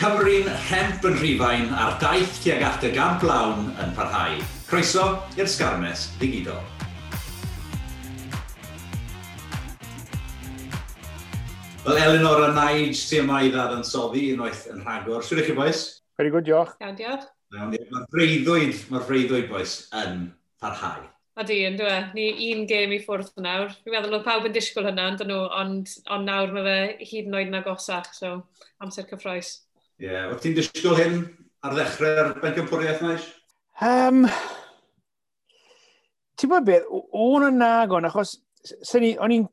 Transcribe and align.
Cymru'n 0.00 0.46
hemp 0.64 1.02
yn 1.04 1.18
rhifain 1.20 1.74
a'r 1.76 1.98
daith 2.00 2.38
tuag 2.40 2.62
at 2.64 2.84
y 2.88 2.90
gamp 2.94 3.18
blawn 3.20 3.66
yn 3.82 3.90
parhau. 3.92 4.38
Croeso 4.64 5.02
i'r 5.36 5.50
Sgarmes 5.52 6.06
Digidol. 6.16 6.62
Wel, 11.84 12.00
Eleanor 12.00 12.46
a 12.46 12.48
Naid, 12.56 12.96
tema 12.96 13.42
i 13.44 13.52
ddad 13.52 13.76
yn 13.76 13.84
soddi, 13.84 14.30
unwaith 14.32 14.64
yn 14.72 14.80
rhagor. 14.86 15.20
Siwr 15.20 15.44
i 15.44 15.46
chi, 15.50 15.58
boes? 15.60 15.84
Very 16.16 16.32
good, 16.32 16.48
diolch. 16.48 16.72
Iawn, 16.80 16.96
diolch. 16.96 17.28
Mae'r 17.60 18.10
breuddwyd, 18.16 18.82
mae'r 18.88 19.08
breuddwyd, 19.12 19.48
boes, 19.52 19.78
yn 20.00 20.30
parhau. 20.64 21.04
A 21.36 21.44
di, 21.44 21.60
yn 21.68 21.76
dwi. 21.76 21.92
E. 21.92 22.02
Ni 22.16 22.30
un 22.54 22.68
gêm 22.72 22.96
i 22.96 23.04
ffwrdd 23.04 23.36
nawr. 23.44 23.76
Fi'n 23.84 24.00
meddwl 24.00 24.16
oedd 24.16 24.30
pawb 24.32 24.48
yn 24.48 24.56
disgwyl 24.56 24.88
hynna, 24.88 25.12
ond, 25.12 25.40
ond, 25.60 25.98
ond 26.08 26.32
nawr 26.32 26.56
mae 26.56 26.70
fe 26.72 27.10
hyd 27.12 27.28
yn 27.28 27.36
oed 27.36 27.52
yn 27.52 27.60
agosach, 27.60 28.14
so 28.16 28.38
amser 28.80 29.04
cyffroes. 29.12 29.58
Ie, 30.00 30.08
yeah. 30.08 30.30
ti'n 30.40 30.54
disgwyl 30.56 30.96
hyn 30.96 31.16
ar 31.60 31.74
ddechrau'r 31.76 32.30
bencampwriaeth 32.40 33.02
naes? 33.04 33.26
Um, 33.84 34.22
ti'n 36.40 36.48
bod 36.48 36.64
beth, 36.64 36.86
o'n 36.88 37.44
yn 37.50 37.60
nagon, 37.60 38.08
achos 38.08 38.38
ni, 38.96 39.10
o'n 39.20 39.34
i'n 39.36 39.44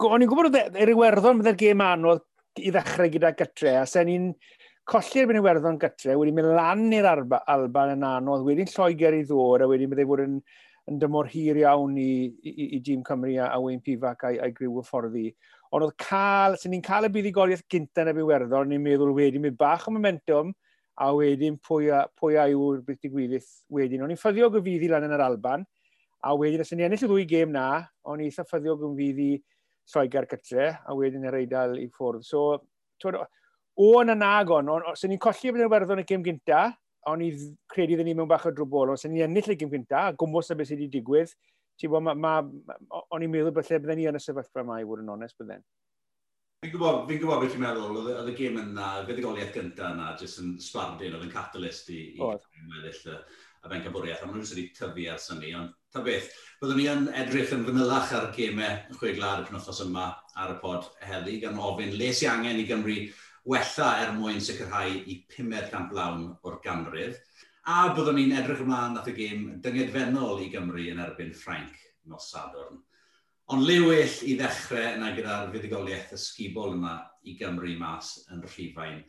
o'n 0.00 0.24
i'n 0.24 0.30
gwybod 0.30 0.56
yr 0.80 0.94
Iwerddon 0.94 1.42
byddai'r 1.42 1.60
gêm 1.60 1.84
anodd 1.84 2.24
i 2.64 2.72
ddechrau 2.72 3.12
gyda 3.12 3.34
gytre, 3.36 3.76
a 3.82 3.84
sen 3.88 4.08
ni'n 4.08 4.30
colli'r 4.88 5.28
byn 5.28 5.42
Iwerddon 5.42 5.76
gytre, 5.82 6.16
wedi 6.16 6.32
mynd 6.40 6.54
lan 6.56 6.88
i'r 6.96 7.10
Alban 7.12 7.92
yn 7.98 8.06
anodd, 8.14 8.46
wedi'n 8.48 8.72
Lloegr 8.72 9.20
i 9.20 9.26
ddod, 9.28 9.66
a 9.66 9.68
wedyn 9.68 9.92
byddai 9.92 10.08
bod 10.08 10.24
e 10.24 10.28
yn, 10.30 10.38
yn 10.88 11.02
dymor 11.04 11.28
hir 11.30 11.60
iawn 11.60 12.00
i, 12.00 12.12
i, 12.32 12.54
i, 12.54 12.70
i 12.78 12.80
Dîm 12.80 13.04
Cymru 13.04 13.36
a, 13.36 13.52
a 13.52 13.60
Wayne 13.60 13.84
Pifac 13.84 14.24
a'i, 14.30 14.40
ai 14.40 14.54
griw 14.56 14.80
y 14.80 14.88
fforddi 14.88 15.28
ond 15.72 15.86
oedd 15.86 15.94
cael, 16.00 16.58
sy'n 16.60 16.74
ni'n 16.74 16.84
cael 16.84 17.08
y 17.08 17.12
buddigoliaeth 17.12 17.64
gyntaf 17.72 18.04
yn 18.04 18.12
y 18.12 18.16
bywerddor, 18.18 18.66
ni'n 18.68 18.82
meddwl 18.84 19.14
wedyn, 19.16 19.42
mynd 19.44 19.56
bach 19.60 19.86
o 19.88 19.94
momentum, 19.94 20.52
a 21.00 21.08
wedyn 21.16 21.56
pwy 21.64 21.88
a, 21.94 22.02
pwy 22.20 22.36
a 22.36 22.48
yw'r 22.52 22.82
beth 22.84 23.00
digwyddaeth 23.00 23.48
wedyn. 23.72 24.02
O'n 24.04 24.12
i'n 24.12 24.20
ffyddio 24.20 24.50
gyfyddi 24.52 24.90
lan 24.92 25.06
yn 25.06 25.14
yr 25.16 25.24
Alban, 25.24 25.64
a 26.22 26.34
wedyn, 26.36 26.60
os 26.64 26.74
yn 26.74 26.82
i 26.82 26.86
ennill 26.86 27.06
y 27.06 27.08
ddwy 27.08 27.24
gêm 27.30 27.54
na, 27.54 27.66
o'n 28.04 28.20
i'n 28.20 28.28
eitha 28.28 28.44
ffyddio 28.48 28.76
gyfyddi 28.82 29.30
Lloegar 29.92 30.28
Cytre, 30.30 30.68
a 30.84 30.96
wedyn 30.98 31.24
yr 31.30 31.38
eidl 31.40 31.78
i 31.80 31.88
ffwrdd. 31.96 32.26
So, 32.28 32.60
twyd, 33.02 33.18
o 33.80 33.88
yn 34.02 34.12
y 34.12 34.18
nag 34.20 34.52
on, 34.52 34.68
os 34.92 35.06
yn 35.08 35.16
i'n 35.16 35.22
colli 35.24 35.48
fydd 35.48 35.64
yn 35.64 35.72
werddon 35.72 36.04
y 36.04 36.06
gêm 36.06 36.26
gynta, 36.26 36.66
o'n 37.08 37.24
i 37.24 37.32
credu 37.72 37.96
ddyn 37.96 38.12
ni 38.12 38.14
mewn 38.18 38.28
bach 38.30 38.44
o 38.46 38.52
drwbol, 38.54 38.92
os 38.92 39.08
yn 39.08 39.16
i 39.16 39.24
ennill 39.24 39.56
y 39.56 39.56
gêm 39.58 39.72
gynta, 39.72 40.10
a 40.10 40.16
gwmwys 40.20 40.52
y 40.52 40.58
beth 40.60 40.68
sydd 40.68 40.84
wedi 40.84 41.00
digwydd, 41.00 41.32
ti'n 41.80 41.92
bod, 41.92 42.04
ma, 42.06 42.14
ma, 42.14 42.34
o'n 43.12 43.24
i'n 43.24 43.32
meddwl 43.32 43.54
bod 43.54 43.68
lle 43.68 43.80
bydden 43.82 44.00
ni 44.00 44.08
yn 44.10 44.18
y 44.18 44.22
sefyllfa 44.22 44.64
yma, 44.64 44.80
i 44.80 44.88
fod 44.88 45.04
yn 45.04 45.14
onest 45.14 45.38
bydden. 45.40 45.64
Fi'n 46.62 46.74
gwybod, 46.74 47.00
fi'n 47.08 47.22
gwybod 47.22 47.40
beth 47.42 47.56
i'n 47.56 47.64
meddwl, 47.64 47.96
oedd 48.02 48.28
y 48.30 48.36
gêm 48.38 48.60
yna, 48.60 48.90
y 49.00 49.06
feddigoliaeth 49.08 49.56
gyntaf 49.56 49.96
yna, 49.96 50.12
jyst 50.20 50.42
yn 50.44 50.52
sbardin, 50.62 51.16
oedd 51.16 51.26
yn 51.26 51.32
catalyst 51.32 51.90
i, 51.90 52.02
i 52.14 52.22
weddill 52.22 53.08
y, 53.10 53.16
y 53.62 53.72
ben 53.72 53.82
cybwriaeth, 53.82 54.22
a 54.22 54.28
maen 54.28 54.38
nhw'n 54.38 54.46
sydd 54.50 54.60
wedi 54.60 54.76
tyfu 54.76 55.08
ers 55.10 55.26
hynny, 55.32 55.50
ond 55.58 55.74
ta 55.94 56.04
beth, 56.06 56.30
byddwn 56.60 56.78
ni 56.78 56.86
yn 56.92 57.10
edrych 57.24 57.50
yn 57.56 57.66
fanylach 57.66 58.14
ar 58.14 58.30
gemau 58.36 58.96
chweglar 59.00 59.42
y 59.42 59.48
penwthos 59.50 59.82
yma 59.84 60.06
ar 60.38 60.54
y 60.54 60.56
pod 60.62 60.86
heddi, 61.02 61.40
gan 61.42 61.58
ofyn 61.58 61.96
les 61.98 62.22
i 62.22 62.30
angen 62.30 62.62
i 62.62 62.68
Gymru 62.68 62.96
wella 63.48 63.88
er 64.04 64.12
mwyn 64.14 64.40
sicrhau 64.42 64.94
i 65.02 65.18
500 65.34 65.94
lawn 65.96 66.28
o'r 66.46 66.58
ganrif. 66.64 67.18
A 67.62 67.92
byddwn 67.94 68.16
ni'n 68.18 68.32
edrych 68.40 68.62
ymlaen 68.64 68.96
at 68.98 69.06
y 69.06 69.12
gêm 69.14 69.42
dyngedfennol 69.62 70.40
i 70.42 70.48
Gymru 70.50 70.82
yn 70.90 71.02
erbyn 71.02 71.30
Ffrainc 71.38 71.76
nos 72.10 72.26
Sadwrn. 72.32 72.80
Ond 73.54 73.66
lewyll 73.68 74.16
i 74.26 74.34
ddechrau 74.38 74.96
yna 74.96 75.12
gyda'r 75.14 75.52
fuddugoliaeth 75.52 76.16
ysgubol 76.16 76.74
yma 76.74 76.96
i 77.22 77.36
Gymru 77.38 77.76
mas 77.78 78.16
yn 78.34 78.42
Rhifain. 78.42 79.04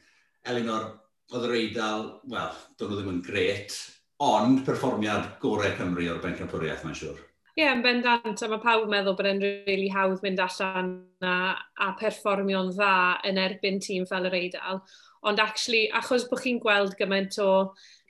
Elinor, 0.46 0.86
oedd 1.34 1.48
yr 1.48 1.56
eidl, 1.58 2.06
wel, 2.30 2.58
dyn 2.78 2.92
nhw 2.92 3.00
ddim 3.00 3.12
yn 3.16 3.22
gret, 3.26 3.78
ond 4.22 4.62
perfformiad 4.68 5.32
gorau 5.42 5.74
Cymru 5.80 6.12
o'r 6.14 6.22
bencampwriaeth, 6.22 6.84
mae'n 6.86 7.00
siŵr. 7.00 7.24
Ie, 7.54 7.62
yeah, 7.64 7.74
yn 7.74 7.82
bendant, 7.86 8.42
a 8.42 8.50
mae 8.50 8.62
pawb 8.62 8.86
yn 8.86 8.94
meddwl 8.94 9.18
bod 9.18 9.30
e'n 9.30 9.42
rili 9.42 9.64
really 9.66 9.90
hawdd 9.94 10.22
mynd 10.26 10.40
allan 10.42 10.94
a, 11.26 11.34
a 11.58 11.90
perfformio'n 11.98 12.72
dda 12.74 12.94
yn 13.30 13.42
erbyn 13.42 13.82
tîm 13.82 14.06
fel 14.10 14.30
yr 14.30 14.38
eidl. 14.38 14.80
Ond 15.30 15.40
actually, 15.40 15.90
achos 15.96 16.28
bod 16.30 16.42
chi'n 16.44 16.62
gweld 16.64 16.96
gymaint 17.00 17.38
o 17.44 17.52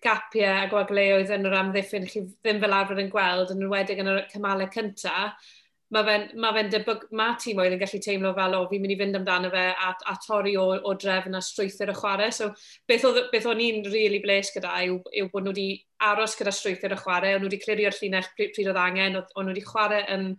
gapiau 0.04 0.64
a 0.64 0.70
gwagleoedd 0.72 1.34
yn 1.36 1.48
yr 1.48 1.58
amddiffyn 1.60 2.08
chi 2.10 2.26
ddim 2.28 2.62
fel 2.64 2.76
arfer 2.76 3.02
yn 3.04 3.12
gweld, 3.12 3.54
yn 3.54 3.62
enwedig 3.64 4.02
yn 4.04 4.12
y 4.12 4.16
cymalau 4.32 4.70
cyntaf, 4.74 5.52
mae 5.94 6.06
fe'n 6.08 6.24
ma 6.42 6.50
fe 6.56 6.64
debygol, 6.74 7.10
mae 7.20 7.36
tîm 7.42 7.60
oedd 7.62 7.76
yn 7.76 7.82
gallu 7.82 8.00
teimlo 8.02 8.32
fel, 8.38 8.56
o, 8.58 8.64
fi'n 8.70 8.82
mynd 8.82 8.96
i 8.96 8.98
fynd 9.00 9.18
amdano 9.20 9.52
fe 9.54 9.64
a, 9.72 9.92
a 10.10 10.16
torri 10.26 10.56
o, 10.58 10.66
o 10.74 10.94
drefn 11.00 11.38
a 11.38 11.42
strwythyr 11.44 11.92
y 11.94 11.96
chwarae. 12.00 12.32
So, 12.34 12.50
beth, 12.90 13.06
oedd, 13.10 13.20
beth 13.34 13.46
o'n 13.52 13.62
i'n 13.62 13.84
rili 13.86 13.94
really 13.94 14.22
bles 14.24 14.50
gyda 14.56 14.74
yw, 14.88 14.98
yw 15.22 15.30
bod 15.34 15.46
nhw 15.46 15.54
wedi 15.54 15.68
aros 16.10 16.38
gyda 16.40 16.56
strwythyr 16.56 16.98
y 16.98 17.00
chwarae, 17.04 17.36
o'n 17.36 17.44
nhw 17.44 17.52
wedi 17.52 17.62
clirio'r 17.62 18.00
llinell 18.00 18.32
pryd 18.40 18.64
oedd 18.64 18.82
angen, 18.88 19.20
o'n 19.22 19.46
nhw 19.46 19.54
wedi 19.54 19.66
chwarae 19.68 20.02
yn 20.16 20.32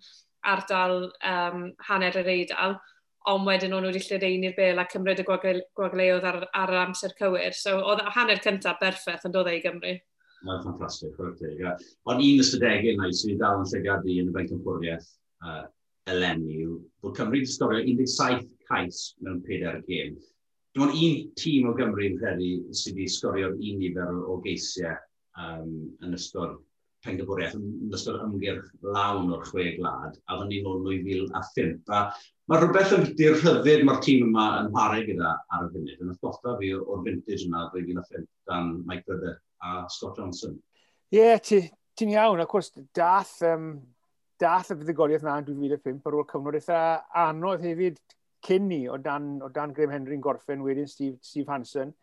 ardal 0.54 0.98
um, 1.22 1.68
hanner 1.88 2.18
yr 2.20 2.32
eidl 2.34 2.76
ond 3.30 3.46
wedyn 3.48 3.72
o'n 3.72 3.84
nhw 3.84 3.92
wedi 3.92 4.02
lledeini'r 4.04 4.56
bel 4.56 4.80
a 4.80 4.86
cymryd 4.90 5.22
y 5.22 5.24
gwagleoedd 5.26 6.26
ar, 6.28 6.40
ar 6.60 6.74
amser 6.82 7.14
cywir. 7.18 7.56
So 7.56 7.78
oedd 7.80 8.02
hanner 8.16 8.42
cyntaf 8.44 8.80
berffaith 8.82 9.24
yn 9.28 9.34
dod 9.34 9.48
ei 9.52 9.62
Gymru. 9.64 9.94
Mae'n 10.44 10.60
ffantastig, 10.60 11.16
o'r 11.20 11.32
teg. 11.38 11.62
Ond 12.10 12.20
un 12.20 12.42
ystadegau 12.42 12.92
yna, 12.92 13.08
sydd 13.16 13.32
wedi 13.32 13.40
dal 13.40 13.62
yn 13.62 13.70
llygadu 13.70 14.18
yn 14.20 14.28
y 14.28 14.34
Bain 14.34 14.50
Cymwriaeth 14.50 15.08
uh, 15.46 15.64
eleni 16.12 16.58
yw 16.66 16.76
bod 17.00 17.16
Cymru 17.16 17.40
wedi 17.40 17.54
storio 17.54 17.80
17 17.86 18.44
cais 18.68 19.00
mewn 19.24 19.40
4 19.48 19.80
gêm. 19.88 20.20
Dim 20.74 20.84
ond 20.84 21.00
un 21.06 21.16
tîm 21.40 21.70
o 21.70 21.74
Gymru 21.78 22.04
yn 22.10 22.20
credu 22.20 22.52
sydd 22.76 22.98
wedi 22.98 23.08
sgorio 23.16 23.54
un 23.54 23.80
nifer 23.80 24.12
o, 24.12 24.20
o 24.34 24.38
geisiau 24.44 25.00
um, 25.40 25.74
yn 26.04 26.16
ystod 26.18 26.58
pengyfwriaeth 27.04 27.56
yn 27.58 27.96
ystod 27.96 28.20
ymgyrch 28.24 28.68
lawn 28.84 29.32
o'r 29.32 29.44
chwe 29.48 29.70
glad, 29.78 30.16
a 30.28 30.38
fyny 30.40 30.60
nôl 30.64 30.84
2005. 30.84 31.80
A 31.92 32.06
Mae 32.44 32.60
rhywbeth 32.60 32.90
yn 32.92 33.06
di'r 33.16 33.38
rhyddid 33.38 33.86
mae'r 33.88 34.00
tîm 34.04 34.26
yma 34.26 34.42
yn 34.60 34.66
mharu 34.74 35.04
gyda 35.06 35.30
ar 35.56 35.62
y 35.64 35.68
funud. 35.72 36.00
Yn 36.04 36.10
atgoffa 36.12 36.58
fi 36.58 36.74
o'r 36.76 37.00
vintage 37.06 37.46
yna 37.46 37.62
2005 37.72 38.26
dan 38.50 38.74
Mike 38.84 39.06
Brydder 39.08 39.38
a 39.64 39.86
Scott 39.88 40.20
Johnson. 40.20 40.58
Ie, 41.08 41.22
yeah, 41.22 41.40
ti'n 41.40 41.70
ti 41.96 42.10
iawn. 42.12 42.42
Of 42.44 42.50
course, 42.52 42.68
dath, 42.92 43.38
um, 43.48 43.70
dath 44.40 44.74
y 44.74 44.76
fuddigoliaeth 44.76 45.24
yna 45.24 45.38
yn 45.40 45.48
2005 45.48 46.10
ar 46.10 46.18
ôl 46.20 46.28
cyfnod 46.34 46.60
eitha 46.60 46.82
anodd 47.24 47.64
hefyd 47.64 47.96
cyn 48.44 48.68
ni 48.68 48.82
o 48.92 49.00
dan, 49.00 49.38
o 49.40 49.48
dan 49.48 49.72
Graham 49.72 49.96
Henry'n 49.96 50.20
gorffen 50.28 50.68
wedyn 50.68 50.90
Steve, 50.90 51.16
Steve 51.24 51.48
Hansen. 51.48 51.96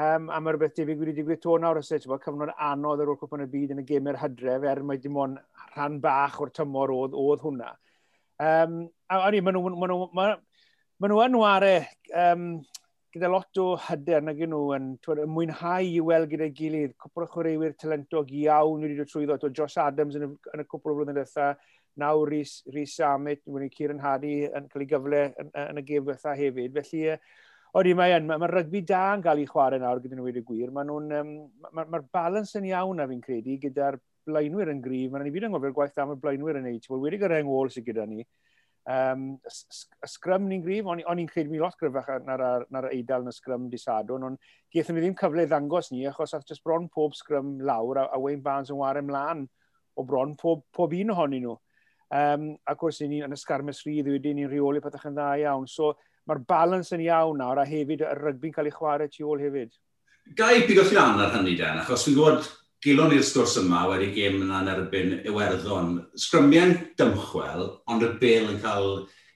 Um, 0.00 0.32
a 0.32 0.40
mae 0.40 0.56
rhywbeth 0.56 0.80
debyg 0.80 1.04
wedi 1.04 1.18
digwydd 1.20 1.44
to 1.44 1.60
nawr 1.60 1.84
ysau, 1.84 2.00
e, 2.00 2.02
ti'n 2.02 2.16
bod, 2.16 2.24
cyfnod 2.24 2.56
anodd 2.72 3.04
ar 3.04 3.12
ôl 3.12 3.20
cwpan 3.20 3.44
y 3.44 3.52
byd 3.52 3.76
yn 3.76 3.84
y 3.84 3.88
gymau'r 3.92 4.22
hydref, 4.24 4.64
er 4.64 4.80
mae 4.80 5.04
dim 5.04 5.20
ond 5.20 5.44
rhan 5.74 6.00
bach 6.02 6.40
o'r 6.40 6.56
tymor 6.56 6.96
oedd, 6.96 7.12
oedd 7.20 7.44
hwnna. 7.44 7.76
Um, 8.42 8.88
a 9.14 9.28
o'n 9.28 9.38
i, 9.38 9.42
maen 9.44 9.58
nhw, 9.58 9.74
maen 9.74 9.92
nhw, 9.92 10.08
maen 10.14 11.12
nhw 11.12 11.20
yn 11.24 11.38
ware 11.38 11.74
um, 12.24 12.48
gyda 13.14 13.30
lot 13.30 13.62
o 13.62 13.68
hyder 13.86 14.24
na 14.26 14.34
gen 14.34 14.50
nhw 14.50 14.72
yn 14.74 14.90
twed, 15.04 15.22
mwynhau 15.30 15.86
i 15.86 16.02
weld 16.02 16.32
gyda'i 16.32 16.52
gilydd. 16.58 16.96
Cwpl 16.98 17.26
o 17.26 17.30
chwaraewyr 17.30 17.76
talentog 17.78 18.32
iawn 18.34 18.82
wedi 18.82 18.98
dod 18.98 19.12
trwyddo. 19.12 19.38
Do 19.38 19.52
Josh 19.54 19.78
Adams 19.82 20.18
yn 20.18 20.26
y, 20.26 20.30
yn 20.54 20.64
y 20.64 20.66
cwpl 20.66 20.92
o 20.92 20.98
flwyddyn 20.98 21.18
dweitha, 21.20 21.52
nawr 22.02 22.26
Rhys, 22.32 22.58
Rhys 22.74 22.98
Amit, 23.06 23.44
wedi'i 23.46 23.70
Ciren 23.74 24.02
Hadi 24.02 24.36
yn 24.48 24.66
cael 24.72 24.82
ei 24.82 24.90
gyfle 24.90 25.24
yn, 25.30 25.52
yn 25.62 25.78
y 25.78 25.86
gef 25.86 26.06
dweitha 26.08 26.34
hefyd. 26.38 26.74
Felly, 26.80 27.18
Odi, 27.74 27.90
mae 27.98 28.12
yn. 28.14 28.26
Mae'r 28.30 28.38
mae 28.38 28.50
rygbi 28.52 28.84
da 28.86 29.04
yn 29.16 29.22
cael 29.22 29.40
ei 29.42 29.46
chwarae 29.50 29.80
nawr 29.82 29.98
gyda 30.02 30.14
nhw 30.14 30.28
wedi 30.28 30.42
gwir. 30.46 30.70
Mae'r 30.74 30.92
um, 30.94 31.30
ma, 31.74 31.82
ma 31.90 32.00
balans 32.14 32.54
yn 32.58 32.68
iawn 32.68 33.00
na 33.00 33.06
fi'n 33.10 33.22
credu 33.22 33.56
gyda'r 33.64 33.98
blaenwyr 34.28 34.70
yn 34.70 34.82
gryf. 34.82 35.08
Mae'n 35.10 35.26
ni 35.26 35.32
fyd 35.34 35.48
yn 35.48 35.56
gofio'r 35.56 35.74
gwaith 35.74 35.98
am 36.02 36.12
y 36.14 36.18
blaenwyr 36.22 36.60
yn 36.60 36.68
neud. 36.68 36.86
Wel, 36.90 37.02
wedi 37.02 37.18
gyda'r 37.18 37.40
engol 37.40 37.72
sydd 37.74 37.88
gyda 37.88 38.06
ni. 38.06 38.22
Um, 38.84 39.38
y 39.48 40.08
sgrym 40.12 40.44
ni'n 40.50 40.62
grif, 40.64 40.84
o'n, 40.84 41.00
on 41.08 41.20
i'n 41.22 41.28
credu 41.28 41.48
mi 41.48 41.60
lot 41.60 41.76
gryfach 41.80 42.10
na'r, 42.26 42.66
nar 42.68 42.90
eidl 42.90 43.22
yn 43.24 43.30
y 43.30 43.32
sgrym 43.32 43.70
disadwn, 43.72 44.26
ond 44.28 44.48
gaethon 44.74 44.98
ni 44.98 45.04
ddim 45.04 45.16
cyfle 45.16 45.46
ddangos 45.48 45.88
ni, 45.92 46.02
achos 46.10 46.34
oedd 46.36 46.50
jyst 46.50 46.64
bron 46.66 46.90
pob 46.92 47.16
sgrym 47.16 47.54
lawr, 47.64 48.02
a, 48.02 48.08
a 48.12 48.20
Wayne 48.20 48.44
Barnes 48.44 48.72
yn 48.74 48.80
war 48.82 49.00
ymlaen 49.00 49.46
o 49.96 50.04
bron 50.04 50.34
pob, 50.36 50.66
pob 50.74 50.92
un 50.98 51.14
ohonyn 51.14 51.46
nhw. 51.46 51.54
Um, 52.14 52.50
ac 52.68 52.82
wrth 52.84 53.00
i 53.06 53.08
ni 53.08 53.22
yn 53.24 53.32
y 53.32 53.38
sgarmes 53.40 53.80
rydd 53.86 54.10
wedi 54.12 54.34
ni'n 54.36 54.50
rheoli 54.50 54.82
pethach 54.84 55.08
yn 55.08 55.16
dda 55.16 55.30
iawn. 55.46 55.64
So 55.70 55.94
mae'r 56.28 56.42
balans 56.48 56.92
yn 56.92 57.06
iawn 57.06 57.40
nawr 57.40 57.62
a 57.62 57.64
hefyd 57.68 58.04
y 58.04 58.12
rygbi'n 58.20 58.52
cael 58.54 58.68
ei 58.68 58.74
chwarae 58.74 59.08
tu 59.08 59.24
ôl 59.30 59.40
hefyd. 59.42 59.72
Gai 60.36 60.66
pigo 60.68 60.84
chi 60.84 60.96
lan 60.96 61.20
ar 61.24 61.32
hynny, 61.38 61.56
Dan, 61.56 61.80
achos 61.80 62.04
fi'n 62.04 62.18
gwybod 62.18 62.52
gilon 62.84 63.14
i'r 63.16 63.24
sgwrs 63.24 63.56
yma 63.62 63.86
wedi 63.88 64.10
gêm 64.12 64.42
yna 64.44 64.60
yn 64.62 64.70
erbyn 64.74 65.14
Iwerddon. 65.24 65.94
Sgrymiau'n 66.20 66.74
dymchwel, 67.00 67.68
ond 67.88 68.04
y 68.04 68.10
bel 68.20 68.50
yn 68.52 68.60
cael 68.62 68.90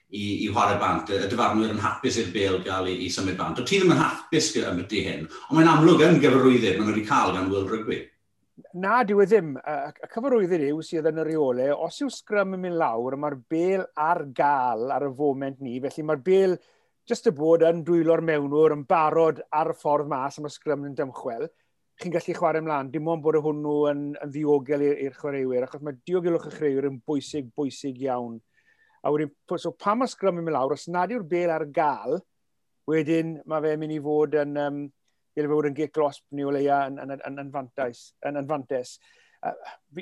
i, 0.09 0.45
i 0.45 0.47
chwarae 0.51 0.77
bant. 0.81 1.09
Y 1.13 1.25
dyfarnwyr 1.31 1.73
yn 1.73 1.81
hapus 1.81 2.19
i'r 2.21 2.29
bel 2.35 2.59
gael 2.65 2.91
i, 2.91 2.95
i 3.05 3.09
symud 3.13 3.37
bant. 3.39 3.61
O 3.61 3.65
ti 3.65 3.81
ddim 3.81 3.95
yn 3.95 4.01
hapus 4.03 4.51
am 4.61 4.81
ydy 4.83 5.03
hyn, 5.07 5.27
ond 5.49 5.57
mae'n 5.57 5.73
amlwg 5.73 6.05
yn 6.05 6.21
gyfarwyddyn 6.23 6.77
maen 6.77 6.89
nhw 6.89 6.95
wedi 6.95 7.05
cael 7.09 7.35
gan 7.35 7.51
Will 7.51 7.69
Rygbi. 7.69 8.01
Na, 8.77 8.99
dyw 9.07 9.23
e 9.23 9.25
ddim. 9.29 9.53
Y 9.57 10.09
cyfarwyddyn 10.13 10.65
yw 10.69 10.83
sydd 10.85 11.07
yn 11.09 11.21
y 11.23 11.25
reole, 11.29 11.69
os 11.73 12.01
yw 12.03 12.11
sgrym 12.13 12.57
yn 12.57 12.65
mynd 12.65 12.79
lawr, 12.81 13.17
mae'r 13.17 13.37
bel 13.49 13.85
ar 13.97 14.25
gael 14.35 14.91
ar 14.93 15.07
y 15.07 15.13
foment 15.17 15.61
ni, 15.63 15.79
felly 15.85 16.05
mae'r 16.05 16.21
bel 16.25 16.59
jyst 17.09 17.31
y 17.31 17.33
bod 17.33 17.63
yn 17.65 17.81
dwylo'r 17.87 18.21
mewnwr 18.21 18.75
yn 18.75 18.85
barod 18.89 19.41
ar 19.55 19.71
y 19.71 19.75
ffordd 19.79 20.11
mas 20.11 20.37
am 20.37 20.45
y 20.45 20.53
sgrym 20.53 20.85
yn 20.85 20.97
dymchwel 20.97 21.47
chi'n 21.99 22.13
gallu 22.13 22.35
chwarae 22.37 22.61
ymlaen, 22.63 22.89
dim 22.93 23.07
ond 23.11 23.23
bod 23.23 23.37
hwnnw 23.43 23.73
yn, 23.89 24.03
yn 24.23 24.31
ddiogel 24.31 24.85
i'r 24.87 25.15
chwaraewyr, 25.17 25.65
achos 25.65 25.81
mae 25.83 25.97
diogelwch 26.07 26.47
y 26.47 26.53
chwaraewyr 26.53 26.87
yn 26.87 26.99
bwysig, 27.03 27.49
bwysig 27.57 27.99
iawn. 28.05 28.37
A 29.03 29.11
wedyn, 29.11 29.31
so 29.59 29.73
pa 29.75 29.95
mae 29.95 30.11
sgrym 30.11 30.39
yn 30.39 30.47
mynd 30.47 30.55
lawr, 30.55 30.75
os 30.77 30.87
nad 30.91 31.11
yw'r 31.11 31.25
bel 31.27 31.51
ar 31.51 31.65
gael, 31.75 32.21
wedyn 32.89 33.37
mae 33.47 33.63
fe'n 33.65 33.81
mynd 33.81 33.95
i 33.95 33.99
fod 34.03 34.37
yn, 34.39 34.55
um, 34.63 34.83
gael 35.35 35.47
fe 35.47 35.53
fod 35.53 35.69
yn 35.69 35.75
gic 35.77 35.95
glosb 35.95 36.23
ni 36.35 36.45
o 36.47 36.53
leia 36.55 36.85
yn, 36.89 37.01
yn, 37.03 37.15
yn, 37.17 37.41
yn, 37.43 37.49
fantais, 37.53 38.05
yn, 38.27 38.39
yn 38.39 38.47
fantes. 38.47 38.95
Uh, 39.43 39.55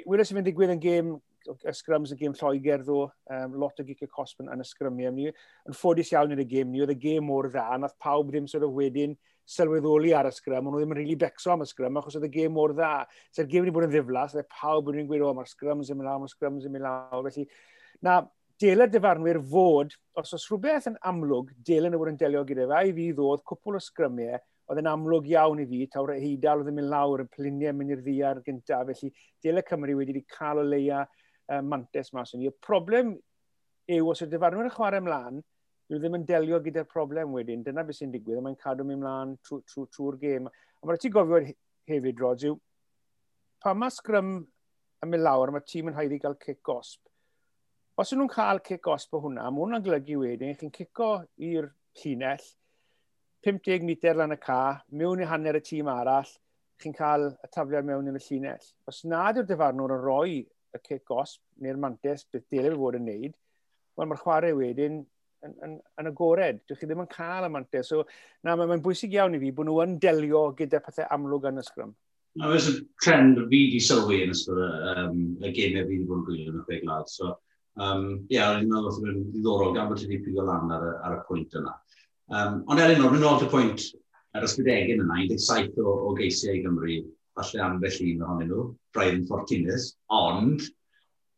Wylis 0.05 0.33
yn 0.33 0.39
fynd 0.39 0.49
digwydd 0.51 0.75
yn 0.75 0.83
gêm, 0.83 1.15
y 1.47 1.73
sgrums 1.73 2.11
yn 2.13 2.19
gêm 2.19 2.35
Lloegr 2.37 2.83
ddo, 2.85 3.07
um, 3.33 3.57
lot 3.61 3.81
o 3.81 3.85
gic 3.87 4.05
y 4.05 4.09
cosb 4.11 4.43
yn, 4.43 4.51
yn 4.53 4.61
y 4.61 4.67
sgrymiau. 4.67 5.33
Yn 5.65 5.77
ffodus 5.77 6.13
iawn 6.13 6.35
yn 6.35 6.43
y 6.43 6.47
gêm 6.49 6.69
ni, 6.69 6.83
oedd 6.83 6.93
y 6.93 6.99
gêm 7.07 7.25
mor 7.25 7.49
dda, 7.49 7.69
nath 7.81 7.97
pawb 8.03 8.29
ddim 8.29 8.49
sort 8.51 8.67
of 8.67 8.75
wedyn 8.77 9.17
sylweddoli 9.47 10.13
ar 10.17 10.27
y 10.27 10.33
sgrym, 10.35 10.65
ond 10.67 10.75
nhw 10.75 10.81
ddim 10.81 10.93
yn 10.93 10.99
rili 10.99 11.05
really 11.13 11.19
becso 11.21 11.53
am 11.53 11.63
y 11.63 11.67
sgrym, 11.69 11.99
achos 11.99 12.17
oedd 12.19 12.27
y 12.27 12.31
gêm 12.33 12.55
mor 12.55 12.73
dda. 12.75 13.05
Se'r 13.35 13.47
gêm 13.47 13.63
wedi 13.63 13.73
bod 13.75 13.87
yn 13.87 13.93
ddiflas, 13.93 14.35
oedd 14.35 14.49
pawb 14.51 14.91
yn 14.91 15.07
gweud, 15.07 15.23
o, 15.23 15.31
mae'r 15.37 15.51
sgrym 15.51 15.83
yn 15.83 15.87
mynd 15.93 16.09
lawr, 16.09 16.23
mae'r 16.23 16.33
sgrym 16.33 16.59
yn 16.59 16.73
mynd 16.73 16.87
lawr. 16.87 17.29
Felly, 17.29 17.47
na, 18.03 18.17
delen 18.61 18.91
dyfarnwyr 18.91 19.39
fod, 19.53 19.95
os 20.17 20.35
oes 20.35 20.47
rhywbeth 20.49 20.89
yn 20.91 20.99
amlwg, 21.07 21.53
delen 21.65 21.95
y 21.95 22.01
bod 22.01 22.11
yn 22.11 22.19
delio 22.19 22.43
gyda 22.47 22.67
fe, 22.67 22.77
a 22.79 22.83
i 22.89 22.93
fi 22.97 23.09
ddodd 23.15 23.43
cwpl 23.47 23.77
o 23.77 23.83
sgrymiau, 23.87 24.41
oedd 24.67 24.81
yn 24.81 24.89
amlwg 24.91 25.29
iawn 25.31 25.61
i 25.63 25.67
fi, 25.69 25.83
tawr 25.93 26.15
y 26.15 26.19
heidal 26.23 26.63
oedd 26.63 26.71
yn 26.73 26.79
mynd 26.79 26.91
lawr, 26.91 27.23
y 27.23 27.31
pliniau 27.31 27.75
mynd 27.77 27.93
i'r 27.95 28.01
ddiar 28.03 28.41
gyntaf, 28.43 28.89
felly 28.89 29.13
delen 29.45 29.67
Cymru 29.69 29.95
wedi 29.99 30.25
cael 30.33 30.63
o 30.63 30.65
leia 30.65 31.05
uh, 31.05 31.61
mantes 31.61 32.11
mas 32.17 32.33
yn 32.35 32.43
ni. 32.43 32.49
Y 32.51 32.55
problem 32.65 33.13
yw, 33.87 34.09
os 34.11 34.25
y 34.25 34.29
dyfarnwyr 34.31 34.67
yn 34.67 34.75
chwarae 34.75 35.03
ymlaen, 35.03 35.39
dwi 35.87 35.99
ddim 36.01 36.17
yn 36.17 36.25
delio 36.27 36.59
gyda'r 36.63 36.87
problem 36.91 37.33
wedyn. 37.35 37.63
Dyna 37.63 37.85
beth 37.87 38.01
sy'n 38.01 38.11
digwydd, 38.11 38.41
mae'n 38.43 38.59
cadw 38.59 38.83
mi 38.87 38.97
mlaen 38.99 39.37
trwy'r 39.47 39.63
trw, 39.71 39.85
trw, 39.93 40.13
gêm. 40.19 40.49
A 40.51 40.87
mae'n 40.87 41.01
ti 41.01 41.11
gofio 41.13 41.39
hefyd, 41.87 42.19
Rod, 42.23 42.43
yw 42.49 42.57
pa 43.63 43.73
mae 43.73 43.93
sgrym 43.93 44.33
yn 45.03 45.11
mynd 45.11 45.23
lawr, 45.23 45.53
mae 45.53 45.65
tîm 45.65 45.89
yn 45.91 45.97
haeddu 45.97 46.19
gael 46.21 46.37
cic 46.43 46.59
gosb. 46.65 47.01
Os 47.97 48.11
nhw'n 48.13 48.29
cael 48.29 48.61
cic 48.67 48.83
gosb 48.85 49.15
o 49.17 49.23
hwnna, 49.23 49.47
mae 49.49 49.63
hwnna'n 49.63 49.85
golygu 49.85 50.19
wedyn, 50.21 50.57
chi'n 50.59 50.73
cico 50.75 51.11
i'r 51.47 51.71
llinell, 52.01 52.43
50 53.47 53.87
metr 53.87 54.19
lan 54.19 54.35
y 54.35 54.39
ca, 54.43 54.59
mewn 54.91 55.23
i 55.23 55.29
hanner 55.29 55.57
y 55.57 55.63
tîm 55.65 55.89
arall, 55.93 56.29
chi'n 56.81 56.93
cael 56.93 57.31
y 57.31 57.49
tafliad 57.53 57.87
mewn 57.87 58.11
yn 58.11 58.19
y 58.19 58.23
llinell. 58.27 58.71
Os 58.89 59.03
nad 59.09 59.39
yw'r 59.39 59.47
dyfarnwr 59.49 59.95
yn 59.95 60.03
rhoi 60.03 60.39
y 60.43 60.81
cic 60.83 61.05
gosb 61.09 61.41
neu'r 61.63 61.79
mantes 61.81 62.27
beth 62.31 62.45
dylai 62.51 62.75
fod 62.75 62.99
yn 62.99 63.07
neud, 63.07 63.37
wel 63.97 64.11
mae'r 64.11 64.21
chwarae 64.21 64.57
wedyn 64.57 64.99
yn, 65.45 65.53
yn, 65.65 65.77
yn 66.01 66.09
agored. 66.11 66.61
Dych 66.67 66.81
chi 66.81 66.89
ddim 66.89 67.03
yn 67.03 67.09
cael 67.11 67.47
y 67.47 67.51
mantis. 67.53 67.91
So, 67.91 68.03
na, 68.43 68.55
mae'n 68.55 68.71
mae 68.73 68.83
bwysig 68.83 69.15
iawn 69.17 69.37
i 69.37 69.41
fi 69.41 69.53
bod 69.55 69.69
nhw 69.69 69.81
yn 69.85 69.97
delio 70.03 70.43
gyda 70.57 70.81
pethau 70.85 71.09
amlwg 71.17 71.49
yn 71.51 71.61
y 71.61 71.65
sgrym. 71.67 71.93
No, 72.37 72.51
mae'n 72.51 72.69
a 72.69 72.73
trend 73.03 73.43
fi 73.51 73.61
di 73.73 73.81
sylwi 73.81 74.21
yn 74.25 74.33
ystod 74.33 74.61
um, 74.61 75.21
y 75.41 75.51
gemau 75.55 75.87
fi 75.87 75.97
wedi 75.97 76.07
bod 76.09 76.21
yn 76.21 76.25
gwylio 76.29 76.53
yn 76.53 76.61
y 76.61 76.65
chwe 76.67 76.81
glad. 76.83 77.11
So, 77.11 77.35
um, 77.81 78.03
ie, 78.27 78.37
yeah, 78.37 78.53
o'n 78.53 78.65
i'n 78.65 78.73
meddwl 78.73 78.91
bod 78.99 79.11
yn 79.13 79.21
ddiddorol 79.33 79.75
gan 79.77 79.91
bod 79.91 80.01
ti 80.01 80.09
wedi 80.09 80.23
pigo 80.27 80.45
lan 80.45 80.73
ar, 80.75 80.89
ar 81.07 81.19
y 81.19 81.23
pwynt 81.29 81.57
yna. 81.57 81.75
Um, 82.27 82.61
ond 82.67 82.83
er 82.83 82.93
unol, 82.97 83.13
mynd 83.15 83.45
y 83.47 83.51
pwynt 83.53 83.87
ar 84.37 84.45
ysbrydegyn 84.45 85.05
yna, 85.05 85.21
17 85.31 85.81
o, 85.81 85.95
o 86.09 86.13
geisiau 86.17 86.57
i 86.57 86.63
Gymru, 86.65 86.99
falle 87.37 87.63
ambell 87.65 88.01
un 88.05 88.23
ohonyn 88.25 88.51
nhw, 88.51 88.65
Brian 88.93 89.25
Fortunis, 89.29 89.91
ond 90.13 90.65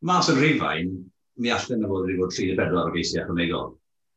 mas 0.04 0.30
yn 0.32 0.40
rhifain, 0.40 0.94
mi 1.40 1.52
allan 1.56 1.84
na 1.84 1.90
fod 1.92 2.08
wedi 2.08 2.20
bod 2.20 2.36
34 2.36 2.80
o 2.82 2.94
geisiau 2.96 3.24
ychwanegol. 3.24 3.70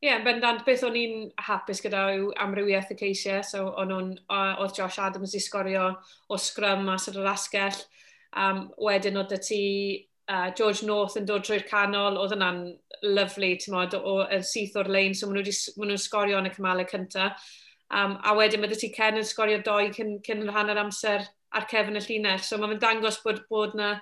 Ie, 0.03 0.09
yeah, 0.09 0.23
bendant, 0.27 0.65
beth 0.67 0.81
o'n 0.83 0.97
i'n 0.99 1.29
hapus 1.47 1.79
gyda 1.79 2.01
yw 2.17 2.33
amrywiaeth 2.43 2.89
y 2.91 2.97
ceisiau, 2.99 3.43
so 3.47 3.69
o'n 3.79 3.93
nhw'n, 3.93 4.09
oedd 4.35 4.73
Josh 4.75 4.97
Adams 4.99 5.37
i 5.39 5.41
sgorio 5.45 5.85
o 6.27 6.39
scrum 6.43 6.89
a 6.91 6.97
sydd 6.99 7.21
o'r 7.21 7.29
asgell, 7.31 7.79
um, 8.35 8.65
wedyn 8.83 9.21
oedd 9.21 9.37
y 9.37 9.39
ti 9.47 9.61
uh, 10.27 10.49
George 10.59 10.89
North 10.89 11.15
yn 11.21 11.29
dod 11.29 11.47
trwy'r 11.47 11.69
canol, 11.69 12.19
oedd 12.19 12.35
yna'n 12.35 12.59
lyflu, 13.13 13.53
ti'n 13.63 13.77
modd, 13.77 13.95
o, 13.95 14.17
o, 14.27 14.41
syth 14.49 14.75
o'r 14.83 14.91
lein, 14.91 15.15
so 15.15 15.31
maen 15.31 15.47
nhw'n 15.47 16.03
sgorio 16.03 16.43
yn 16.43 16.51
y 16.51 16.55
cymalau 16.57 16.89
cyntaf. 16.91 17.47
Um, 17.95 18.19
a 18.27 18.35
wedyn 18.35 18.65
mae 18.65 18.75
ti 18.75 18.91
Ken 18.91 19.23
yn 19.23 19.29
sgorio 19.29 19.63
doi 19.63 19.93
cyn, 19.95 20.17
cyn 20.27 20.49
hanner 20.51 20.83
amser 20.83 21.29
ar 21.55 21.71
cefn 21.71 22.01
y 22.01 22.03
llinell, 22.09 22.43
so 22.43 22.59
mae'n 22.59 22.83
dangos 22.83 23.23
bod, 23.23 23.45
bod 23.53 23.79
na 23.79 23.95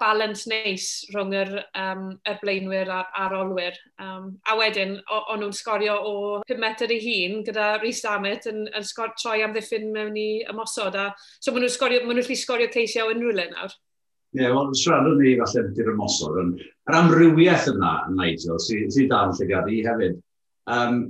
balance 0.00 0.48
neis 0.50 0.86
rhwng 1.12 1.34
yr, 1.36 1.52
um, 1.78 2.06
yr 2.28 2.38
blaenwyr 2.42 2.90
a'r, 2.90 3.10
ar 3.22 3.36
olwyr. 3.38 3.76
Um, 4.02 4.32
a 4.50 4.56
wedyn, 4.58 4.96
o'n 5.10 5.42
nhw'n 5.42 5.54
sgorio 5.56 5.96
o 6.06 6.14
5 6.48 6.62
metr 6.62 6.94
i 6.94 6.98
hun 7.04 7.44
gyda 7.46 7.76
Rhys 7.78 8.02
Damet 8.04 8.48
yn, 8.50 8.64
yn 8.76 8.86
sgor, 8.86 9.14
troi 9.20 9.40
am 9.44 9.54
ddiffyn 9.54 9.90
mewn 9.94 10.18
i 10.18 10.30
ymosod. 10.50 10.98
A, 10.98 11.10
so 11.38 11.54
maen 11.54 11.66
nhw'n 11.66 11.76
sgorio, 11.76 12.02
maen 12.06 12.20
nhw'n 12.20 12.42
sgorio 12.42 12.70
ceisio 12.74 13.06
o 13.06 13.14
unrhyw 13.14 13.36
le 13.36 13.46
nawr. 13.52 13.78
Ie, 14.30 14.44
yeah, 14.44 14.52
wel, 14.54 14.74
siaradwn 14.78 15.18
ni 15.18 15.36
falle 15.40 15.64
ydy'r 15.70 15.94
ymosod. 15.94 16.42
Yr 16.90 16.98
amrywiaeth 17.00 17.70
yna, 17.72 17.94
Nigel, 18.14 18.60
sydd 18.62 18.90
sy, 18.90 19.00
sy 19.00 19.08
dan 19.10 19.34
llygad 19.38 19.70
i 19.70 19.80
hefyd. 19.86 20.20
Um, 20.70 21.00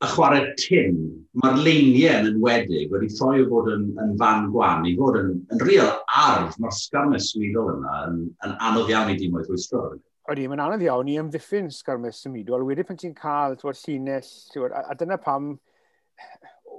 y 0.00 0.08
chwarae 0.08 0.52
tin, 0.56 1.00
mae'r 1.42 1.58
leiniau 1.60 2.20
yn 2.22 2.28
enwedig 2.30 2.92
wedi 2.92 3.08
troi 3.12 3.42
o 3.42 3.48
fod 3.50 3.66
yn, 3.74 3.82
yn 4.00 4.14
fan 4.20 4.46
gwan 4.54 4.86
i 4.88 4.94
fod 4.96 5.18
yn, 5.20 5.34
yn 5.52 5.60
real 5.66 5.90
arf. 6.16 6.56
Mae'r 6.62 6.76
sgarmes 6.76 7.28
symudol 7.34 7.74
yna 7.74 7.98
yn, 8.06 8.22
yn 8.46 8.54
anodd 8.70 8.88
iawn 8.92 9.12
i 9.12 9.18
dim 9.20 9.36
oedd 9.36 9.50
rwystro. 9.50 9.82
Oeddi, 10.30 10.46
mae'n 10.48 10.64
anodd 10.64 10.86
iawn 10.86 11.10
i 11.12 11.18
ymddiffyn 11.20 11.68
sgarmes 11.74 12.22
symudol. 12.24 12.64
Wedi 12.68 12.86
pan 12.88 13.00
ti'n 13.00 13.14
cael 13.18 13.58
tywod 13.60 13.76
llinell, 13.82 14.32
twyd, 14.54 14.72
a, 14.72 14.86
a 14.88 14.96
dyna 14.96 15.20
pam 15.20 15.52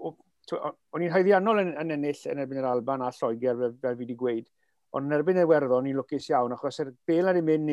o'n 0.01 1.05
i'n 1.05 1.13
haeddiannol 1.13 1.61
yn, 1.61 1.75
yn 1.79 1.95
ennill 1.95 2.27
yn 2.31 2.41
erbyn 2.41 2.59
yr 2.59 2.71
Alban 2.73 3.05
a 3.05 3.13
Lloegr 3.15 3.59
fel, 3.59 3.75
fel 3.83 3.97
fi 3.99 4.03
wedi 4.03 4.17
gweud, 4.17 4.47
ond 4.97 5.07
yn 5.07 5.19
erbyn 5.19 5.39
y 5.39 5.45
Iwerddon 5.45 5.85
ni'n 5.87 5.99
lwcus 6.01 6.31
iawn 6.33 6.57
achos 6.57 6.81
er 6.81 6.89
yr 6.89 6.97
bel 7.07 7.29
ar 7.29 7.39
i'n 7.39 7.47
mynd 7.47 7.71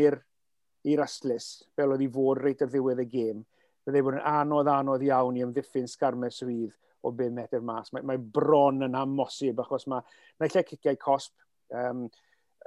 i'r 0.88 1.02
astlus 1.02 1.48
fel 1.76 1.96
oedd 1.96 2.04
i 2.04 2.10
fod 2.12 2.38
reit 2.44 2.60
ar 2.62 2.70
ddiwedd 2.70 3.02
y 3.02 3.08
gêm 3.10 3.40
Byddai 3.88 4.04
bod 4.04 4.18
e 4.18 4.20
yn 4.20 4.26
anodd 4.28 4.68
anodd 4.68 5.04
iawn 5.06 5.36
i 5.38 5.42
ymddiffyn 5.46 5.86
sgarmau 5.88 6.32
swydd 6.34 6.74
o 7.08 7.12
5 7.16 7.32
metr 7.32 7.62
mas. 7.64 7.88
Mae, 7.94 8.04
mae 8.04 8.18
bron 8.20 8.84
yn 8.84 8.96
amosib 8.98 9.62
achos 9.64 9.86
mae 9.88 10.04
naill 10.42 10.52
lle 10.58 10.64
ciciau 10.68 10.98
cosp, 11.00 11.32
um, 11.72 12.02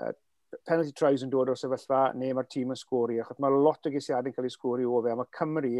uh, 0.01 0.13
penalty 0.67 0.95
tries 0.97 1.21
yn 1.21 1.29
dod 1.29 1.51
o'r 1.51 1.59
sefyllfa 1.59 1.99
neu 2.17 2.33
mae'r 2.33 2.49
tîm 2.49 2.73
yn 2.73 2.79
sgori. 2.79 3.19
Achos 3.21 3.37
mae 3.43 3.53
lot 3.53 3.85
o 3.85 3.91
geisiadau 3.93 4.31
yn 4.31 4.37
cael 4.37 4.47
ei 4.49 4.55
sgori 4.55 4.87
o 4.87 5.01
fe. 5.05 5.13
A 5.13 5.19
mae 5.19 5.29
Cymru 5.37 5.75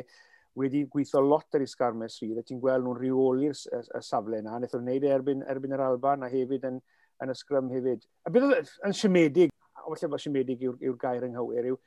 wedi 0.62 0.84
gweithio 0.94 1.24
lot 1.26 1.58
ar 1.58 1.66
ei 1.66 1.72
sgarmau 1.74 2.12
sydd. 2.12 2.38
A 2.38 2.46
ti'n 2.46 2.62
gweld 2.62 2.86
nhw'n 2.86 3.00
rheoli'r 3.00 3.58
y 3.82 4.04
safle 4.06 4.44
yna. 4.44 4.60
Nethon 4.62 4.86
nhw'n 4.86 4.94
neud 4.94 5.08
e 5.08 5.16
erbyn, 5.16 5.46
erbyn 5.56 5.74
yr 5.78 5.86
Alban 5.88 6.28
a 6.28 6.30
hefyd 6.32 6.70
yn, 6.70 6.78
yn 7.24 7.34
y 7.34 7.38
sgrym 7.40 7.72
hefyd. 7.74 8.06
A 8.28 8.34
bydd 8.36 8.54
yn 8.86 8.98
siomedig, 8.98 9.56
o 9.82 9.96
falle 9.96 10.12
bod 10.14 10.22
siomedig 10.22 10.62
yw'r 10.68 10.78
yw 10.86 10.98
gair 11.02 11.26
anghywir, 11.26 11.72
yw 11.74 11.80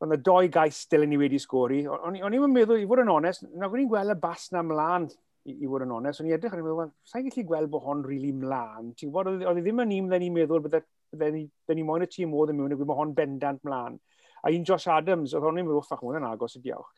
Ond 0.00 0.16
y 0.16 0.20
doi 0.24 0.48
gais 0.48 0.86
dilyn 0.88 1.10
ni 1.12 1.18
wedi 1.20 1.38
sgori. 1.40 1.82
O'n 1.84 2.16
i'n 2.16 2.46
meddwl, 2.52 2.78
i 2.80 2.86
fod 2.88 3.02
yn 3.02 3.12
onest, 3.12 3.44
na 3.52 3.68
gwni'n 3.68 3.88
gweld 3.90 4.14
y 4.14 4.16
bas 4.20 4.46
na 4.54 4.62
mlaen, 4.64 5.10
i, 5.44 5.52
i 5.52 5.68
fod 5.68 5.84
yn 5.84 5.92
onest, 5.96 6.22
o'n 6.22 6.30
i'n 6.30 6.36
edrych 6.38 6.54
yn 6.56 6.62
meddwl, 6.64 6.92
sa'n 7.08 7.26
gallu 7.26 7.44
gweld 7.48 7.72
bod 7.72 7.84
hon 7.84 8.04
rili 8.06 8.30
really 8.30 8.32
mlaen. 8.38 8.94
Ti'n 8.96 9.10
gwybod, 9.10 9.44
oedd 9.44 9.60
ddim 9.60 9.82
yn 9.84 9.92
un 9.98 10.08
dden 10.08 10.24
i'n 10.24 10.38
meddwl 10.38 10.64
bydde 10.64 11.76
ni 11.76 11.84
moyn 11.84 12.06
y 12.06 12.08
tîm 12.08 12.32
oedd 12.32 12.54
yn 12.54 12.60
mewn, 12.60 12.72
ac 12.76 12.84
mae 12.86 13.00
hon 13.00 13.12
bendant 13.16 13.60
mlaen. 13.66 13.98
A 14.40 14.52
un 14.56 14.64
Josh 14.64 14.88
Adams, 14.88 15.34
oedd 15.36 15.44
hon 15.44 15.60
i'n 15.60 15.68
meddwl, 15.68 15.84
ffach, 15.84 16.00
hwn 16.00 16.20
yn 16.22 16.28
agos 16.30 16.56
y 16.56 16.62
diolch. 16.64 16.88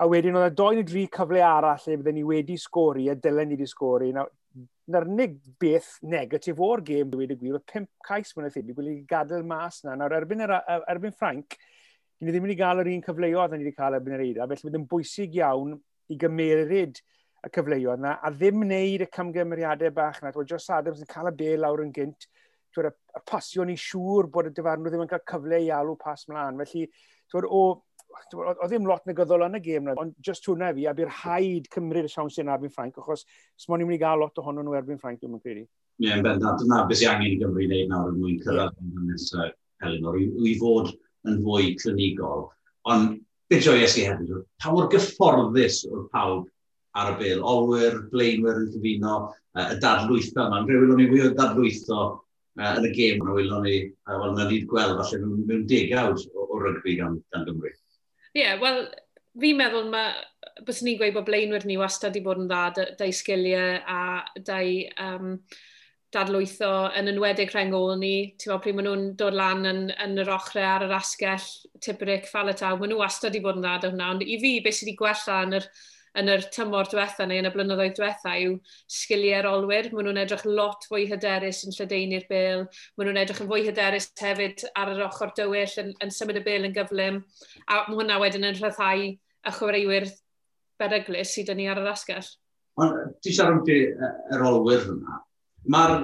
A 0.00 0.08
wedyn, 0.10 0.40
oedd 0.40 0.48
y 0.48 0.56
doi 0.56 0.72
neu 0.78 0.88
dri 0.88 1.04
cyfle 1.12 1.44
arall 1.44 1.84
lle 1.84 1.98
bydden 2.00 2.18
ni 2.18 2.24
wedi 2.26 2.56
sgori, 2.58 3.10
a 3.12 3.18
dylen 3.20 3.52
ni 3.52 3.58
wedi 3.58 3.68
sgori. 3.68 4.10
Na'r 4.14 5.06
unig 5.08 5.36
beth 5.60 5.98
negatif 6.08 6.58
o'r 6.62 6.82
gêm, 6.86 7.12
dwi 7.12 7.26
wedi 7.26 7.36
gwir, 7.36 7.60
oedd 7.60 7.68
pimp 7.68 7.90
cais 8.08 8.32
mwyn 8.32 8.48
y 8.48 8.54
thebyg, 8.56 8.80
wedi 8.80 8.96
gadael 9.08 9.44
mas 9.46 9.82
na. 9.84 9.94
Nawr, 9.98 10.16
erbyn, 10.18 10.42
er, 10.44 10.56
erbyn 10.90 11.14
Frank, 11.14 11.58
ni 12.20 12.30
ddim 12.30 12.46
wedi 12.46 12.58
cael 12.58 12.82
yr 12.82 12.92
un 12.92 13.02
cyfleoedd 13.04 13.56
ni 13.56 13.64
wedi 13.64 13.74
cael 13.76 13.98
erbyn 13.98 14.16
yr 14.16 14.24
eira, 14.24 14.46
felly 14.50 14.68
bydd 14.68 14.78
yn 14.80 14.86
bwysig 14.90 15.38
iawn 15.40 15.74
i 16.12 16.18
gymeryd 16.20 17.00
y 17.44 17.50
cyfleoedd 17.54 18.00
yna, 18.00 18.14
a 18.22 18.30
ddim 18.32 18.62
wneud 18.64 19.04
y 19.04 19.08
camgymeriadau 19.12 19.92
bach 19.96 20.20
yna. 20.22 20.32
Dwi'n 20.34 20.50
Joss 20.50 20.70
Adams 20.72 21.02
yn 21.04 21.10
cael 21.10 21.30
y 21.30 21.34
bel 21.40 21.64
lawr 21.64 21.82
yn 21.84 21.92
gynt, 21.94 22.28
dwi'n 22.74 22.90
y 22.90 23.24
pasio 23.28 23.66
ni 23.68 23.76
siŵr 23.80 24.30
bod 24.32 24.48
y 24.50 24.54
dyfarnwr 24.54 24.92
ddim 24.92 25.04
yn 25.04 25.10
cael 25.10 25.26
cyfle 25.30 25.60
i 25.66 25.72
alw 25.74 25.96
pas 26.00 26.24
mlaen. 26.30 26.62
Felly, 26.62 26.86
dwi'n 27.32 27.48
o, 27.50 27.62
o 28.54 28.68
ddim 28.70 28.88
lot 28.88 29.04
negyddol 29.10 29.46
yn 29.48 29.58
y 29.58 29.62
gêm 29.64 29.88
yna, 29.90 29.96
ond 30.00 30.16
just 30.24 30.48
hwnna 30.48 30.72
fi, 30.76 30.88
a 30.88 30.96
bydd 30.96 31.10
rhaid 31.10 31.70
cymryd 31.74 32.08
y 32.08 32.12
siawns 32.12 32.40
yn 32.40 32.52
erbyn 32.54 32.72
Ffranc, 32.72 33.00
achos 33.02 33.26
smo'n 33.60 33.82
ni'n 33.82 33.90
mynd 33.90 33.98
i 33.98 34.04
gael 34.04 34.24
lot 34.24 34.40
ohono 34.40 34.64
nhw 34.64 34.78
erbyn 34.80 35.00
Ffranc, 35.02 35.20
dwi'n 35.20 35.42
credu. 35.42 35.66
Ie, 36.00 36.08
yeah, 36.08 36.22
bendant, 36.24 36.58
dyna 36.62 36.84
beth 36.88 37.02
sy'n 37.02 37.12
angen 37.12 37.34
i 37.34 37.38
Gymru 37.42 37.62
i 37.62 37.68
wneud 37.68 37.92
nawr 37.92 38.10
yn 38.10 38.22
mwyn 38.22 38.40
cyrraedd 38.42 38.80
yeah. 38.80 39.44
yn 39.44 39.52
Helen, 39.84 40.06
i, 40.16 40.24
i 40.48 40.54
fod 40.56 40.94
yn 41.28 41.40
fwy 41.44 41.74
clinigol. 41.80 42.48
Ond 42.90 43.20
beth 43.50 43.68
joes 43.68 43.96
i 44.00 44.08
hefyd, 44.08 44.34
pa 44.60 44.72
mor 44.72 44.90
gyfforddus 44.92 45.84
o'r 45.90 46.08
pawb 46.12 46.50
ar 46.98 47.14
y 47.14 47.16
bil. 47.20 47.46
Olwyr, 47.46 48.02
blaenwyr 48.12 48.60
yn 48.62 48.68
cyfuno, 48.74 49.16
uh, 49.56 49.70
y 49.72 49.78
dadlwytho 49.82 50.44
yma. 50.46 50.60
Yn 50.62 50.68
rhywun 50.70 50.94
o'n 50.94 51.04
i 51.04 51.08
fwy 51.10 51.24
o 51.26 51.32
dadlwytho 51.38 52.00
uh, 52.04 52.68
yn 52.78 52.88
y 52.88 52.92
gêm, 52.94 53.22
yn 53.22 53.30
rhywun 53.30 53.56
o'n 53.58 53.70
i, 53.70 53.78
uh, 54.06 54.18
wel, 54.20 54.36
na 54.36 54.46
ni'n 54.50 54.68
gweld, 54.70 55.00
falle 55.00 55.22
mewn, 55.24 55.42
mewn 55.48 55.66
degawd 55.70 56.22
o, 56.32 56.46
o 56.46 56.60
rygbi 56.62 56.98
gan, 57.00 57.18
gan 57.34 57.48
Gymru. 57.48 57.72
Ie, 58.34 58.42
yeah, 58.42 58.56
wel, 58.62 58.84
fi'n 59.40 59.58
meddwl 59.58 59.90
mae, 59.92 60.14
bys 60.66 60.82
ni'n 60.86 60.98
gweud 61.00 61.16
bod 61.16 61.28
blaenwyr 61.28 61.66
ni 61.66 61.78
wastad 61.80 62.16
i 62.18 62.22
bod 62.24 62.42
yn 62.42 62.50
dda, 62.50 62.88
dau 62.98 63.14
sgiliau 63.14 63.80
a 63.90 64.00
dau 64.46 64.74
um, 65.02 65.38
dadlwytho, 66.14 66.70
yn 66.98 67.10
enwedig 67.12 67.52
rhengoni, 67.52 68.14
ti'n 68.38 68.52
meddwl 68.52 68.62
pryd 68.64 68.78
maen 68.78 68.88
nhw'n 68.88 69.08
dod 69.20 69.36
lan 69.38 69.66
yn, 69.70 69.82
yn 70.04 70.20
yr 70.22 70.30
ochrau 70.36 70.64
ar 70.68 70.86
yr 70.86 70.94
asgell, 70.96 71.48
Tibric, 71.84 72.30
Falataw, 72.30 72.78
maen 72.78 72.94
nhw 72.94 73.00
wastad 73.02 73.36
i 73.36 73.42
bod 73.44 73.58
yn 73.58 73.66
dda 73.66 73.74
o 73.80 73.90
hwnna, 73.90 74.12
ond 74.14 74.24
i 74.24 74.38
fi 74.42 74.54
beth 74.64 74.78
sydd 74.78 74.90
wedi 74.90 74.96
gwella 75.00 75.40
yn 75.46 75.58
yr, 75.58 75.68
yn 76.20 76.30
yr 76.30 76.44
tymor 76.54 76.88
diwetha 76.90 77.26
neu 77.26 77.42
yn 77.42 77.48
y 77.48 77.52
blynyddoedd 77.54 77.96
diwetha 77.98 78.34
yw 78.44 78.54
sgiliau'r 78.96 79.48
olwyr. 79.50 79.90
Maen 79.90 80.08
nhw'n 80.08 80.20
edrych 80.22 80.44
lot 80.46 80.86
fwy 80.90 81.08
hyderus 81.10 81.64
yn 81.66 81.74
lledeini'r 81.74 82.28
bel. 82.30 82.64
Maen 82.94 83.10
nhw'n 83.10 83.20
edrych 83.24 83.42
yn 83.42 83.50
fwy 83.50 83.64
hyderus 83.66 84.10
hefyd 84.20 84.62
ar 84.78 84.92
yr 84.94 85.02
ochr 85.08 85.34
dywyll 85.34 85.74
yn, 85.82 85.90
yn 86.04 86.14
symud 86.14 86.38
y 86.38 86.44
bel 86.46 86.68
yn 86.68 86.76
gyflym. 86.76 87.20
A 87.66 87.82
mae 87.88 87.98
hwnna 87.98 88.20
wedyn 88.22 88.46
yn 88.46 88.58
rhyddhau 88.60 89.08
y 89.10 89.54
chwaraewyr 89.58 90.08
beryglus 90.80 91.34
sydd 91.34 91.50
yn 91.54 91.62
ni 91.62 91.68
ar 91.70 91.82
yr 91.82 91.90
asgell. 91.90 92.30
Ond 92.82 93.18
ti 93.22 93.34
siarad 93.34 93.62
am 93.62 94.06
yr 94.34 94.46
olwyr 94.48 94.86
hwnna, 94.86 95.20
mae'r 95.72 95.94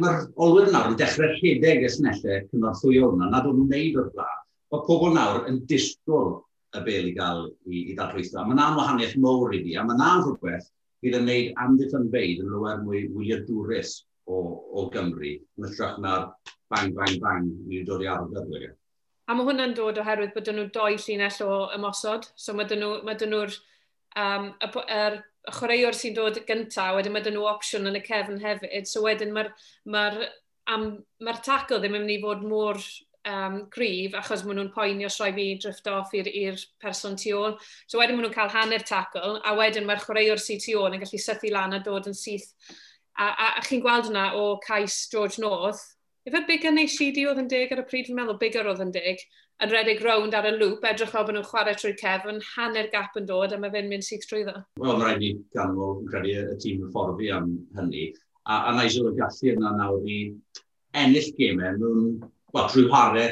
ma 0.00 0.12
olwyr 0.36 0.70
nawr 0.72 0.92
yn 0.92 0.98
dechrau 1.00 1.32
rhedeg 1.34 1.84
y 1.86 1.90
snellau 1.90 2.42
cyngor 2.50 2.76
llwyol 2.80 3.16
yna, 3.16 3.30
nad 3.32 3.48
o'n 3.48 3.58
nhw'n 3.58 3.72
neud 3.72 4.00
o'r 4.02 4.10
blaen. 4.14 4.42
Mae 4.72 4.84
pobl 4.86 5.14
nawr 5.14 5.48
yn 5.50 5.60
disgwyl 5.70 6.32
y 6.76 6.82
bel 6.86 7.10
i 7.10 7.12
gael 7.16 7.44
i, 7.66 7.82
i 7.90 7.96
ddadweithio. 7.96 8.44
Mae 8.46 8.58
na'n 8.58 8.78
wahaniaeth 8.78 9.16
mowr 9.22 9.54
i 9.56 9.62
fi, 9.64 9.76
a 9.76 9.84
mae 9.86 9.98
na'n 9.98 10.24
rhywbeth 10.24 10.70
bydd 11.02 11.18
yn 11.18 11.28
gwneud 11.28 11.60
amddiffynfeidd 11.64 12.42
yn 12.42 12.50
lywer 12.52 12.82
mwy 12.84 13.04
wyliadwrus 13.14 14.00
o, 14.26 14.40
o 14.72 14.88
Gymru, 14.94 15.36
yn 15.58 15.68
ytrach 15.68 16.00
na'r 16.02 16.28
bang, 16.72 16.92
bang, 16.96 17.20
bang, 17.22 17.46
ni'n 17.68 17.86
dod 17.86 18.04
i 18.04 18.10
arfer 18.10 18.50
wedi. 18.50 18.72
A 19.26 19.34
mae 19.34 19.46
hwnna'n 19.46 19.74
dod 19.74 19.98
oherwydd 20.02 20.34
bod 20.34 20.50
nhw 20.54 20.68
doi 20.74 20.92
llinell 21.02 21.40
o 21.46 21.54
ymosod, 21.74 22.28
so 22.38 22.54
mae 22.54 22.68
dyn 22.70 22.84
nhw'r 22.84 23.24
nhw 23.26 23.40
um, 24.22 24.52
y, 24.62 24.70
er 24.94 25.20
chwaraewr 25.54 25.94
sy'n 25.94 26.16
dod 26.16 26.40
gyntaf, 26.48 26.94
wedyn 26.96 27.14
mae 27.14 27.24
dyn 27.24 27.36
nhw 27.38 27.46
opsiwn 27.50 27.90
yn 27.90 27.98
y 28.00 28.02
cefn 28.06 28.40
hefyd, 28.42 28.88
so 28.90 29.04
wedyn 29.04 29.34
mae'r 29.34 29.52
ma 29.92 30.08
ma 30.66 31.34
tackle 31.46 31.78
ddim 31.78 31.94
yn 31.94 32.02
mynd 32.02 32.14
i 32.16 32.22
fod 32.22 32.42
mor 32.42 32.80
um, 33.26 33.58
gryf, 33.70 34.14
achos 34.18 34.42
maen 34.46 34.60
nhw'n 34.60 34.72
poeni 34.74 35.06
os 35.06 35.18
roi 35.20 35.30
fi 35.36 35.46
drift 35.62 35.86
off 35.90 36.14
i'r 36.18 36.58
person 36.82 37.16
tu 37.20 37.34
ôl. 37.38 37.56
So 37.86 38.00
wedyn 38.00 38.18
maen 38.18 38.26
nhw'n 38.26 38.34
cael 38.34 38.52
hanner 38.54 38.86
tackle, 38.86 39.36
a 39.44 39.54
wedyn 39.58 39.86
mae'r 39.86 40.02
chwaraewr 40.02 40.42
sy'n 40.42 40.62
tu 40.62 40.76
ôl 40.80 40.94
yn 40.94 41.02
gallu 41.02 41.22
sythu 41.22 41.52
lan 41.54 41.76
a 41.76 41.82
dod 41.84 42.10
yn 42.10 42.18
syth. 42.18 42.50
A, 43.16 43.30
a, 43.30 43.52
a 43.56 43.64
chi'n 43.64 43.82
gweld 43.84 44.10
yna 44.10 44.32
o 44.36 44.56
cais 44.64 45.06
George 45.12 45.40
North, 45.42 45.82
efe 46.26 46.42
bigger 46.48 46.74
neu 46.74 46.90
CD 46.90 47.24
oedd 47.30 47.40
yn 47.44 47.50
dig 47.50 47.70
ar 47.72 47.84
y 47.84 47.86
pryd, 47.88 48.08
fi'n 48.08 48.18
meddwl 48.18 48.40
bigger 48.40 48.68
oedd 48.68 48.82
yn 48.84 48.92
dig, 48.94 49.22
yn 49.64 49.72
redeg 49.72 50.02
rownd 50.04 50.34
ar 50.36 50.48
y 50.50 50.52
lŵp, 50.52 50.84
edrych 50.84 51.14
o 51.16 51.22
bod 51.24 51.36
nhw'n 51.36 51.48
chwarae 51.48 51.76
trwy 51.78 51.94
cefn, 52.00 52.42
hanner 52.52 52.90
gap 52.92 53.16
yn 53.16 53.28
dod, 53.28 53.54
a 53.56 53.58
mae 53.60 53.72
fe'n 53.72 53.88
mynd 53.88 54.04
syth 54.04 54.26
trwy 54.28 54.42
ddo. 54.44 54.60
Wel, 54.82 55.00
rhaid 55.00 55.22
ni 55.22 55.30
ganol, 55.56 56.02
yn 56.02 56.10
credu, 56.10 56.34
y 56.52 56.58
tîm 56.60 56.84
yn 56.84 56.92
fforddi 56.92 57.30
am 57.32 57.48
hynny. 57.78 58.10
A, 58.44 58.58
a 58.68 58.74
Nigel 58.76 59.10
yn 59.10 59.16
gallu 59.18 59.54
yna 59.54 59.72
nawr 59.78 60.04
i 60.12 60.18
ennill 61.00 61.30
gemau 61.38 61.80
mewn, 61.80 62.10
wel, 62.52 62.68
drwy 62.74 62.84
chwarae 62.90 63.26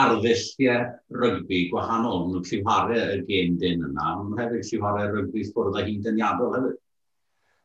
arddelliau 0.00 0.84
rygbi 1.22 1.62
gwahanol. 1.72 2.28
Nhw'n 2.28 2.46
lliwharau 2.50 3.16
y 3.16 3.24
gêm 3.30 3.56
dyn 3.62 3.88
yna, 3.88 4.12
ond 4.20 4.36
hefyd 4.38 4.68
lliwharau 4.68 5.16
rygbi 5.16 5.48
ffwrdd 5.48 5.80
â 5.80 5.86
hi'n 5.88 6.04
dyniadol 6.04 6.54
hefyd. 6.58 6.78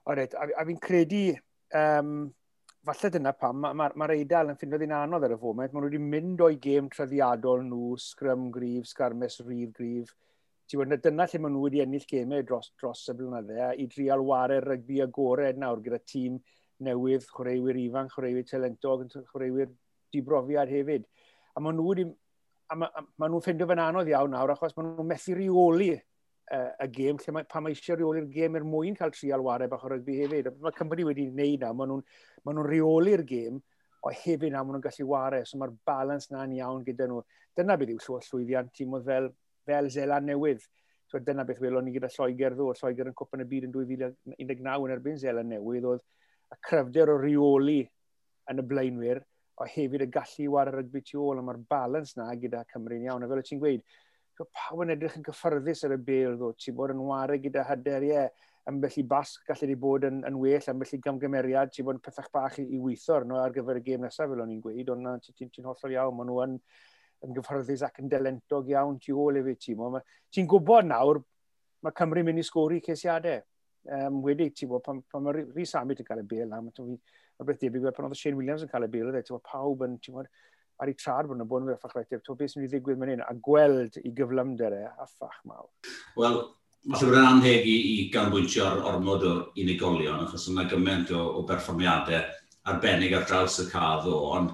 O 0.05 0.15
reit, 0.17 0.39
a, 0.39 0.47
a 0.55 0.65
fi'n 0.69 0.81
credu 0.81 1.27
um, 1.75 2.15
falle 2.85 3.09
dyna 3.13 3.33
pam 3.33 3.63
mae'r 3.63 3.75
ma, 3.75 3.87
ma 3.97 4.07
Eidal 4.13 4.51
yn 4.51 4.57
ffindio 4.59 4.77
ddi'n 4.79 4.93
anodd 4.93 5.25
ar 5.25 5.33
y 5.33 5.39
foment. 5.41 5.73
Maen 5.73 5.85
nhw 5.85 5.89
wedi 5.89 6.01
mynd 6.01 6.43
o'i 6.45 6.57
gêm 6.61 6.89
traddiadol 6.93 7.63
nhw, 7.65 7.95
sgrym 8.01 8.49
grif, 8.53 8.89
sgarmes 8.91 9.39
rif 9.45 9.71
grif. 9.73 10.11
Ti 10.65 10.77
gwybod, 10.77 11.01
dyna 11.01 11.27
lle 11.29 11.41
maen 11.41 11.55
nhw 11.55 11.63
wedi 11.65 11.81
ennill 11.83 12.05
gemau 12.09 12.45
dros, 12.45 12.71
dros 12.81 13.03
y 13.09 13.17
blynyddoedd 13.17 13.81
i 13.81 13.87
drial 13.91 14.25
wario 14.25 14.61
rygbi 14.65 15.01
agored 15.05 15.61
nawr 15.61 15.81
gyda 15.85 16.01
tîm 16.11 16.37
newydd, 16.85 17.25
chwaraewyr 17.33 17.81
ifanc, 17.85 18.13
chwaraewyr 18.13 18.47
talentog, 18.49 19.05
chwaraewyr 19.31 19.71
dibrofiad 20.13 20.73
hefyd. 20.73 21.09
A 21.55 21.63
maen 21.63 21.79
nhw 21.79 21.89
wedi... 21.89 22.09
A 22.65 22.73
ma, 22.73 22.87
a 22.89 23.03
maen 23.21 23.29
nhw'n 23.29 23.43
ffeindio 23.45 23.67
fe'n 23.69 23.81
anodd 23.83 24.07
iawn 24.09 24.31
nawr, 24.33 24.55
achos 24.55 24.73
maen 24.73 24.87
nhw'n 24.95 25.05
methu 25.05 25.35
reoli 25.37 25.91
uh, 25.93 26.71
y 26.81 26.87
gêm, 26.95 27.19
lle 27.21 27.33
mae, 27.35 27.45
pa 27.49 27.61
mae 27.61 27.75
eisiau 27.75 27.99
reoli'r 27.99 28.25
gêm 28.33 28.57
er 28.57 28.65
mwyn 28.65 28.97
cael 28.97 29.13
trial 29.13 29.43
wario 29.45 29.69
bach 29.69 29.85
o 29.85 29.91
rygbi 29.91 30.17
hefyd. 30.23 30.49
Mae 30.63 30.73
Cymru 30.73 31.05
wedi 31.05 31.27
gwneud 31.29 31.61
nawr, 31.61 31.77
maen 31.77 31.93
nhw'n 31.93 32.03
maen 32.45 32.59
nhw'n 32.59 32.69
reoli'r 32.69 33.25
gêm, 33.27 33.59
o 34.05 34.13
hefyd 34.13 34.53
na 34.53 34.63
maen 34.63 34.77
nhw'n 34.77 34.85
gallu 34.85 35.09
wario, 35.09 35.45
so 35.49 35.57
mae'r 35.57 35.73
balans 35.87 36.29
na'n 36.31 36.53
iawn 36.59 36.85
gyda 36.85 37.09
nhw. 37.09 37.21
Dyna 37.57 37.77
beth 37.81 37.93
yw 37.95 38.19
llwyddiant 38.29 38.73
tîm 38.75 38.93
oedd 38.97 39.07
fel, 39.09 39.29
fel 39.65 39.89
Zela 39.93 40.19
newydd. 40.21 40.63
So, 41.09 41.21
dyna 41.21 41.45
beth 41.45 41.61
welon 41.61 41.85
ni 41.85 41.93
gyda 41.95 42.09
Lloegr 42.13 42.55
ddo, 42.57 42.71
Lloegr 42.79 43.11
yn 43.11 43.17
cwpan 43.17 43.43
y 43.43 43.47
byd 43.49 43.67
yn 43.67 43.73
2019 43.75 44.87
yn 44.87 44.93
erbyn 44.95 45.19
Zela 45.21 45.43
newydd, 45.45 45.85
oedd 45.89 46.01
y 46.53 46.57
cryfder 46.65 47.11
o 47.13 47.17
reoli 47.21 47.83
yn 48.51 48.61
y 48.61 48.65
blaenwyr, 48.69 49.21
o 49.61 49.67
hefyd 49.69 50.05
y 50.05 50.09
gallu 50.11 50.49
war 50.53 50.71
y 50.71 50.73
rygbi 50.75 51.01
tu 51.05 51.21
ôl, 51.21 51.39
a 51.39 51.45
mae'r 51.45 51.61
balans 51.69 52.15
na 52.17 52.31
gyda 52.41 52.65
Cymru'n 52.73 53.05
iawn. 53.05 53.25
A 53.25 53.29
fel 53.29 53.41
y 53.41 53.45
ti'n 53.45 53.61
gweud, 53.61 53.85
so, 54.37 54.47
pawb 54.49 54.83
yn 54.85 54.95
edrych 54.95 55.17
yn 55.19 55.25
cyffyrddus 55.29 55.85
ar 55.87 55.95
y 55.95 56.01
bel 56.09 56.37
ddo, 56.39 56.51
ti'n 56.59 56.77
bod 56.77 56.93
yn 56.93 57.05
wario 57.05 57.37
gyda 57.45 57.65
haderiau, 57.69 58.27
ambell 58.69 58.97
i 58.97 59.03
basg 59.05 59.45
gallu 59.47 59.67
wedi 59.67 59.77
bod 59.79 60.05
yn, 60.07 60.23
yn 60.25 60.37
well, 60.41 60.67
ambell 60.71 60.93
i 60.97 60.99
gamgymeriad, 61.03 61.71
ti'n 61.73 61.85
bod 61.85 61.99
yn 61.99 62.03
pethach 62.05 62.31
bach 62.33 62.57
i, 62.61 62.65
i 62.65 62.79
weithio 62.81 63.19
arno 63.19 63.37
ar 63.41 63.53
gyfer 63.53 63.79
y 63.79 63.83
gêm 63.85 64.05
nesaf, 64.05 64.31
fel 64.31 64.41
o'n 64.41 64.53
i'n 64.55 64.61
gweud, 64.63 64.89
ond 64.93 65.09
ti'n 65.11 65.35
ti, 65.35 65.35
ti, 65.45 65.49
ti 65.59 65.65
hollol 65.65 65.93
iawn, 65.93 66.15
maen 66.17 66.31
nhw 66.31 66.39
yn, 66.45 66.55
yn 67.25 67.35
gyfforddus 67.37 67.85
ac 67.85 68.01
yn 68.01 68.09
delentog 68.09 68.71
iawn 68.73 68.97
tu 69.01 69.17
ôl 69.21 69.37
efo 69.41 69.53
ti. 69.61 69.77
Ti'n 70.33 70.49
gwybod 70.49 70.89
nawr, 70.89 71.21
mae 71.85 71.93
Cymru 71.99 72.25
mynd 72.25 72.41
i 72.41 72.47
sgori 72.47 72.81
ceisiadau. 72.85 73.43
Um, 73.85 74.23
wedi, 74.25 74.49
ti'n 74.49 74.71
bod, 74.71 74.81
pan, 74.81 75.03
pan 75.13 75.21
mae 75.21 75.43
Rhys 75.43 75.75
Amit 75.77 76.01
yn 76.01 76.07
cael 76.07 76.23
ei 76.23 76.29
bel, 76.29 76.49
mae 76.49 77.45
beth 77.45 77.61
debyg, 77.61 77.85
e, 77.85 77.93
pan 77.93 78.07
oedd 78.07 78.17
Shane 78.17 78.39
Williams 78.39 78.65
yn 78.65 78.71
cael 78.71 78.87
ei 78.87 78.89
bel, 78.89 79.11
ti'n 79.13 79.35
bod, 79.35 79.43
e, 79.43 79.49
pawb 79.51 79.83
yn, 79.85 79.99
ti'n 80.01 80.15
bod, 80.17 80.31
ar 80.81 80.89
ei 80.89 80.97
trad 80.97 81.29
bod 81.29 81.37
nhw'n 81.37 81.51
bod 81.51 81.67
yn 81.67 81.75
fyrffach 81.75 81.93
rhaid, 81.93 82.09
ti'n 82.09 82.23
bod, 82.31 82.39
beth 82.39 82.55
sy'n 82.55 82.63
mynd 82.63 82.71
i 82.71 82.73
ddigwydd 82.73 83.01
mewn 83.03 83.11
hyn, 83.13 83.21
a 83.21 83.35
gweld 83.45 83.99
i 84.01 84.13
gyflymder 84.17 84.73
e, 84.73 84.81
a 84.89 85.05
ffach 85.11 85.37
mawr. 85.45 85.69
Wel, 86.17 86.41
Falle 86.85 87.09
bod 87.09 87.17
yn 87.17 87.25
anheg 87.25 87.63
i, 87.65 87.75
i 87.91 87.93
ganbwyntio 88.13 88.65
ar 88.67 88.83
ormod 88.91 89.23
o 89.25 89.33
unigolion, 89.57 90.19
achos 90.21 90.43
yna 90.51 90.67
gymaint 90.69 91.09
o, 91.17 91.21
o 91.39 91.41
berfformiadau 91.47 92.19
arbennig 92.69 93.15
ar 93.17 93.25
draws 93.25 93.57
y 93.63 93.65
cadd 93.71 94.05
o, 94.05 94.19
ond 94.35 94.51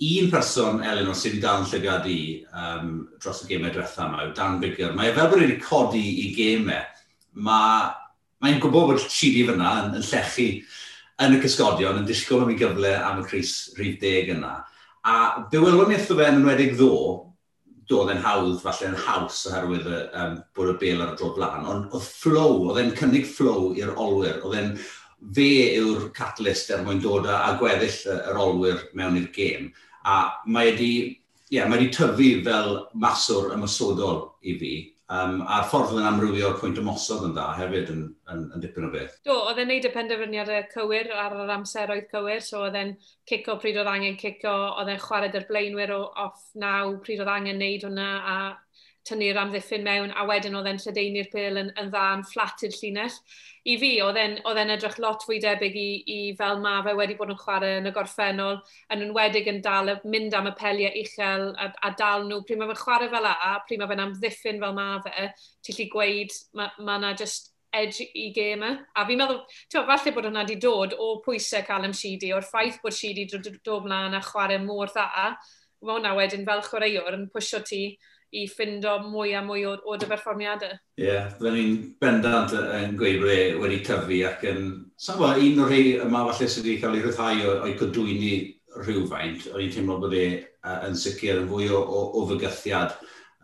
un 0.00 0.28
person, 0.32 0.82
Elin, 0.84 1.08
o 1.08 1.14
sydd 1.16 1.38
wedi 1.38 1.42
dal 1.44 1.62
yn 1.62 1.70
llygad 1.70 2.08
i 2.08 2.18
um, 2.56 2.92
dros 3.20 3.40
y 3.44 3.48
gemau 3.50 3.72
diwetha 3.72 4.06
yma, 4.10 4.26
yw 4.26 4.34
Dan 4.36 4.60
Bigger. 4.60 4.92
Mae 4.96 5.08
e 5.08 5.16
fel 5.16 5.30
bod 5.32 5.40
wedi 5.40 5.56
codi 5.60 6.04
i 6.26 6.28
gemau, 6.36 6.84
mae'n 7.48 7.96
mae 8.44 8.60
gwybod 8.60 8.92
bod 8.92 9.08
Chidi 9.08 9.46
fyna 9.48 9.72
yn, 9.86 9.96
yn 10.00 10.06
llechu 10.10 10.50
yn 11.20 11.36
y 11.36 11.40
cysgodion, 11.46 12.00
yn 12.00 12.08
disgwyl 12.08 12.44
am 12.44 12.52
ei 12.52 12.60
gyfle 12.60 12.92
am 12.96 13.24
y 13.24 13.26
Cris 13.28 13.54
Rhyf 13.78 13.96
Deg 14.04 14.32
yna. 14.36 14.58
A 15.08 15.16
be 15.48 15.60
welwn 15.60 15.88
ni 15.88 15.96
wrtho 15.96 16.16
fe 16.16 16.28
yn 16.28 16.42
enwedig 16.42 16.76
ddo, 16.76 16.92
doedd 17.90 18.12
e'n 18.14 18.22
hawdd, 18.24 18.60
falle 18.62 18.92
yn 18.92 18.98
haws 19.04 19.42
oherwydd 19.50 19.88
um, 19.90 20.38
bod 20.56 20.72
y 20.72 20.76
bel 20.80 21.04
ar 21.04 21.14
y 21.14 21.18
drod 21.18 21.36
blaen, 21.36 21.66
ond 21.68 21.94
oedd 21.96 22.06
flow, 22.06 22.56
oedd 22.68 22.80
e'n 22.84 22.94
cynnig 22.98 23.26
flow 23.28 23.72
i'r 23.78 23.92
olwyr, 23.98 24.38
oedd 24.46 24.58
e'n 24.60 24.72
fe 25.36 25.50
yw'r 25.76 26.08
catalyst 26.16 26.70
er 26.72 26.84
mwyn 26.84 27.02
dod 27.02 27.28
a, 27.28 27.40
a 27.48 27.56
gweddill 27.60 27.98
yr 28.14 28.38
olwyr 28.40 28.84
mewn 28.96 29.18
i'r 29.20 29.28
gêm. 29.34 29.68
A 30.08 30.20
mae 30.46 30.70
wedi, 30.70 30.92
yeah, 31.52 31.68
mae 31.68 31.82
wedi 31.82 31.90
tyfu 31.96 32.30
fel 32.46 32.76
maswr 33.02 33.52
ymysodol 33.56 34.22
i 34.40 34.56
fi. 34.60 34.74
Um, 35.10 35.40
a'r 35.50 35.64
ffordd 35.66 35.96
yn 35.98 36.04
amrywio 36.06 36.52
pwynt 36.60 36.76
ymosod 36.78 37.24
yn 37.26 37.32
dda 37.34 37.48
hefyd 37.58 37.88
yn, 37.90 38.02
yn, 38.30 38.44
yn 38.54 38.62
dipyn 38.62 38.86
o 38.86 38.90
beth. 38.92 39.16
Do, 39.26 39.34
oedd 39.48 39.58
e'n 39.58 39.66
neud 39.72 39.88
y 39.88 39.90
penderfyniadau 39.90 40.68
cywir 40.70 41.10
ar 41.18 41.34
yr 41.34 41.50
amseroedd 41.56 42.06
cywir, 42.12 42.44
so 42.46 42.60
oedd 42.68 42.78
e'n 42.78 42.92
cico 43.26 43.56
pryd 43.58 43.80
oedd 43.82 43.90
angen 43.90 44.18
cico, 44.20 44.52
oedd 44.78 44.92
e'n 44.92 45.02
chwarae 45.02 45.32
dy'r 45.34 45.48
blaenwyr 45.48 45.94
o 45.96 46.04
off 46.26 46.44
naw 46.62 46.94
pryd 47.02 47.24
oedd 47.24 47.32
angen 47.32 47.58
neud 47.58 47.88
hwnna, 47.88 48.10
a 48.22 48.36
tynnu'r 49.08 49.38
amddiffyn 49.40 49.84
mewn, 49.84 50.12
a 50.12 50.24
wedyn 50.28 50.56
oedd 50.58 50.68
e'n 50.70 50.80
lledeini'r 50.82 51.30
pêl 51.32 51.60
yn, 51.60 51.70
yn 51.80 51.88
dda 51.92 52.02
yn 52.16 52.24
fflat 52.28 52.64
llinell. 52.76 53.16
I 53.70 53.76
fi, 53.80 53.90
oedd 54.04 54.18
e'n 54.20 54.72
edrych 54.74 54.98
lot 55.02 55.24
fwy 55.26 55.38
debyg 55.42 55.76
i, 55.76 55.88
i 56.08 56.18
fel 56.36 56.60
ma 56.62 56.78
fe 56.84 56.94
wedi 56.96 57.16
bod 57.18 57.32
yn 57.34 57.38
chwarae 57.40 57.78
yn 57.80 57.90
y 57.90 57.94
gorffennol, 57.96 58.60
yn 58.92 59.04
enwedig 59.06 59.48
yn 59.52 59.60
dal, 59.64 59.94
mynd 60.04 60.36
am 60.36 60.50
y 60.50 60.54
peliau 60.58 61.04
uchel 61.04 61.50
a, 61.56 61.70
a 61.86 61.92
dal 61.98 62.26
nhw. 62.28 62.42
Pryd 62.48 62.60
mae 62.60 62.72
fe'n 62.72 62.82
chwarae 62.82 63.12
fel 63.12 63.30
a, 63.30 63.54
pryd 63.68 63.82
mae 63.82 63.92
fe'n 63.92 64.04
amddiffyn 64.06 64.60
fel 64.64 64.76
ma 64.76 64.90
fe, 65.06 65.30
ti'n 65.64 65.80
lli 65.80 65.88
gweud 65.92 66.36
mae 66.60 66.84
ma 66.84 67.00
yna 67.00 67.14
just 67.20 67.50
edge 67.72 68.06
i 68.14 68.30
gamer. 68.34 68.80
A 68.96 69.06
fi'n 69.08 69.20
meddwl, 69.20 69.42
ti'n 69.70 69.88
falle 69.88 70.14
bod 70.14 70.28
hwnna 70.28 70.44
wedi 70.44 70.58
dod 70.60 70.96
o 70.98 71.10
pwysau 71.24 71.64
Callum 71.66 71.96
Sheedy, 71.96 72.32
o'r 72.34 72.46
ffaith 72.46 72.80
bod 72.82 72.96
Sheedy 72.96 73.26
dod, 73.30 73.48
dod 73.64 73.88
mlaen 73.88 74.16
a 74.18 74.22
chwarae 74.24 74.60
mor 74.62 74.90
dda, 74.92 75.34
mae 75.80 75.96
hwnna 75.96 76.16
wedyn 76.18 76.46
fel 76.48 76.64
chwaraewr 76.66 77.16
yn 77.16 77.28
pwysio 77.32 77.62
ti 77.66 77.84
i 78.36 78.44
ffindo 78.50 78.96
mwy 79.08 79.34
a 79.34 79.42
mwy 79.42 79.64
o, 79.66 79.74
o 79.84 79.96
dy 79.98 80.06
berfformiadau. 80.10 80.76
Ie, 81.00 81.06
yeah, 81.06 81.30
byddwn 81.38 81.56
ni'n 81.58 81.76
bendant 82.02 82.54
yn 82.60 82.96
gweud 83.00 83.20
bod 83.24 83.34
e 83.34 83.40
wedi 83.58 83.80
tyfu 83.86 84.20
ac 84.28 84.44
yn... 84.50 84.64
Sa'n 85.00 85.20
un 85.20 85.62
o'r 85.64 85.70
rhai 85.72 85.84
yma 86.04 86.26
falle 86.28 86.48
sydd 86.48 86.66
wedi 86.68 86.80
cael 86.82 86.98
ei 86.98 87.04
rhyddhau 87.04 87.54
o'i 87.66 87.76
cydwyni 87.80 88.34
rhywfaint, 88.84 89.48
o'n 89.50 89.64
i'n 89.64 89.72
teimlo 89.74 89.98
bod 90.02 90.14
e 90.14 90.26
yn 90.86 90.98
sicr 90.98 91.40
yn 91.40 91.48
fwy 91.50 91.70
o, 91.74 91.80
o, 91.80 92.04
o 92.20 92.26
fygythiad 92.30 92.94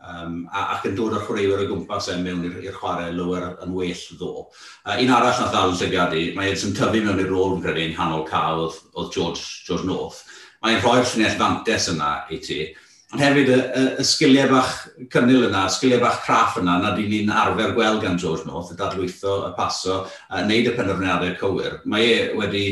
um, 0.07 0.39
ac 0.53 0.87
yn 0.89 0.97
dod 0.99 1.17
â 1.17 1.23
chwaraewyr 1.25 1.65
o 1.65 1.69
gwmpas 1.71 2.11
e 2.13 2.17
mewn 2.23 2.47
i'r 2.47 2.79
chwarae 2.79 3.13
lywer 3.15 3.49
yn 3.65 3.75
well 3.75 4.07
ddo. 4.21 4.33
Uh, 4.85 4.97
un 5.03 5.13
arall 5.17 5.41
na 5.41 5.51
ddal 5.51 5.75
llygadu, 5.75 6.25
mae 6.37 6.53
Edson 6.53 6.77
tyfu 6.77 7.03
mewn 7.03 7.23
i'r 7.23 7.31
rôl 7.33 7.57
yn 7.57 7.63
credu 7.65 7.87
yn 7.89 7.97
hanol 7.99 8.27
cael 8.29 8.67
oedd, 8.67 8.81
oedd 8.95 9.15
George, 9.15 9.47
George 9.67 9.89
North. 9.89 10.23
Mae'n 10.63 10.83
rhoi'r 10.83 11.07
llinell 11.11 11.39
fantes 11.41 11.89
yna 11.93 12.13
i 12.33 12.41
ti, 12.43 12.61
Ond 13.15 13.23
hefyd 13.23 13.51
y, 13.55 13.57
y, 13.57 13.83
y 14.03 14.05
sgiliau 14.05 14.49
bach 14.51 14.71
cynnil 15.15 15.45
yna, 15.47 15.61
y 15.69 15.71
sgiliau 15.71 16.01
bach 16.03 16.25
craff 16.25 16.57
yna, 16.59 16.73
na 16.83 16.89
dyn 16.97 17.07
ni'n 17.13 17.29
arfer 17.31 17.71
gweld 17.77 18.01
gan 18.03 18.17
George 18.19 18.49
North, 18.49 18.73
y 18.75 18.79
dadlwytho, 18.81 19.35
y 19.47 19.51
paso, 19.55 20.01
a 20.27 20.41
wneud 20.43 20.67
y 20.67 20.75
penderfyniadau 20.75 21.37
cywir. 21.39 21.77
Mae 21.87 22.09
e 22.11 22.17
wedi, 22.35 22.63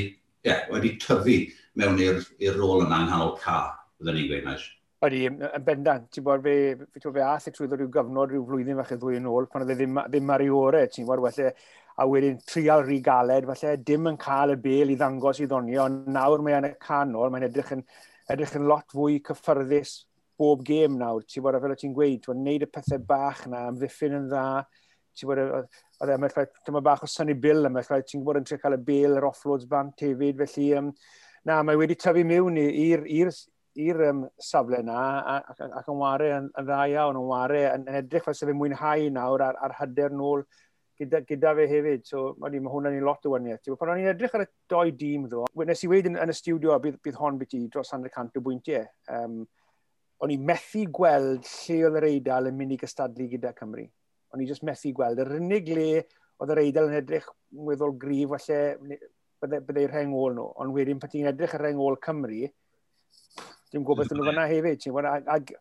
yeah, 0.42 0.64
wedi 0.74 0.96
tyfu 0.98 1.36
mewn 1.78 2.00
i'r 2.02 2.58
rôl 2.58 2.82
yna 2.82 3.04
yng 3.04 3.12
nghanol 3.12 3.36
ca, 3.44 3.60
byddwn 4.00 4.18
ni'n 4.18 4.32
gweud, 4.32 4.48
Maes. 4.48 4.64
Ydy, 5.06 5.20
yn 5.30 5.64
bendant. 5.68 6.08
Ti'n 6.10 6.26
bod 6.26 6.42
fe, 6.42 6.54
fe, 6.82 7.02
fe 7.04 7.22
ath 7.22 7.46
trwy 7.54 7.68
ddod 7.68 7.84
rhyw 7.84 7.92
gyfnod 7.94 8.32
rhyw 8.32 8.46
flwyddyn 8.48 8.80
falle 8.80 8.98
ddwy 8.98 9.18
yn 9.20 9.28
ôl, 9.30 9.46
pan 9.52 9.62
oedd 9.62 9.70
e 9.70 9.76
ddim, 9.78 10.00
ddim 10.08 10.32
ar 10.34 10.42
ei 10.42 10.50
ore, 10.50 10.80
ti'n 10.90 11.06
bod 11.06 11.22
felly, 11.28 11.52
a 11.94 12.08
wedyn 12.10 12.40
trial 12.50 12.82
rhy 12.82 12.98
galed, 13.06 13.46
falle 13.52 13.76
dim 13.86 14.10
yn 14.10 14.18
cael 14.18 14.56
y 14.56 14.58
bel 14.66 14.90
i 14.90 14.98
ddangos 14.98 15.38
i 15.44 15.46
ddonio, 15.46 15.86
ond 15.86 16.10
nawr 16.10 16.42
mae 16.42 16.58
yn 16.58 16.68
y 16.72 16.72
canol, 16.82 17.30
mae'n 17.30 17.46
edrych 17.52 17.70
yn, 17.76 17.86
edrych 18.34 18.56
yn 18.58 18.66
lot 18.66 18.90
fwy 18.90 19.20
cyffyrddus 19.28 19.94
bob 20.38 20.64
gêm 20.66 20.96
nawr, 20.98 21.24
ti'n 21.28 21.44
bod, 21.44 21.58
fel 21.62 21.74
o 21.74 21.78
ti'n 21.78 21.94
gweud, 21.96 22.22
ti'n 22.24 22.42
neud 22.46 22.66
y 22.66 22.70
pethau 22.70 23.02
bach 23.08 23.44
na, 23.50 23.66
amddiffyn 23.70 24.16
yn 24.18 24.30
dda, 24.30 24.46
ti'n 25.14 25.30
bod, 25.30 25.42
oedd 26.04 26.14
e, 26.14 26.46
dyma 26.66 26.82
bach 26.84 27.04
o 27.06 27.10
Sunny 27.10 27.36
Bill 27.38 27.68
yma, 27.68 27.84
ti'n 27.86 28.20
gwybod 28.20 28.40
yn 28.42 28.48
trio 28.48 28.60
cael 28.62 28.78
y 28.78 28.82
bel, 28.88 29.18
yr 29.20 29.28
offloads 29.30 29.68
bant 29.70 30.04
hefyd, 30.04 30.42
felly, 30.42 30.68
um, 30.80 30.90
na, 31.46 31.62
mae 31.62 31.78
wedi 31.80 31.98
tyfu 32.00 32.24
mewn 32.26 32.58
i'r 32.60 34.02
um, 34.08 34.26
safle 34.38 34.82
na, 34.86 34.98
ac, 35.36 35.64
ac 35.64 35.88
yn 35.90 35.98
wario 35.98 36.36
yn, 36.40 36.50
yn 36.58 36.68
dda 36.68 36.82
iawn, 36.92 37.18
yn 37.18 37.30
wario, 37.30 37.64
yn, 37.74 37.88
yn 37.90 38.02
edrych 38.02 38.26
fel 38.26 38.36
sef 38.38 38.52
yn 38.52 38.58
mwynhau 38.60 39.08
nawr 39.14 39.42
ar, 39.48 39.58
ar 39.66 39.74
hyder 39.80 40.14
nôl 40.14 40.44
gyda, 40.98 41.20
gyda 41.26 41.54
fe 41.58 41.66
hefyd, 41.70 42.04
so 42.06 42.24
mae 42.38 42.60
hwnna'n 42.62 42.94
ei 42.94 43.02
lot 43.04 43.26
o 43.26 43.34
wyniaeth. 43.34 43.72
Pan 43.80 43.92
o'n 43.92 44.02
i'n 44.02 44.12
edrych 44.12 44.36
ar 44.36 44.46
y 44.46 44.48
doi 44.70 44.94
dîm 44.94 45.26
ddo, 45.30 45.44
nes 45.66 45.82
i 45.82 45.90
wedi 45.90 46.12
yn, 46.12 46.18
yn 46.22 46.30
y 46.30 46.36
studio 46.38 46.78
bydd, 46.82 47.00
bydd 47.04 47.18
hon 47.18 47.40
byti 47.40 47.64
dros 47.72 47.92
100 47.96 48.38
o 48.38 48.44
bwyntiau. 48.44 48.86
Um, 49.10 49.42
o'n 50.22 50.32
i 50.32 50.38
methu 50.38 50.84
gweld 50.94 51.46
lle 51.48 51.78
oedd 51.88 51.98
yr 52.00 52.08
eidl 52.10 52.50
yn 52.50 52.58
mynd 52.58 52.76
i 52.76 52.80
gystadlu 52.80 53.28
gyda 53.32 53.54
Cymru. 53.58 53.86
O'n 54.34 54.42
i 54.42 54.48
just 54.48 54.64
methu 54.66 54.92
gweld. 54.96 55.20
Yr 55.22 55.36
unig 55.38 55.70
le 55.74 55.88
oedd 56.42 56.52
yr 56.54 56.62
eidl 56.64 56.90
yn 56.90 56.98
edrych 57.00 57.26
weddol 57.66 57.96
grif, 58.00 58.34
falle 58.34 59.60
byddai'r 59.66 59.92
rheng 59.92 60.14
ôl 60.16 60.36
nhw. 60.36 60.50
Ond 60.62 60.74
wedyn, 60.74 61.00
pan 61.02 61.12
ti'n 61.12 61.30
edrych 61.30 61.56
ar 61.58 61.66
rheng 61.66 61.80
ôl 61.82 61.98
Cymru, 62.04 62.44
dim 63.72 63.86
gwybod 63.86 64.06
beth 64.06 64.14
nhw 64.16 64.28
fyna 64.30 64.46
hefyd. 64.50 64.86
Ag, 65.34 65.54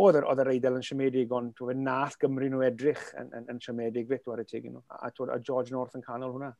oedd 0.00 0.20
yr, 0.20 0.26
oedd 0.30 0.42
yr 0.44 0.52
eidl 0.54 0.78
yn 0.78 0.86
siomedig, 0.86 1.32
ond 1.34 1.54
fe 1.58 1.76
nath 1.76 2.18
Gymru 2.20 2.50
nhw 2.50 2.64
edrych 2.66 3.06
yn, 3.20 3.30
yn, 3.36 3.46
yn 3.54 3.62
siomedig 3.62 4.10
beth 4.10 4.28
o'r 4.30 4.44
y 4.44 4.62
nhw. 4.66 4.82
A, 4.88 5.08
a, 5.08 5.38
George 5.38 5.74
North 5.74 5.96
yn 5.98 6.04
canol 6.06 6.36
hwnna. 6.36 6.52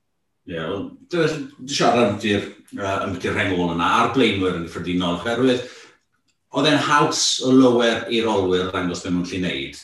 Ie, 0.48 0.54
yeah, 0.54 0.70
well, 0.72 0.86
dwi'n 1.12 1.68
siarad 1.68 2.14
amddi'r 2.14 2.46
uh, 2.80 3.34
rhengol 3.36 3.74
yna 3.74 3.88
a'r 3.98 4.14
blaenwyr 4.14 4.56
yn 4.56 4.64
gyffredinol, 4.64 5.18
oherwydd 5.20 5.66
Oedd 6.50 6.66
e'n 6.66 6.80
haws 6.82 7.20
o 7.46 7.52
lywer 7.54 8.08
i'r 8.10 8.24
olwyr 8.26 8.70
ddangos 8.72 9.04
beth 9.04 9.12
nhw'n 9.14 9.26
lli 9.30 9.38
wneud 9.38 9.76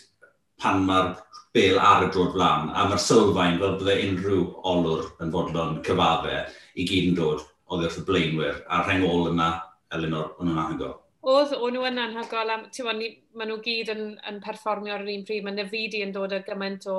pan 0.63 0.81
mae'r 0.89 1.13
bel 1.55 1.77
ar 1.79 2.03
y 2.03 2.09
drod 2.11 2.33
flan, 2.35 2.73
a 2.75 2.89
mae'r 2.89 3.03
sylfaen 3.05 3.61
fel 3.61 3.77
bydde 3.79 3.95
unrhyw 4.09 4.41
olwr 4.73 5.05
yn 5.23 5.31
fodlon 5.37 5.77
cyfadde 5.87 6.41
i 6.75 6.89
gyd 6.89 7.13
yn 7.13 7.15
dod 7.21 7.45
oedd 7.71 7.85
e 7.85 7.87
wrth 7.87 8.01
y 8.01 8.05
blaenwyr, 8.09 8.59
a'r 8.67 8.83
rhengol 8.89 9.31
yna, 9.31 9.49
Elinor, 9.95 10.33
o'n 10.41 10.51
nhw'n 10.51 10.61
anhygoel. 10.65 10.97
Oedd, 11.37 11.55
o'n 11.55 11.75
nhw 11.77 11.87
yn 11.87 12.03
anhygol, 12.03 12.51
a 12.51 12.59
ti'n 12.75 12.91
maen 12.91 13.53
nhw 13.53 13.61
gyd 13.63 13.95
yn, 13.95 14.05
yn 14.27 14.43
perfformio 14.43 14.97
ar 14.97 15.07
yr 15.07 15.15
un 15.15 15.25
pryd, 15.29 15.47
mae 15.47 15.55
Nefidi 15.55 16.03
yn 16.03 16.15
dod 16.19 16.35
â 16.35 16.43
gymaint 16.51 16.91
o 16.91 16.99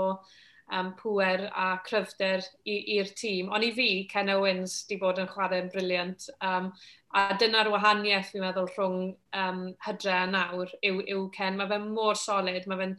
um, 0.74 0.94
pwer 1.00 1.48
a 1.56 1.68
cryfder 1.86 2.44
i'r 2.68 3.10
tîm. 3.18 3.52
Ond 3.54 3.64
i 3.64 3.72
fi, 3.76 3.90
Ken 4.12 4.32
Owens 4.34 4.82
di 4.90 4.98
bod 5.02 5.20
yn 5.22 5.30
chwarae'n 5.32 5.72
briliant. 5.74 6.28
Um, 6.44 6.72
a 7.16 7.38
dyna'r 7.40 7.70
wahaniaeth 7.72 8.34
fi'n 8.34 8.44
meddwl 8.44 8.68
rhwng 8.74 8.98
um, 9.42 9.62
hydre 9.86 10.14
a 10.14 10.26
nawr 10.30 10.74
yw, 10.86 11.00
yw 11.06 11.24
Ken. 11.36 11.58
Mae 11.60 11.70
fe'n 11.72 11.88
mor 11.96 12.20
solid, 12.20 12.68
mae 12.68 12.82
fe'n 12.82 12.98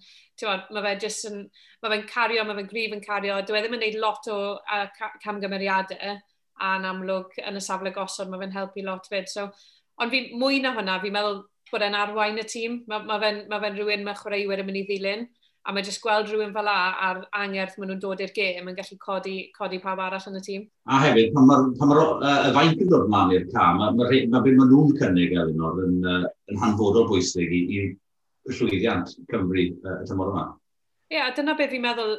ma 0.72 0.84
fe 0.86 0.94
just 1.04 1.28
yn, 1.28 1.44
mae 1.82 1.92
fe'n 1.94 2.08
cario, 2.08 2.46
mae 2.48 2.56
fe'n 2.60 2.72
grif 2.72 2.96
yn 2.96 3.04
cario. 3.04 3.38
Dwi 3.44 3.60
e 3.60 3.62
ddim 3.64 3.76
yn 3.76 3.84
gwneud 3.84 4.00
lot 4.02 4.32
o 4.32 4.40
uh, 4.56 4.86
camgymeriadau 5.24 6.16
a'n 6.58 6.88
amlwg 6.88 7.36
yn 7.44 7.60
y 7.60 7.62
safle 7.62 7.92
gosod, 7.94 8.30
mae 8.32 8.40
fe'n 8.42 8.56
helpu 8.56 8.82
lot 8.86 9.06
fyd. 9.10 9.28
So, 9.30 9.48
ond 10.00 10.14
fi, 10.14 10.24
mwy 10.40 10.62
na 10.64 10.72
hwnna, 10.74 10.98
fi'n 11.04 11.14
meddwl 11.14 11.42
bod 11.70 11.84
e'n 11.84 11.96
arwain 11.98 12.40
y 12.40 12.46
tîm. 12.48 12.82
Mae 12.88 13.04
ma 13.06 13.20
fe'n 13.22 13.44
ma 13.50 13.60
fe 13.62 13.74
rhywun 13.74 14.06
mae 14.06 14.16
chwaraewyr 14.18 14.64
yn 14.64 14.70
mynd 14.70 14.80
i 14.80 14.86
ddilyn 14.88 15.28
a 15.68 15.72
mae 15.76 15.84
jyst 15.84 16.00
gweld 16.00 16.30
rhywun 16.30 16.54
fel 16.54 16.64
la 16.64 16.76
a'r 17.06 17.18
angerth 17.36 17.74
maen 17.76 17.90
nhw'n 17.92 18.00
dod 18.00 18.22
i'r 18.24 18.32
gêm 18.32 18.70
yn 18.70 18.76
gallu 18.78 18.96
codi, 19.02 19.34
codi 19.56 19.80
pawb 19.82 20.00
arall 20.00 20.28
yn 20.30 20.38
y 20.38 20.42
tîm. 20.46 20.62
A 20.88 21.00
hefyd, 21.02 21.34
pan 21.34 21.48
mae'r 21.50 21.66
ma, 21.76 21.88
ma 21.90 21.98
uh, 22.04 22.46
y 22.48 22.54
faint 22.56 22.80
yn 22.84 22.92
dod 22.92 23.10
mlaen 23.12 23.34
i'r 23.36 23.44
cam, 23.52 23.82
mae 23.82 23.92
ma, 23.92 24.06
ma 24.06 24.22
ma, 24.32 24.40
maen 24.46 24.72
nhw'n 24.72 24.94
cynnig 25.02 25.34
Elinor 25.36 25.82
yn, 25.84 25.98
uh, 26.08 26.24
yn 26.48 26.62
hanfodol 26.62 27.08
bwysig 27.10 27.52
i, 27.52 27.60
i 27.76 28.54
llwyddiant 28.54 29.12
Cymru 29.28 29.66
uh, 29.84 29.98
y 30.00 30.08
tymor 30.08 30.32
yma. 30.32 30.46
Ie, 31.12 31.18
yeah, 31.18 31.28
dyna 31.36 31.56
beth 31.58 31.74
fi'n 31.74 31.84
meddwl 31.84 32.16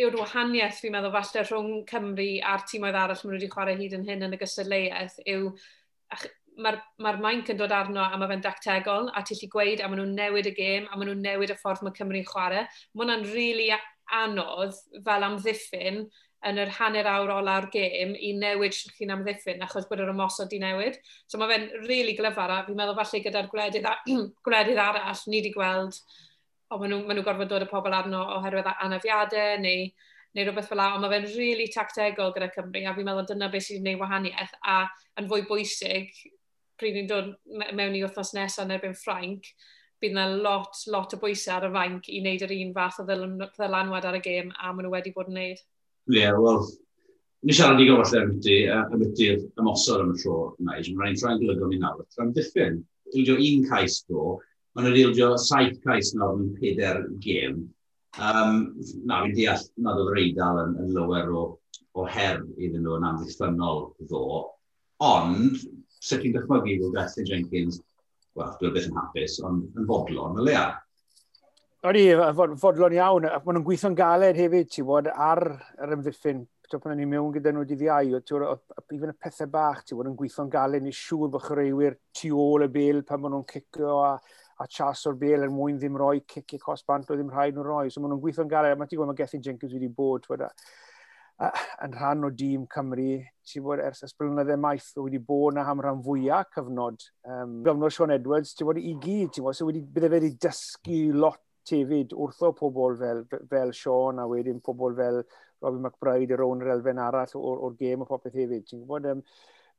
yw'r 0.00 0.20
wahaniaeth 0.20 0.82
fi'n 0.84 0.94
meddwl 0.98 1.16
falle 1.16 1.46
rhwng 1.46 1.72
Cymru 1.88 2.28
a'r 2.52 2.68
tîmoedd 2.68 3.00
arall 3.00 3.24
maen 3.24 3.32
nhw 3.32 3.40
wedi 3.40 3.52
chwarae 3.54 3.78
hyd 3.80 3.96
yn 3.96 4.06
hyn 4.08 4.28
yn 4.28 4.36
y 4.36 4.40
gystadleuaeth 4.44 5.16
yw 5.24 5.54
mae'r 6.60 6.80
ma 7.00 7.12
mainc 7.22 7.52
yn 7.52 7.60
dod 7.60 7.72
arno 7.72 8.02
a 8.02 8.18
mae 8.18 8.28
fe'n 8.32 8.42
dactegol, 8.44 9.10
a 9.14 9.22
ti'n 9.24 9.38
lli 9.40 9.48
gweud, 9.52 9.80
a 9.80 9.88
maen 9.88 10.02
nhw'n 10.02 10.16
newid 10.18 10.50
y 10.50 10.54
gêm, 10.56 10.88
a 10.90 10.98
maen 10.98 11.12
nhw'n 11.12 11.22
newid 11.24 11.54
y 11.54 11.56
ffordd 11.60 11.84
mae 11.86 11.94
Cymru'n 11.96 12.26
chwarae. 12.28 12.66
Mae 12.94 13.04
hwnna'n 13.04 13.24
rili 13.30 13.68
really 13.70 13.70
anodd 14.10 14.74
fel 15.06 15.26
amddiffyn 15.26 16.04
yn 16.48 16.58
yr 16.62 16.70
hanner 16.78 17.08
awr 17.10 17.34
ola'r 17.34 17.68
gêm 17.72 18.14
i 18.16 18.32
newid 18.36 18.74
sy'n 18.74 18.94
chi'n 18.96 19.12
amddiffyn 19.14 19.60
achos 19.64 19.86
bod 19.90 20.00
yr 20.00 20.12
ymosod 20.14 20.48
di 20.52 20.60
newid. 20.62 20.96
So 21.28 21.38
mae 21.38 21.50
fe'n 21.52 21.66
rili 21.82 21.86
really 21.86 22.16
glyfar 22.18 22.54
a 22.54 22.60
fi'n 22.66 22.78
meddwl 22.78 22.96
falle 22.98 23.22
gyda'r 23.26 23.50
gwledydd, 23.52 23.88
gwledydd 24.46 24.80
arall 24.80 25.24
ni 25.26 25.40
wedi 25.42 25.52
gweld 25.56 26.00
o 26.70 26.78
maen 26.80 26.94
nhw'n 26.94 27.12
nhw 27.18 27.26
gorfod 27.26 27.50
dod 27.50 27.66
y 27.66 27.68
pobl 27.70 27.96
arno 27.96 28.22
oherwydd 28.38 28.72
anafiadau 28.72 29.60
neu, 29.60 29.86
neu 30.38 30.46
rhywbeth 30.46 30.70
fel 30.70 30.80
la, 30.80 30.92
ond 30.94 31.04
mae 31.04 31.12
fe'n 31.12 31.28
rili 31.28 31.38
really 31.38 31.70
tactegol 31.74 32.32
gyda 32.36 32.50
Cymru 32.54 32.86
a 32.86 32.96
fi'n 32.96 33.08
meddwl 33.08 33.28
dyna 33.28 33.50
beth 33.52 33.66
sydd 33.66 33.80
wedi'i 33.80 33.98
gwneud 33.98 34.04
wahaniaeth 34.04 34.54
a 34.64 34.80
yn 35.20 35.28
fwy 35.28 35.44
bwysig 35.50 36.14
pryd 36.80 36.96
ni'n 36.96 37.10
dod 37.10 37.34
mewn 37.76 37.96
i 37.98 38.02
wythnos 38.04 38.34
nesaf 38.36 38.66
yn 38.66 38.74
erbyn 38.76 38.96
Ffrainc, 38.98 39.52
bydd 40.00 40.14
yna 40.14 40.26
lot, 40.40 40.76
lot 40.92 41.14
o 41.14 41.18
bwysau 41.20 41.58
ar 41.58 41.68
y 41.68 41.72
fainc 41.74 42.08
i 42.08 42.20
wneud 42.22 42.44
yr 42.46 42.54
un 42.56 42.76
fath 42.76 43.02
o 43.02 43.06
ddylanwad 43.08 44.06
ar 44.08 44.16
y 44.16 44.22
gêm 44.24 44.54
a 44.56 44.70
maen 44.72 44.86
nhw 44.86 44.94
wedi 44.94 45.12
bod 45.16 45.28
yn 45.28 45.36
wneud. 45.36 45.64
Ie, 46.10 46.22
yeah, 46.22 46.38
wel, 46.40 46.62
ni 47.44 47.56
siarad 47.56 47.82
i 47.82 47.88
gofod 47.88 48.14
lle 48.14 48.22
amyti, 48.24 48.56
amyti'r 48.70 49.42
ymosod 49.60 50.04
am 50.04 50.14
y 50.14 50.22
tro 50.22 50.38
yna. 50.60 50.78
Mae'n 50.78 51.02
rhaid 51.02 51.24
rhaid 51.24 51.44
glygo 51.44 51.68
ni 51.68 51.80
nawr. 51.82 52.06
Rhaid 52.16 52.32
diffyn, 52.36 52.80
ildio 53.12 53.36
un 53.36 53.66
cais 53.68 54.00
go, 54.08 54.38
maen 54.74 54.88
nhw'n 54.88 55.02
ildio 55.02 55.34
saith 55.44 55.78
cais 55.84 56.14
nawr 56.16 56.40
yn 56.40 56.54
peder 56.56 57.04
gêm. 57.24 57.60
Um, 58.18 58.56
na, 59.06 59.20
fi'n 59.22 59.36
deall 59.36 59.66
nad 59.84 60.00
oedd 60.00 60.14
reidal 60.16 60.64
yn, 60.64 60.78
yn 60.82 60.94
lywer 60.96 61.28
o, 61.36 61.44
o 61.94 62.06
her 62.08 62.40
iddyn 62.56 62.82
nhw 62.84 62.96
yn 62.98 63.06
amddiffynol 63.10 63.84
ddo. 64.08 64.24
Ond, 65.04 65.60
sut 66.00 66.22
ti'n 66.22 66.36
dychmygu 66.36 66.76
fod 66.84 66.94
Bethany 66.96 67.28
Jenkins, 67.28 67.80
wel, 68.38 68.54
dwi'n 68.60 68.76
beth 68.76 68.88
yn 68.88 68.96
hapus, 68.96 69.40
ond 69.46 69.80
yn 69.80 69.88
fodlon 69.88 70.40
y 70.40 70.46
lea. 70.48 70.64
Oeddi, 71.80 72.06
fodlon 72.60 72.96
iawn, 72.96 73.26
ac 73.28 73.44
maen 73.44 73.56
nhw'n 73.56 73.66
gweithio'n 73.66 73.94
galed 73.96 74.36
hefyd, 74.36 74.66
ti'n 74.72 74.88
bod, 74.88 75.06
ar 75.10 75.44
yr 75.80 75.94
ymddiffyn. 75.96 76.42
Ti'n 76.70 76.82
pan 76.82 76.92
ni'n 76.94 77.08
mewn 77.10 77.32
gyda 77.34 77.50
nhw 77.54 77.64
dydd 77.66 77.86
iau, 77.86 78.18
even 78.92 79.10
y 79.10 79.16
pethau 79.16 79.48
bach, 79.50 79.80
ti'n 79.84 79.98
bod 79.98 80.10
yn 80.10 80.18
gweithio'n 80.18 80.52
galed, 80.52 80.84
ni 80.84 80.92
siŵr 80.94 81.32
bod 81.32 81.46
chyrwyr 81.48 81.96
tu 82.14 82.30
ôl 82.36 82.66
y 82.66 82.70
bel 82.70 83.00
pan 83.08 83.22
maen 83.22 83.34
nhw'n 83.34 83.48
cicio 83.48 83.96
a, 84.04 84.12
a 84.60 84.68
chas 84.68 85.06
o'r 85.08 85.16
bel 85.18 85.46
er 85.46 85.50
mwyn 85.50 85.80
ddim 85.80 85.96
roi 85.98 86.20
cic 86.30 86.54
i 86.54 86.60
cosbant 86.62 87.10
o 87.10 87.16
ddim 87.16 87.32
rhaid 87.32 87.56
nhw 87.56 87.64
roi. 87.66 87.88
So 87.88 88.04
maen 88.04 88.14
nhw'n 88.14 88.22
gweithio'n 88.22 88.52
galed, 88.52 88.78
mae 88.78 88.86
ti'n 88.86 89.00
gwybod 89.00 89.12
mae 89.14 89.20
Gethin 89.22 89.44
Jenkins 89.48 89.74
wedi 89.74 89.88
bod, 89.88 90.28
ti'n 90.28 90.36
bod, 90.36 90.46
yn 91.40 91.96
rhan 91.96 92.28
o 92.28 92.30
dîm 92.30 92.68
Cymru, 92.70 93.14
ti'n 93.50 93.64
bod 93.66 93.82
ers 93.82 94.04
ysbrynyddau 94.06 94.60
maith 94.60 94.88
wedi 94.96 95.20
bod 95.30 95.56
na 95.56 95.66
am 95.70 95.82
rhan 95.82 96.02
fwyaf 96.06 96.50
cyfnod. 96.54 97.06
Um, 97.26 97.60
gyfnod 97.66 97.94
Sean 97.94 98.14
Edwards, 98.14 98.54
ti'n 98.54 98.68
bod 98.68 98.80
i 98.80 98.94
gyd, 99.02 99.32
ti'n 99.34 99.46
bod, 99.46 99.58
so 99.58 99.68
wedi, 99.68 99.82
bydde 99.82 100.10
fe 100.10 100.20
wedi 100.20 100.32
dysgu 100.46 101.00
lot 101.18 101.40
tefyd 101.68 102.14
wrtho 102.16 102.52
pobl 102.56 102.96
fel, 103.00 103.24
fel 103.50 103.74
Sean 103.76 104.22
a 104.22 104.28
wedyn 104.30 104.62
pobl 104.64 104.96
fel 104.96 105.20
Robbie 105.60 105.82
McBride 105.82 106.38
ar 106.38 106.46
ôl 106.46 106.62
yr 106.64 106.72
elfen 106.76 107.02
arall 107.02 107.36
o'r, 107.36 107.66
or 107.66 107.76
gêm 107.78 108.06
o 108.06 108.08
popeth 108.08 108.38
hefyd. 108.38 108.64
Ti'n 108.70 108.86
gwybod? 108.86 109.10
Um, 109.10 109.26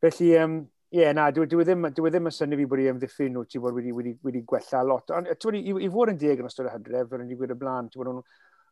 felly, 0.04 0.36
um, 0.44 0.62
Ie, 0.92 1.06
yeah, 1.06 1.14
na, 1.16 1.30
dwi, 1.32 1.46
dwi, 1.48 1.64
e 1.64 1.66
ddim, 1.70 1.86
dwi 1.96 2.10
e 2.10 2.12
ddim 2.12 2.26
yn 2.28 2.34
syni 2.36 2.58
fi 2.60 2.66
bod 2.68 2.82
i 2.84 2.90
ymddiffyn 2.92 3.30
nhw, 3.32 3.46
ti 3.48 3.62
bod 3.64 3.78
wedi, 3.78 3.94
wedi, 3.96 4.12
wedi 4.28 4.42
gwella 4.44 4.82
lot. 4.84 5.14
Ond 5.16 5.30
i, 5.32 5.62
i, 5.72 5.88
fod 5.94 6.12
yn 6.12 6.18
deg 6.20 6.42
yn 6.44 6.50
ystod 6.50 6.68
y 6.68 6.74
hydref, 6.74 7.08
fel 7.08 7.24
yn 7.24 7.30
i 7.32 7.38
y 7.40 7.56
blaen, 7.62 7.88
ti 7.88 8.02
bod 8.02 8.10
nhw'n 8.10 8.26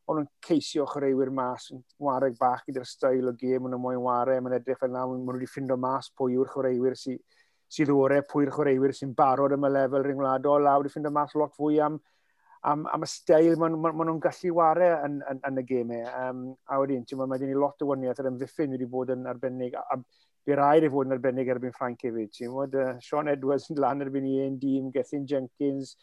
o'n 0.09 0.17
nhw'n 0.17 0.29
ceisio 0.45 0.85
chwaraewyr 0.89 1.29
mas, 1.37 1.67
yn 1.73 1.83
wareg 2.01 2.37
bach 2.39 2.63
gyda'r 2.65 2.87
stael 2.89 3.29
o 3.29 3.33
gêm, 3.37 3.65
o'n 3.65 3.75
nhw'n 3.75 3.83
moyn 3.83 4.01
ware. 4.01 4.39
mae'n 4.41 4.57
edrych 4.57 4.79
fel 4.81 4.93
na, 4.93 5.05
maen 5.05 5.21
nhw 5.21 5.35
wedi 5.37 5.49
ffindo 5.49 5.77
mas 5.77 6.09
pwy 6.17 6.37
yw'r 6.37 6.49
chwaraewyr 6.53 6.97
sydd 6.97 7.21
sy 7.69 7.85
orau, 7.85 8.17
e, 8.17 8.25
pwy'r 8.25 8.49
chwaraewyr 8.53 8.95
sy'n 8.97 9.11
barod 9.17 9.53
am 9.53 9.67
y 9.67 9.69
lefel 9.69 10.05
rhyng 10.05 10.21
wladol, 10.23 10.65
a 10.65 10.77
wedi 10.81 10.89
ffindo 10.89 11.11
mas 11.13 11.35
lot 11.37 11.53
fwy 11.57 11.77
am, 11.85 11.99
am, 12.65 12.87
am 12.89 13.05
y 13.05 13.09
stael 13.11 13.59
maen 13.61 13.77
ma, 13.77 13.91
ma 13.93 14.07
nhw'n 14.07 14.21
gallu 14.23 14.53
ware 14.57 14.89
yn, 15.05 15.19
yn, 15.29 15.43
yn 15.51 15.61
y 15.61 15.65
gemau. 15.69 16.07
Um, 16.23 16.41
a 16.65 16.79
wedyn, 16.81 17.05
ti'n 17.05 17.21
mae 17.21 17.41
gen 17.41 17.53
i 17.53 17.59
lot 17.59 17.85
o 17.85 17.91
wyniaeth 17.91 18.23
yr 18.23 18.31
ymddiffyn 18.31 18.73
wedi 18.73 18.89
bod 18.89 19.13
yn 19.13 19.29
arbennig, 19.29 19.77
a, 19.77 19.85
a 19.93 20.01
bu 20.49 20.57
rhaid 20.57 20.87
i 20.87 20.89
fod 20.89 21.09
yn 21.09 21.17
arbennig 21.19 21.51
erbyn 21.53 21.75
Frank 21.77 22.01
hefyd. 22.07 22.33
Ti'n 22.33 22.55
bod 22.55 22.73
uh, 22.73 22.95
Sean 23.05 23.29
Edwards 23.29 23.69
yn 23.69 23.81
lan 23.83 24.01
erbyn 24.01 24.25
i 24.25 24.39
un 24.47 24.57
dîm, 24.57 24.89
Gethin 24.95 25.29
Jenkins, 25.29 25.93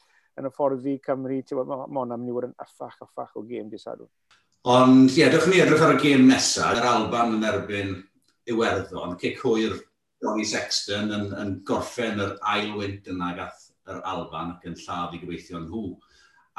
yn 0.40 0.48
y 0.48 0.52
ffordd 0.52 0.82
fi 0.84 0.96
Cymru, 1.04 1.40
ti'n 1.42 1.60
bod, 1.60 1.70
mae 1.72 1.86
hwnna'n 1.88 2.20
mynd 2.20 2.32
i 2.32 2.36
fod 2.36 2.48
yn 2.50 2.56
yffach, 2.66 2.98
yffach 3.06 3.38
o 3.38 3.44
gêm 3.48 3.70
di 3.72 3.80
sadwn. 3.80 4.10
Ond, 4.66 5.12
ie, 5.12 5.20
yeah, 5.20 5.30
dych 5.32 5.46
ni 5.50 5.60
edrych 5.62 5.84
ar 5.86 5.94
y 5.94 6.00
gêm 6.02 6.26
nesaf, 6.26 6.74
yr 6.80 6.88
Alban 6.90 7.36
yn 7.36 7.46
erbyn 7.46 7.92
Iwerddon, 8.50 9.14
cic 9.22 9.38
hwyr 9.44 9.76
Johnny 10.22 10.44
Sexton 10.48 11.12
yn, 11.14 11.30
yn 11.38 11.54
gorffen 11.68 12.22
yr 12.22 12.36
ail 12.52 12.72
wynt 12.78 13.08
yna 13.12 13.32
gath 13.38 13.66
yr 13.90 14.02
Alban 14.10 14.56
ac 14.56 14.66
yn 14.68 14.78
lladd 14.80 15.14
i 15.14 15.20
gyfeithio 15.22 15.60
nhw 15.62 15.82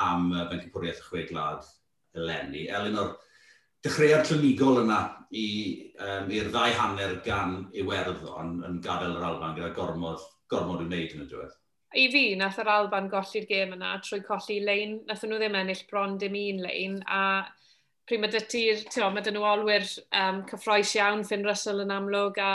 am 0.03 0.31
uh, 0.31 0.45
bencipwriaeth 0.51 1.03
chwe 1.07 1.25
glad 1.29 1.65
eleni. 2.17 2.67
Elinor, 2.71 3.15
dechreuad 3.85 4.29
llynigol 4.29 4.83
yna 4.83 4.99
i'r 5.41 6.19
um, 6.21 6.33
ddau 6.53 6.75
hanner 6.79 7.17
gan 7.25 7.59
Iwerddon 7.75 8.61
yn 8.67 8.81
gadael 8.83 9.17
yr 9.17 9.29
Alban 9.31 9.57
gyda 9.57 9.73
gormod, 9.75 10.23
gormod 10.51 10.85
i 10.85 10.89
wneud 10.89 11.17
yn 11.17 11.25
y 11.25 11.31
diwedd 11.31 11.55
i 11.95 12.07
fi, 12.11 12.23
nath 12.35 12.59
yr 12.59 12.69
Alban 12.71 13.07
golli'r 13.11 13.47
gêm 13.47 13.73
yna 13.77 13.93
trwy 14.03 14.19
colli 14.25 14.59
lein, 14.63 14.99
nath 15.07 15.23
nhw 15.23 15.39
ddim 15.39 15.55
ennill 15.55 15.85
bron 15.89 16.17
dim 16.19 16.35
un 16.35 16.59
lein, 16.65 16.99
a 17.07 17.21
pryd 18.07 18.23
mae 18.23 18.31
dyti'r, 18.31 18.83
ti'n 18.91 19.05
o, 19.05 19.09
mae 19.11 19.23
dyn 19.23 19.37
nhw 19.37 19.47
olwyr 19.47 19.87
um, 20.15 20.43
cyffroes 20.49 20.93
iawn, 20.97 21.25
Finn 21.27 21.45
Russell 21.47 21.83
yn 21.83 21.93
amlwg, 21.95 22.39
a, 22.43 22.51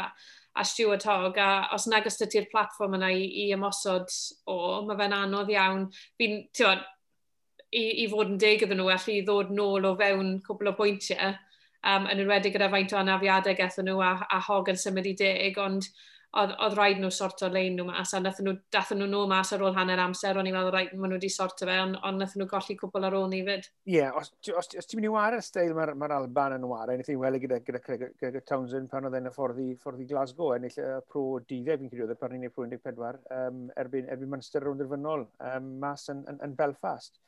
a 0.53 0.65
Stuart 0.69 1.07
Hogg, 1.09 1.41
a 1.41 1.69
os 1.77 1.89
nag 1.89 2.09
os 2.09 2.21
dyti'r 2.21 2.51
platfform 2.53 2.99
yna 2.99 3.13
i, 3.17 3.25
i 3.45 3.47
ymosod 3.57 4.13
o, 4.53 4.57
mae 4.89 4.99
fe'n 5.01 5.17
anodd 5.17 5.53
iawn. 5.53 5.87
Fi'n, 6.21 6.39
ti'n 6.53 6.69
o, 6.69 6.75
i, 7.73 7.85
i 8.05 8.07
fod 8.13 8.35
yn 8.35 8.41
deg 8.41 8.65
iddyn 8.67 8.81
nhw, 8.81 8.91
allu 8.93 9.17
i 9.17 9.25
ddod 9.25 9.53
nôl 9.57 9.89
o 9.89 9.95
fewn 10.01 10.35
cwbl 10.45 10.73
o 10.73 10.77
bwyntiau, 10.77 11.37
um, 11.89 12.09
yn 12.13 12.25
enwedig 12.25 12.57
gyda 12.57 12.71
faint 12.73 12.93
o 12.93 13.01
anafiadau 13.01 13.57
gethon 13.59 13.89
nhw 13.89 14.01
a, 14.05 14.15
a 14.29 14.41
Hogg 14.49 14.73
yn 14.73 14.81
symud 14.81 15.09
i 15.09 15.17
deg, 15.19 15.61
ond 15.61 15.89
oedd, 16.41 16.53
oedd 16.65 16.77
rhaid 16.77 17.01
nhw 17.01 17.11
sorto 17.13 17.49
lein 17.53 17.77
nhw 17.77 17.87
mas, 17.89 18.13
a 18.17 18.21
nath 18.23 18.41
nhw, 18.45 18.55
dath 18.73 18.93
nhw 18.95 19.07
nôl 19.11 19.29
mas 19.31 19.53
ar 19.53 19.65
ôl 19.67 19.75
hanner 19.77 20.01
amser, 20.03 20.39
o'n 20.39 20.49
i'n 20.49 20.57
meddwl 20.57 20.73
rhaid 20.75 20.95
maen 20.97 21.13
nhw 21.13 21.19
wedi 21.19 21.31
sorto 21.33 21.69
fe, 21.69 21.77
ond 21.83 21.99
on 22.09 22.21
nath 22.21 22.35
nhw 22.39 22.47
golli 22.51 22.77
cwbl 22.81 23.09
ar 23.09 23.17
ôl 23.19 23.29
ni 23.33 23.43
fyd. 23.47 23.69
Ie, 23.89 23.97
yeah, 23.99 24.17
os, 24.19 24.33
os, 24.49 24.71
os 24.81 24.89
ti'n 24.89 25.01
mynd 25.01 25.11
i 25.11 25.13
wario 25.13 25.43
steil 25.45 25.75
mae'r 25.77 25.95
ma 25.99 26.11
Alban 26.17 26.57
yn 26.59 26.69
wario, 26.71 26.99
nid 26.99 27.13
i'n 27.13 27.21
weld 27.23 27.43
gyda, 27.45 27.61
gyda, 27.67 27.83
gyda, 27.89 28.11
gyda 28.23 28.45
Townsend 28.49 28.91
pan 28.93 29.09
oedd 29.09 29.19
e'n 29.21 29.31
y 29.31 29.35
ffordd 29.35 29.63
i, 29.63 29.69
ffordd 29.83 30.05
i 30.05 30.09
Glasgow, 30.09 30.55
ennill 30.57 30.79
y 30.81 30.91
pro 31.13 31.25
12 31.53 31.81
fi'n 31.83 31.93
credu 31.93 32.07
oedd 32.07 32.15
e 32.17 32.21
pan 32.21 32.37
ni'n 32.37 32.49
ei 32.49 32.55
pro 32.55 32.69
14, 32.69 33.25
um, 33.39 33.65
erbyn, 33.85 34.09
erbyn 34.13 34.33
Munster 34.33 34.65
rownd 34.65 34.85
yr 34.85 34.93
fynol, 34.93 35.27
um, 35.53 35.75
mas 35.83 36.09
yn, 36.13 36.25
yn, 36.33 36.41
yn 36.49 36.57
Belfast. 36.59 37.21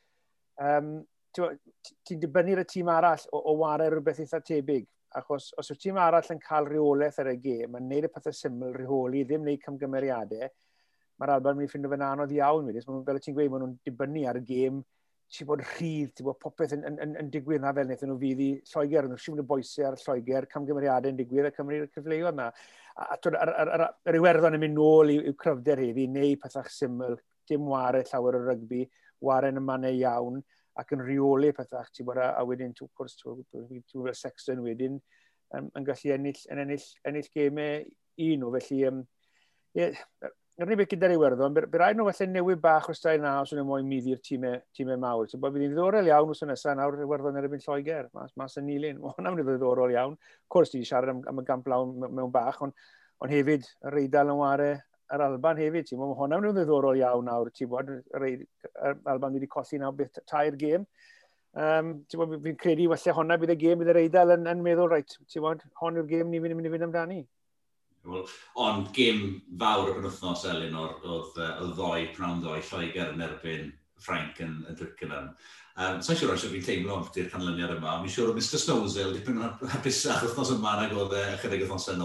Um, 0.60 0.96
ti'n 1.34 2.20
dibynnu'r 2.22 2.62
y 2.62 2.66
tîm 2.70 2.90
arall 2.92 3.24
o, 3.34 3.40
o 3.50 3.56
wario 3.58 3.90
rhywbeth 3.90 4.20
eitha 4.22 4.40
tebyg, 4.44 4.86
Achos 5.14 5.52
os 5.60 5.70
yw'r 5.70 5.78
tîm 5.78 5.98
arall 6.02 6.32
yn 6.34 6.40
cael 6.42 6.66
rheolaeth 6.66 7.20
ar 7.22 7.30
y 7.30 7.36
gêm, 7.42 7.70
mae'n 7.70 7.86
neud 7.90 8.08
y 8.08 8.10
pethau 8.10 8.34
syml 8.34 8.72
rheoli, 8.74 9.22
ddim 9.28 9.44
neud 9.46 9.62
camgymeriadau, 9.62 10.48
mae'r 11.20 11.32
Alban 11.36 11.54
yn 11.54 11.60
mynd 11.60 11.68
i 11.68 11.70
ffeindio 11.70 11.92
fe'n 11.92 12.02
anodd 12.08 12.34
iawn. 12.34 12.66
Wedys, 12.70 12.88
fel 12.88 13.20
y 13.20 13.22
ti'n 13.22 13.36
gweud, 13.36 13.52
maen 13.52 13.62
nhw'n 13.64 13.76
dibynnu 13.86 14.24
ar 14.26 14.40
y 14.40 14.42
gêm, 14.48 14.80
ti'n 15.34 15.48
bod 15.48 15.62
rhydd, 15.62 16.10
ti'n 16.14 16.26
bod 16.28 16.38
popeth 16.42 16.74
yn, 16.76 16.82
yn, 16.88 16.98
yn, 17.04 17.14
yn 17.22 17.30
digwydd 17.32 17.62
na 17.62 17.72
fel 17.76 17.86
wnaethon 17.86 18.10
nhw 18.12 18.18
fydd 18.20 18.42
i 18.42 18.48
Lloegr, 18.72 19.08
nhw'n 19.08 19.22
siŵr 19.22 19.38
yn 19.38 19.44
y 19.44 19.46
boesau 19.52 19.86
ar 19.88 19.98
Lloegr, 20.02 20.48
camgymeriadau 20.50 21.14
yn 21.14 21.20
digwydd 21.20 21.48
a 21.48 21.52
Cymru'r 21.54 21.86
cyfleoedd 21.94 22.32
yna. 22.32 22.48
A 22.98 23.18
yr 23.22 24.18
Iwerddon 24.18 24.58
yn 24.58 24.62
mynd 24.62 24.78
nôl 24.78 25.14
i'w 25.14 25.34
cryfder 25.38 25.82
heddi, 25.82 26.08
neu 26.10 26.34
pethach 26.42 26.70
syml, 26.74 27.16
dim 27.50 27.70
wario 27.70 28.04
llawer 28.10 28.38
o 28.38 28.44
rygbi, 28.48 28.84
wario 29.26 29.54
yn 29.54 29.62
y 29.62 29.64
mannau 29.70 29.98
iawn, 30.02 30.42
ac 30.80 30.94
yn 30.96 31.04
rheoli 31.04 31.52
pethach, 31.56 31.90
ti'n 31.94 32.08
bod, 32.08 32.20
a 32.24 32.44
wedyn, 32.46 32.72
ti'n 32.76 32.90
gwrs, 32.98 33.18
ti'n 33.20 34.06
fel 34.06 34.16
Sexton 34.18 34.62
wedyn, 34.64 35.00
um, 35.56 35.68
yn 35.78 35.86
gallu 35.86 36.14
ennill, 36.16 36.40
yn 36.52 36.62
ennill, 36.64 36.88
ennill 37.08 37.30
gemau 37.34 37.84
un 38.28 38.40
nhw, 38.42 38.54
felly, 38.56 38.80
um, 38.90 39.04
yeah, 39.78 40.00
Yr 40.54 40.68
unig 40.68 40.78
beth 40.78 40.90
gyda'r 40.92 41.12
Iwerddon, 41.16 41.54
bydd 41.56 41.72
rhaid 41.80 41.96
nhw 41.98 42.04
felly 42.14 42.30
newid 42.30 42.60
bach 42.62 42.84
o'r 42.86 42.94
stael 42.94 43.18
na 43.24 43.32
os 43.42 43.50
yw'n 43.50 43.64
moyn 43.66 43.88
muddi'r 43.90 44.20
tîmau 44.22 44.60
time 44.78 44.94
mawr. 45.02 45.26
So, 45.26 45.40
bydd 45.42 45.56
hi'n 45.58 45.72
ddiddorol 45.72 46.06
iawn 46.06 46.30
wrth 46.30 46.44
nesaf 46.46 46.76
nawr 46.78 46.94
Iwerddon 47.02 47.40
erbyn 47.40 47.64
Lloegr, 47.64 48.06
mas, 48.14 48.30
mas 48.38 48.54
yn 48.60 48.68
Nilyn. 48.68 49.00
Mae 49.02 49.16
hwnna'n 49.16 49.40
ddiddorol 49.40 49.96
iawn. 49.96 50.14
Cwrs, 50.54 50.70
ti 50.70 50.84
siarad 50.86 51.10
am, 51.10 51.24
am 51.32 51.42
y 51.42 51.44
gamp 51.48 51.66
lawn 51.72 51.96
mewn 52.04 52.30
bach, 52.36 52.62
ond 52.62 52.86
on 53.26 53.34
hefyd 53.34 53.66
y 53.66 53.92
reidal 53.96 54.30
yn 54.30 54.38
ware 54.44 54.68
yr 55.14 55.24
Alban 55.28 55.60
hefyd. 55.62 55.88
Ti'n 55.88 56.00
meddwl, 56.00 56.18
hwnna'n 56.18 56.42
rhywun 56.44 56.58
ddiddorol 56.58 57.00
iawn 57.00 57.28
nawr. 57.30 57.50
Ti'n 57.54 57.70
bod, 57.70 57.92
yr 58.14 58.28
Alban 59.10 59.38
wedi 59.38 59.50
colli 59.50 59.80
nawr 59.80 59.96
beth 59.98 60.20
tair 60.30 60.58
gêm. 60.60 60.86
Um, 61.54 61.94
ti'n 62.10 62.18
bod, 62.18 62.34
fi'n 62.42 62.58
credu 62.58 62.90
falle 62.90 63.16
hwnna 63.20 63.38
bydd 63.38 63.54
y 63.54 63.58
gêm, 63.60 63.78
bydd 63.80 63.92
yr 63.94 64.02
Eidal 64.02 64.34
yn, 64.34 64.48
yn 64.50 64.62
meddwl, 64.66 64.90
reit, 64.90 65.16
ti'n 65.30 65.44
bod, 65.44 65.62
hon 65.80 66.00
yw'r 66.00 66.10
gêm 66.10 66.32
ni 66.32 66.42
fi'n 66.42 66.56
mynd 66.58 66.66
i 66.66 66.72
fynd 66.72 66.88
amdani. 66.88 67.20
Well, 68.04 68.26
ond 68.60 68.90
gêm 68.96 69.20
fawr 69.60 69.92
y 69.92 69.96
penwthnos, 69.96 70.42
Elin, 70.50 70.74
oedd 70.76 71.38
y 71.40 71.68
ddoi, 71.70 72.08
prawn 72.16 72.42
ddoi, 72.42 72.58
Lloegr 72.66 73.14
yn 73.14 73.22
erbyn 73.24 73.70
Frank 74.04 74.42
yn, 74.44 74.58
yn 74.68 74.76
Twickenham. 74.76 75.30
Um, 75.74 76.02
Sa'n 76.04 76.18
siŵr 76.18 76.34
oes 76.34 76.44
fi'n 76.50 76.66
teimlo 76.66 76.98
am 76.98 77.06
amdano'r 77.06 77.30
canlyniad 77.32 77.72
yma, 77.78 77.96
mi'n 78.02 78.12
siŵr 78.12 78.34
o 78.34 78.36
Mr 78.36 78.60
Snowsell, 78.60 79.14
dipyn 79.16 79.40
o'r 79.40 79.72
hapusach 79.72 80.26
wythnos 80.26 80.52
yma 80.58 80.74
nag 80.82 80.92
oedd 80.98 81.16
ychydig 81.22 81.64
wythnos 81.64 81.88
yn 81.94 82.04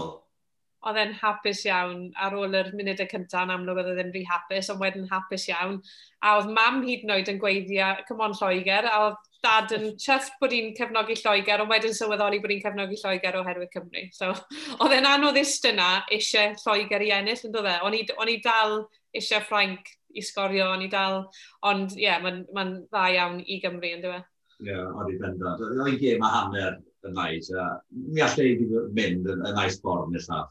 oedd 0.88 0.98
e'n 1.00 1.16
hapus 1.20 1.64
iawn 1.68 2.06
ar 2.24 2.36
ôl 2.38 2.54
yr 2.56 2.70
munudau 2.76 3.08
cyntaf 3.10 3.44
yn 3.44 3.52
amlwg 3.54 3.82
oedd 3.82 4.00
e'n 4.00 4.12
rhy 4.14 4.22
hapus, 4.28 4.70
ond 4.72 4.80
wedyn 4.80 5.08
hapus 5.10 5.44
iawn. 5.50 5.76
A 6.24 6.36
oedd 6.38 6.48
mam 6.56 6.80
hyd 6.86 7.04
yn 7.04 7.12
oed 7.16 7.28
yn 7.32 7.40
gweiddia, 7.42 7.90
come 8.08 8.24
on 8.24 8.36
Lloegr, 8.38 8.88
a 8.88 9.02
oedd 9.06 9.18
dad 9.44 9.74
yn 9.76 9.86
chyfft 10.00 10.36
bod 10.40 10.54
hi'n 10.56 10.72
cefnogi 10.76 11.16
Lloegr, 11.20 11.64
ond 11.64 11.72
wedyn 11.72 11.96
sylweddoli 11.96 12.40
bod 12.40 12.54
hi'n 12.54 12.64
cefnogi 12.64 13.00
Lloegr 13.02 13.40
oherwydd 13.42 13.72
Cymru. 13.76 14.06
So, 14.16 14.32
oedd 14.80 14.96
e'n 14.96 15.08
anodd 15.08 15.40
ist 15.40 15.68
yna 15.68 15.90
eisiau 16.12 16.56
Lloegr 16.64 17.06
i 17.06 17.14
ennill, 17.20 17.46
yn 17.48 17.56
dod 17.56 17.68
e? 17.68 17.78
O'n 17.84 18.32
i 18.32 18.40
dal 18.44 18.82
eisiau 19.16 19.44
Ffrainc 19.44 19.96
i 20.16 20.24
sgorio, 20.24 20.70
o'n 20.74 20.84
i 20.84 20.90
dal, 20.92 21.24
ond 21.66 21.96
ie, 21.96 22.06
yeah, 22.06 22.20
mae'n 22.22 22.44
ma, 22.56 22.66
dda 22.90 23.08
iawn 23.16 23.42
i 23.44 23.60
Gymru, 23.62 23.92
yn 23.96 24.04
dweud. 24.04 24.24
E? 24.24 24.64
Ie, 24.64 24.72
yeah, 24.72 24.88
o'n 24.92 25.12
i 25.12 25.18
bendant. 25.20 25.60
Oedd 25.64 25.84
hi'n 25.86 26.00
gêm 26.00 26.24
a 26.24 26.32
hanner 26.34 26.80
yn 27.06 27.14
naid. 27.16 27.46
Uh, 27.54 27.76
mi 28.14 28.24
allai 28.24 28.48
mynd 28.96 29.28
yn, 29.30 29.44
yn 29.44 29.56
nice 29.56 29.80
ffordd 29.80 30.12
nesaf. 30.14 30.50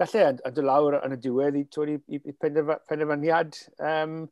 Felly, 0.00 0.26
a 0.44 0.50
dy 0.54 0.62
lawr 0.64 0.96
yn 1.02 1.12
y 1.12 1.20
diwedd 1.20 1.56
i, 1.60 1.66
i, 1.66 1.96
i, 2.16 2.20
i 2.30 2.36
penderfyniad. 2.40 3.58
Um, 3.84 4.22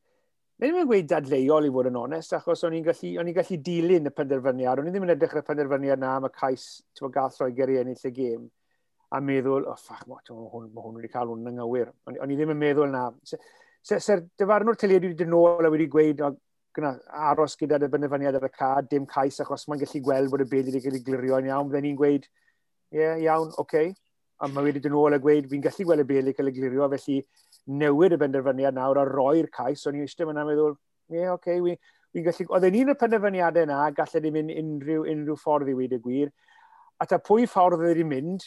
Nid 0.59 0.73
yw'n 0.75 0.89
gweud 0.91 1.07
dadleuol 1.07 1.69
i 1.69 1.71
fod 1.71 1.87
yn 1.87 1.97
onest, 2.01 2.33
achos 2.35 2.65
o'n 2.67 2.75
i'n 2.75 2.83
gallu, 2.83 3.13
on 3.23 3.29
gallu 3.31 3.59
dilyn 3.63 4.11
y 4.11 4.13
penderfyniad. 4.15 4.81
O'n 4.81 4.89
i 4.89 4.95
ddim 4.95 5.05
yn 5.07 5.13
edrych 5.15 5.37
ar 5.37 5.45
y 5.45 5.47
penderfyniad 5.47 6.01
na 6.03 6.17
am 6.19 6.27
y 6.27 6.31
cais 6.35 6.65
tyfo 6.99 7.13
gath 7.15 7.37
Lloegr 7.39 7.71
i 7.71 7.77
ennill 7.79 8.09
y 8.09 8.13
gêm 8.17 8.49
a 9.15 9.21
meddwl, 9.23 9.69
oh, 9.71 9.77
ffach, 9.79 10.03
mae 10.11 10.25
hwn, 10.27 10.67
ma 10.75 10.83
hwn 10.83 10.99
wedi 10.99 11.13
cael 11.13 11.31
hwn 11.31 11.47
yn 11.47 11.61
ngywir. 11.61 11.93
O'n, 12.09 12.19
on 12.25 12.33
i 12.35 12.41
ddim 12.41 12.51
yn 12.57 12.59
meddwl 12.65 12.91
na. 12.91 13.05
Se'r 13.29 14.03
se, 14.03 14.19
dyfarnwr 14.41 14.81
tyliad 14.83 15.07
wedi 15.07 15.21
dyn 15.21 15.31
nôl 15.33 15.69
a 15.69 15.71
wedi 15.71 15.87
gweud, 15.95 16.25
oh, 16.27 16.35
o, 16.35 16.75
gyna, 16.75 16.93
aros 17.31 17.55
gyda 17.61 17.79
dy 17.79 17.93
benderfyniad 17.93 18.41
ar 18.41 18.51
y 18.51 18.53
cad, 18.59 18.91
dim 18.91 19.07
cais, 19.09 19.39
achos 19.45 19.69
mae'n 19.71 19.85
gallu 19.85 20.03
gweld 20.11 20.35
bod 20.35 20.43
y 20.43 20.51
byd 20.51 20.73
wedi 20.73 20.83
cael 20.89 20.99
ei 20.99 21.07
glirio'n 21.07 21.49
iawn. 21.53 21.71
Fydden 21.71 21.87
ni'n 21.87 22.03
gweud, 22.03 22.27
ie, 22.27 22.99
yeah, 22.99 23.15
iawn, 23.29 23.55
oce. 23.55 23.63
Okay 23.63 23.95
a 24.39 24.49
mae 24.49 24.69
wedi 24.69 24.83
dyn 24.83 24.95
ôl 24.95 25.17
a 25.17 25.19
gweud, 25.23 25.49
fi'n 25.51 25.63
gallu 25.65 25.87
gweld 25.87 26.05
y 26.05 26.09
Beilig 26.09 26.37
cael 26.39 26.51
ei 26.51 26.55
glirio, 26.55 26.89
felly 26.93 27.17
newid 27.81 28.15
y 28.15 28.19
benderfyniad 28.21 28.77
nawr 28.77 29.01
a 29.03 29.07
roi'r 29.09 29.49
cais, 29.55 29.83
o'n 29.91 29.99
i 29.99 30.05
eisiau 30.05 30.31
yna 30.31 30.45
meddwl, 30.47 30.77
ie, 31.11 31.17
yeah, 31.19 31.33
oce, 31.35 31.57
okay, 31.59 31.79
fi'n 32.15 32.29
gallu... 32.29 32.47
Oedd 32.55 32.69
un 32.69 32.93
o'r 32.93 33.01
penderfyniadau 33.01 33.67
yna, 33.67 33.81
gallai 33.97 34.23
ni 34.23 34.33
mynd 34.37 34.55
unrhyw, 34.55 35.09
unrhyw 35.15 35.39
ffordd 35.43 35.73
i 35.73 35.75
wedi 35.79 35.99
y 35.99 36.05
gwir, 36.05 36.31
a 37.03 37.07
ta 37.11 37.19
pwy 37.19 37.49
ffordd 37.51 37.81
oedd 37.81 37.91
wedi 37.91 38.07
mynd, 38.07 38.47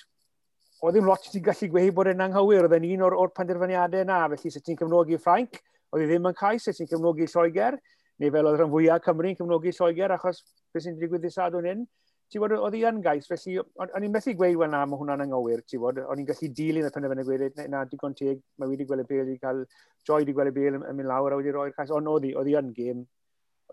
oedd 0.82 0.96
ddim 0.96 1.10
lot 1.12 1.28
ti'n 1.28 1.44
gallu 1.46 1.72
gweud 1.76 1.96
bod 1.98 2.12
yn 2.14 2.24
anghywir, 2.26 2.70
oedd 2.70 2.78
un 2.80 3.06
o'r, 3.08 3.18
or 3.26 3.34
penderfyniadau 3.36 4.06
yna, 4.06 4.22
felly 4.36 4.54
sut 4.54 4.66
ti'n 4.66 4.80
cefnogi 4.80 5.20
Ffrainc, 5.20 5.60
oedd 5.92 6.06
hi 6.06 6.08
ddim 6.10 6.32
yn 6.32 6.38
cais, 6.40 6.66
sut 6.66 6.80
ti'n 6.80 6.90
cefnogi 6.90 7.28
Lloegr, 7.30 7.78
neu 8.22 8.32
fel 8.34 8.48
oedd 8.48 8.62
rhan 8.62 8.72
fwyaf 8.72 9.04
Cymru'n 9.06 9.38
cefnogi 9.38 9.76
Lloegr, 9.76 10.16
achos 10.16 10.42
beth 10.72 10.88
sy'n 10.88 10.98
digwydd 11.02 11.26
ddisad 11.26 11.58
o'n 11.58 11.68
hyn 11.70 11.84
ti 12.32 12.40
bod, 12.40 12.54
oedd 12.56 12.76
hi 12.78 12.84
yn 12.88 13.02
gais, 13.04 13.28
felly 13.28 13.58
o'n 13.60 14.06
i'n 14.08 14.14
methu 14.14 14.34
gweud, 14.40 14.58
wel 14.62 14.72
na, 14.72 14.86
mae 14.88 15.00
hwnna'n 15.00 15.26
anghywir, 15.26 15.64
ti 15.68 15.80
bod, 15.82 16.00
o'n 16.02 16.22
i'n 16.22 16.28
gallu 16.30 16.52
dilyn 16.58 16.88
y 16.88 16.92
penderfynu 16.96 17.26
gweud, 17.28 17.64
na, 17.74 17.82
digon 17.92 18.16
teg, 18.18 18.40
mae 18.62 18.72
wedi 18.72 18.88
gweld 18.88 19.04
y 19.04 19.08
bel 19.10 19.34
i 19.34 19.40
cael, 19.42 19.66
joi 20.08 20.22
wedi 20.22 20.36
gweld 20.38 20.54
y 20.54 20.56
bel 20.56 20.78
yn 20.80 20.86
mynd 20.88 21.10
lawr 21.12 21.36
a 21.36 21.40
wedi 21.42 21.52
roi'r 21.56 21.76
cais, 21.76 21.92
ond 21.92 22.12
oedd 22.12 22.30
hi, 22.30 22.36
oedd 22.40 22.52
hi 22.52 22.56
yn 22.62 22.70
gêm, 22.78 23.02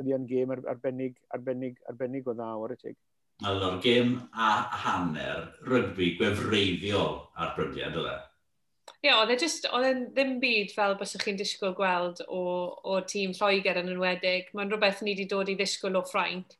oedd 0.00 0.10
hi 0.10 0.16
yn 0.16 0.26
gêm 0.30 0.56
arbennig, 0.58 1.14
arbennig, 1.36 1.78
arbennig 1.92 2.26
o 2.26 2.34
dda 2.34 2.50
o'r 2.58 2.74
y 2.74 2.80
teg. 2.82 2.98
Oedd 3.46 3.62
o'n 3.62 3.78
gêm 3.84 4.16
a 4.34 4.48
hanner 4.82 5.44
rygbi 5.70 6.16
gwefreiddiol 6.18 7.14
ar 7.38 7.54
brydiad, 7.54 7.94
oedd 7.94 8.10
e? 8.10 8.18
Ie, 9.04 9.12
oedd 9.14 9.30
e 9.30 9.38
just, 9.38 9.68
oedd 9.70 9.86
e 9.86 9.92
ddim 10.16 10.38
byd 10.42 10.72
fel 10.74 10.96
byswch 10.98 11.22
chi'n 11.22 11.38
disgwyl 11.38 11.76
gweld 11.78 12.24
o, 12.26 12.42
o 12.82 12.98
tîm 13.06 13.36
Lloegr 13.38 13.78
yn 13.84 13.92
enwedig. 13.92 14.48
Mae'n 14.58 14.72
rhywbeth 14.72 15.04
ni 15.04 15.14
wedi 15.14 15.28
dod 15.30 15.52
i 15.52 15.54
ddisgwyl 15.58 16.00
o 16.00 16.02
Ffrainc 16.08 16.56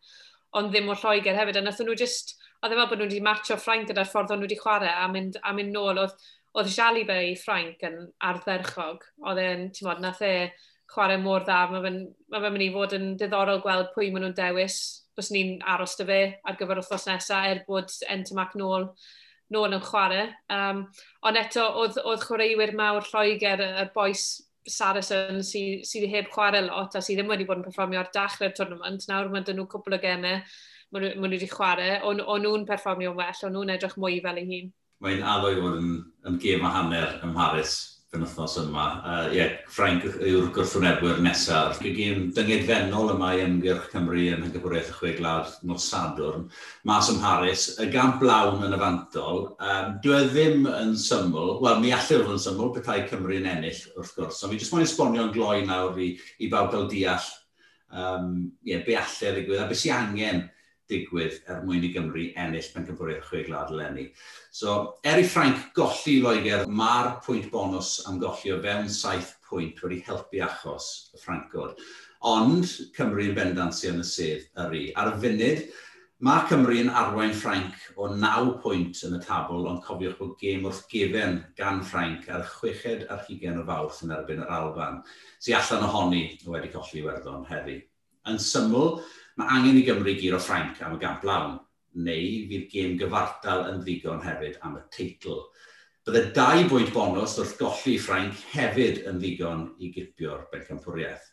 ond 0.56 0.72
ddim 0.72 0.88
o 0.88 0.96
Lloegr 0.96 1.37
hefyd. 1.37 1.58
A 1.61 1.64
nath 1.64 1.82
nhw 1.84 1.96
just, 1.98 2.37
oedd 2.62 2.74
e 2.74 2.78
fel 2.78 2.88
bod 2.90 3.00
nhw 3.00 3.08
wedi 3.08 3.20
matcho 3.24 3.58
Ffrainc 3.61 3.90
gyda'r 3.90 4.08
ffordd 4.08 4.32
o'n 4.34 4.42
nhw 4.42 4.48
wedi 4.48 4.61
chwarae 4.61 4.94
a 4.94 5.06
mynd, 5.12 5.38
a 5.42 5.52
mynd 5.56 5.74
nôl. 5.76 6.00
Oedd, 6.04 6.16
oedd 6.58 6.72
Jalibe 6.74 7.18
i 7.28 7.37
Ffrainc 7.38 7.84
yn 7.88 8.00
ardderchog. 8.30 9.04
Oedd 9.26 9.42
e'n, 9.44 9.68
ti'n 9.74 9.90
modd, 9.90 10.02
nath 10.04 10.24
e 10.26 10.34
chwarae 10.92 11.20
mor 11.20 11.44
dda. 11.44 11.61
Mae 11.72 11.84
fe'n 11.84 12.00
ma 12.32 12.42
fe 12.42 12.52
mynd 12.54 12.66
i 12.66 12.72
fod 12.74 12.96
yn 12.98 13.12
diddorol 13.20 13.62
gweld 13.64 13.92
pwy 13.94 14.11
maen 14.12 14.28
nhw'n 14.28 14.38
dewis. 14.38 14.80
Bys 15.18 15.32
ni'n 15.34 15.56
aros 15.66 15.96
dy 15.98 16.06
fe 16.08 16.20
ar 16.46 16.58
gyfer 16.58 16.80
wythnos 16.80 17.08
nesaf 17.11 17.48
er 17.50 17.64
bod 17.66 17.94
Entamac 18.08 18.54
nôl 18.58 18.92
nôl 19.52 19.72
yn 19.72 19.84
chwarae. 19.84 20.26
Um, 20.52 20.82
ond 21.24 21.40
eto, 21.40 21.64
oedd, 21.82 21.96
oedd 22.04 22.24
chwaraewyr 22.24 22.74
mawr 22.76 23.06
Lloegr, 23.08 23.62
y 23.64 23.87
boes 23.94 24.24
Saracen 24.70 25.42
sydd 25.42 25.85
sy, 25.85 26.00
sy 26.04 26.11
heb 26.12 26.31
chwarae 26.33 26.64
lot 26.66 26.96
a 26.96 27.02
sydd 27.04 27.20
ddim 27.20 27.33
wedi 27.33 27.46
bod 27.48 27.61
yn 27.61 27.66
perfformio 27.66 28.02
ar 28.02 28.11
dachrau'r 28.14 28.57
tournament. 28.57 29.07
Nawr 29.11 29.31
mae 29.33 29.46
dyn 29.46 29.59
nhw 29.61 29.68
cwbl 29.72 29.98
o 29.98 30.00
gemau 30.02 30.42
maen 30.94 31.07
nhw 31.09 31.28
wedi 31.28 31.50
chwarae. 31.50 32.00
ond 32.04 32.24
on 32.24 32.44
nhw'n 32.44 32.66
perfformio'n 32.68 33.16
well, 33.18 33.44
ond 33.48 33.57
nhw'n 33.59 33.74
edrych 33.76 33.96
mwy 34.00 34.20
fel 34.24 34.40
ei 34.40 34.48
hun. 34.48 34.72
Mae'n 35.04 35.22
addo 35.35 35.52
i 35.52 35.61
fod 35.61 35.78
yn, 35.78 35.94
yn 36.26 36.38
gêm 36.42 36.64
a 36.66 36.74
hanner 36.74 37.18
ym 37.22 37.35
Mharis 37.37 37.76
yn 38.16 38.23
wythnos 38.25 38.55
yma. 38.62 38.85
Uh, 39.05 39.31
yeah, 39.37 39.57
Frank 39.68 40.05
yw'r 40.09 40.49
gwrthwynebwyr 40.57 41.18
nesaf. 41.21 41.77
Gwy 41.83 41.92
gym 41.97 42.23
dyngedfennol 42.37 43.12
yma 43.12 43.35
i 43.37 43.42
Ymgyrch 43.44 43.90
Cymru 43.92 44.23
yn 44.33 44.47
Hygyfwriaeth 44.47 44.92
y 44.92 44.97
Chwe 44.97 45.12
Glad 45.18 45.51
nos 45.68 45.88
Sadwrn. 45.90 46.47
Mas 46.88 47.11
ym 47.12 47.21
Mharis, 47.21 47.66
y 47.85 47.90
gamp 47.92 48.16
blawn 48.23 48.64
yn 48.64 48.77
y 48.77 48.81
fantol. 48.81 49.42
Um, 49.61 49.99
dwi 50.05 50.16
e 50.16 50.23
ddim 50.31 50.64
yn 50.71 50.94
syml, 50.99 51.59
wel 51.64 51.83
mi 51.83 51.92
allai 51.92 52.23
fod 52.23 52.33
yn 52.38 52.44
syml 52.47 52.73
bethau 52.79 53.05
Cymru 53.11 53.37
yn 53.42 53.51
ennill 53.53 53.83
wrth 53.99 54.14
gwrs, 54.16 54.40
ond 54.40 54.55
mi 54.55 54.62
jyst 54.62 54.73
moyn 54.73 54.87
esbonio'n 54.87 55.35
gloi 55.37 55.66
nawr 55.68 56.01
i, 56.01 56.14
i 56.40 56.49
bawb 56.53 56.73
fel 56.73 56.88
deall 56.88 57.29
um, 57.92 58.53
yeah, 58.64 58.81
be 58.87 58.97
allai 58.97 59.35
ddigwydd 59.35 59.66
a 59.66 59.68
beth 59.68 59.83
sy'n 59.83 59.99
angen 59.99 60.47
digwydd 60.90 61.40
er 61.51 61.64
mwyn 61.66 61.87
i 61.87 61.92
Gymru 61.94 62.27
ennill 62.44 62.70
pen 62.74 62.87
cyfwriaeth 62.88 63.31
chwe 63.31 63.42
glad 63.46 63.72
lenni. 63.74 64.09
So, 64.51 64.77
er 65.05 65.22
i 65.22 65.27
Ffrainc 65.27 65.70
golli 65.79 66.18
Loegr, 66.24 66.66
mae'r 66.68 67.18
pwynt 67.24 67.51
bonus 67.53 67.98
am 68.09 68.20
golli 68.22 68.55
o 68.55 68.61
fewn 68.64 68.88
saith 68.92 69.35
pwynt 69.48 69.83
wedi 69.85 70.03
helpu 70.07 70.44
achos 70.44 70.88
y 71.14 71.22
Ffrancwr. 71.22 71.77
Ond 72.29 72.72
Cymru 72.96 73.29
yn 73.29 73.37
bendansi 73.37 73.92
yn 73.92 74.03
y 74.03 74.09
sedd 74.09 74.48
yr 74.64 74.74
i. 74.74 74.87
Ar 74.98 75.12
y 75.12 75.20
funud, 75.22 75.68
Mae 76.27 76.48
Cymru 76.51 76.74
yn 76.83 76.88
arwain 76.98 77.31
Ffrainc 77.31 77.77
o 77.94 78.09
9 78.11 78.57
pwynt 78.64 79.05
yn 79.07 79.12
y 79.14 79.18
tabl, 79.22 79.68
ond 79.70 79.85
cofiwch 79.85 80.16
bod 80.18 80.33
gêm 80.40 80.64
wrth 80.66 80.81
gefen 80.90 81.37
gan 81.61 81.79
Ffrainc 81.87 82.27
ar 82.35 82.42
y 82.42 82.48
chweched 82.57 83.05
ar 83.07 83.20
hugen 83.29 83.61
o 83.61 83.62
fawrth 83.68 84.01
yn 84.03 84.16
erbyn 84.16 84.42
yr 84.42 84.51
Alban, 84.57 84.98
sy'n 85.38 85.61
allan 85.61 85.87
ohoni 85.87 86.24
wedi 86.42 86.72
colli 86.72 87.05
werddon 87.05 87.46
heddi. 87.46 87.77
Yn 88.27 88.42
syml, 88.42 88.96
Mae 89.38 89.53
angen 89.55 89.77
i 89.79 89.85
Gymru 89.87 90.12
gyr 90.18 90.35
o 90.35 90.38
Ffrainc 90.42 90.81
am 90.83 90.96
y 90.96 90.98
gamp 90.98 91.22
lawn, 91.22 91.53
neu 92.07 92.31
fydd 92.51 92.64
gêm 92.72 92.96
gyfartal 92.98 93.61
yn 93.70 93.85
ddigon 93.85 94.24
hefyd 94.24 94.57
am 94.66 94.74
y 94.81 94.83
teitl. 94.96 95.44
Bydde 96.09 96.22
dau 96.35 96.64
bwynt 96.72 96.90
bonus 96.96 97.37
wrth 97.38 97.55
golli 97.61 97.94
Ffrainc 98.03 98.42
hefyd 98.57 99.05
yn 99.07 99.22
ddigon 99.22 99.62
i 99.79 99.92
gipio'r 99.94 100.48
bencampwriaeth. 100.51 101.31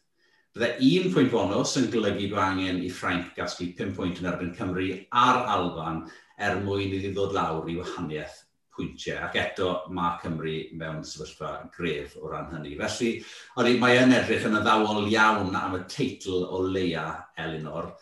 Bydde 0.54 0.70
un 0.92 1.12
pwynt 1.16 1.34
bonus 1.34 1.74
yn 1.82 1.90
golygu 1.96 2.30
bod 2.36 2.44
angen 2.46 2.84
i 2.86 2.94
Ffrainc 2.94 3.34
gasglu 3.40 3.72
5 3.82 3.98
pwynt 3.98 4.22
yn 4.22 4.30
erbyn 4.36 4.54
Cymru 4.60 4.92
a'r 5.26 5.42
Alban 5.56 6.04
er 6.38 6.62
mwyn 6.62 6.94
iddi 7.00 7.10
ddod 7.16 7.34
lawr 7.34 7.74
i 7.74 7.80
wahaniaeth 7.82 8.45
pwyntiau. 8.76 9.22
Ac 9.28 9.40
eto, 9.42 9.72
mae 9.96 10.20
Cymru 10.22 10.56
mewn 10.80 11.02
sefyllfa 11.08 11.54
gref 11.76 12.16
o 12.20 12.30
ran 12.32 12.52
hynny. 12.54 12.76
Felly, 12.82 13.12
oeddi, 13.56 13.80
mae 13.82 14.02
yn 14.04 14.16
edrych 14.18 14.46
yn 14.50 14.60
addawol 14.60 15.10
iawn 15.12 15.56
am 15.60 15.80
y 15.80 15.82
teitl 15.92 16.46
o 16.46 16.62
leia 16.68 17.08
Elinor, 17.42 17.94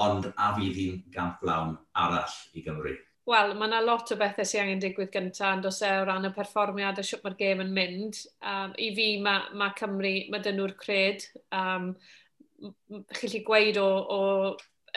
ond 0.00 0.30
a 0.36 0.50
fydd 0.56 0.80
hi'n 0.80 1.04
gamp 1.14 1.42
lawn 1.46 1.76
arall 1.98 2.36
i 2.54 2.64
Gymru. 2.64 2.96
Wel, 3.30 3.52
mae 3.54 3.68
yna 3.68 3.82
lot 3.84 4.10
o 4.10 4.16
bethau 4.18 4.46
sy'n 4.48 4.64
angen 4.64 4.80
digwydd 4.82 5.12
gyntaf, 5.14 5.52
ond 5.52 5.68
os 5.68 5.82
e 5.86 5.90
o 6.00 6.06
ran 6.08 6.26
y 6.26 6.32
perfformiad 6.34 6.98
a 6.98 7.04
siwt 7.06 7.22
mae'r 7.26 7.36
gêm 7.38 7.60
yn 7.62 7.74
mynd. 7.76 8.22
Um, 8.40 8.72
I 8.80 8.88
fi, 8.96 9.10
mae 9.22 9.52
ma 9.60 9.68
Cymru, 9.78 10.14
mae 10.32 10.42
dyn 10.42 10.58
nhw'r 10.58 10.74
cred. 10.80 11.26
Um, 11.54 11.92
chi'n 13.20 13.44
gweud 13.46 13.78
o, 13.80 13.88
o 14.16 14.20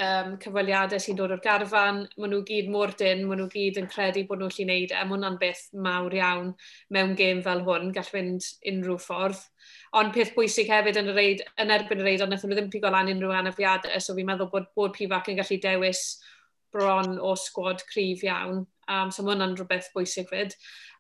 um, 0.01 0.33
cyfweliadau 0.41 1.01
sy'n 1.01 1.17
dod 1.17 1.33
o'r 1.35 1.41
garfan, 1.43 2.03
maen 2.17 2.31
nhw 2.33 2.41
gyd 2.47 2.69
mor 2.73 2.93
dyn, 2.99 3.23
maen 3.27 3.41
nhw 3.41 3.49
gyd 3.51 3.79
yn 3.81 3.89
credu 3.91 4.23
bod 4.29 4.41
nhw'n 4.41 4.53
lli 4.55 4.65
wneud, 4.67 4.93
a 4.93 5.01
e, 5.01 5.07
maen 5.09 5.23
nhw'n 5.25 5.39
beth 5.41 5.63
mawr 5.87 6.15
iawn 6.17 6.51
mewn 6.95 7.15
gêm 7.19 7.41
fel 7.45 7.63
hwn, 7.67 7.91
gall 7.95 8.09
fynd 8.15 8.47
unrhyw 8.71 8.97
ffordd. 9.01 9.41
Ond 9.99 10.13
peth 10.15 10.33
bwysig 10.37 10.71
hefyd 10.73 10.99
yn, 11.01 11.13
reid, 11.17 11.43
yn 11.61 11.73
erbyn 11.75 12.01
y 12.01 12.07
reid, 12.07 12.23
ond 12.25 12.33
wnaethon 12.33 12.53
nhw 12.53 12.59
ddim 12.59 12.71
pigo 12.73 12.91
lan 12.93 13.11
unrhyw 13.13 13.35
anafiadau, 13.39 13.99
so 14.01 14.17
fi'n 14.17 14.29
meddwl 14.31 14.51
bod, 14.53 14.71
bod 14.77 14.95
Pifac 14.97 15.29
yn 15.31 15.39
gallu 15.41 15.59
dewis 15.63 16.03
bron 16.73 17.19
o 17.21 17.35
sgwad 17.37 17.85
cryf 17.91 18.25
iawn. 18.25 18.65
Um, 18.89 19.13
so 19.13 19.23
mae 19.23 19.35
hwnna'n 19.35 19.55
rhywbeth 19.59 19.93
bwysig 19.93 20.27
fyd. 20.31 20.57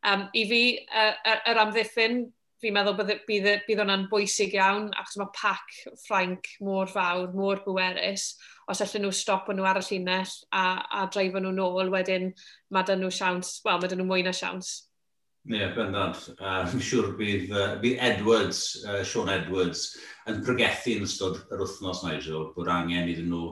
Um, 0.07 0.29
I 0.37 0.45
fi, 0.47 0.63
uh, 0.93 1.39
yr 1.51 1.59
amddiffyn 1.65 2.23
fi'n 2.63 2.75
meddwl 2.77 2.95
bydd, 2.95 3.25
bydd, 3.27 3.49
bydd 3.67 3.81
hwnna'n 3.81 4.07
bwysig 4.11 4.55
iawn, 4.55 4.87
achos 4.95 5.19
mae 5.19 5.31
pac 5.35 5.75
Ffrainc 6.05 6.47
mor 6.63 6.87
fawr, 6.91 7.27
mor 7.35 7.59
bwerus, 7.65 8.33
os 8.71 8.81
allan 8.85 9.05
nhw 9.07 9.11
stop 9.15 9.51
nhw 9.51 9.67
ar 9.67 9.81
y 9.81 9.83
llinell 9.89 10.31
a, 10.55 10.63
a 11.01 11.03
dreifo 11.11 11.41
nhw 11.43 11.51
nôl, 11.57 11.91
wedyn 11.91 12.31
mae 12.71 12.87
dyn 12.87 13.03
nhw 13.03 13.11
siawns, 13.11 13.57
wel, 13.65 13.81
mae 13.81 13.91
dyn 13.91 13.99
nhw 14.03 14.07
mwy 14.09 14.23
na 14.23 14.33
siawns. 14.35 14.73
Ie, 15.43 15.57
yeah, 15.59 15.73
bendant. 15.75 16.21
Uh, 16.37 16.61
fi'n 16.71 16.85
siŵr 16.87 17.09
bydd, 17.19 17.49
uh, 17.51 17.73
bydd 17.83 17.99
Edwards, 18.07 18.61
uh, 18.87 19.01
Sean 19.03 19.31
Edwards, 19.33 19.89
yn 20.31 20.39
pregethu 20.47 20.95
yn 20.95 21.03
ystod 21.03 21.41
yr 21.51 21.65
wythnos, 21.65 22.05
Nigel, 22.07 22.47
bod 22.55 22.71
angen 22.71 23.11
iddyn 23.11 23.27
nhw 23.33 23.49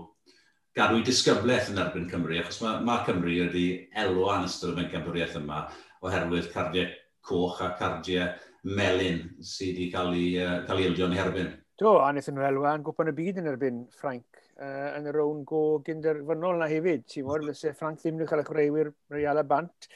gadw 0.79 1.01
i 1.01 1.03
disgyblaeth 1.03 1.73
yn 1.73 1.81
erbyn 1.83 2.07
Cymru, 2.07 2.37
achos 2.39 2.61
mae, 2.63 2.79
mae 2.87 3.03
Cymru 3.09 3.35
wedi 3.41 3.65
elwa 3.99 4.37
yn 4.39 4.47
ystod 4.47 4.71
y 4.71 4.79
bencampwriaeth 4.79 5.35
yma, 5.41 5.65
oherwydd 5.99 6.47
cardiau 6.53 6.87
coch 7.27 7.59
a 7.61 7.73
cardiau 7.75 8.31
melyn 8.67 9.23
sydd 9.41 9.75
wedi 9.79 9.89
cael 9.93 10.13
ei, 10.13 10.29
uh, 10.41 10.61
cael 10.67 10.81
ei 10.81 10.87
ildio 10.91 11.09
yn 11.09 11.17
herbyn. 11.17 11.51
Do, 11.81 11.95
a 11.97 12.11
wnaethon 12.11 12.37
nhw 12.37 12.45
elwa 12.45 12.75
yn 12.77 12.85
gwpan 12.85 13.09
y 13.09 13.15
byd 13.17 13.41
yn 13.41 13.49
erbyn 13.49 13.83
Ffranc 13.97 14.41
uh, 14.61 14.89
yn 14.99 15.09
y 15.09 15.13
rown 15.15 15.41
go 15.49 15.79
gynderfynol 15.85 16.61
na 16.61 16.69
hefyd. 16.69 17.07
Ti'n 17.09 17.25
mwyn, 17.25 17.47
mhm. 17.47 17.55
fyse 17.55 17.73
Ffranc 17.77 18.03
ddim 18.03 18.19
wedi 18.19 18.29
cael 18.29 18.43
eich 18.43 18.51
reiwyr 18.57 18.91
real 19.13 19.41
a 19.41 19.45
bant. 19.47 19.89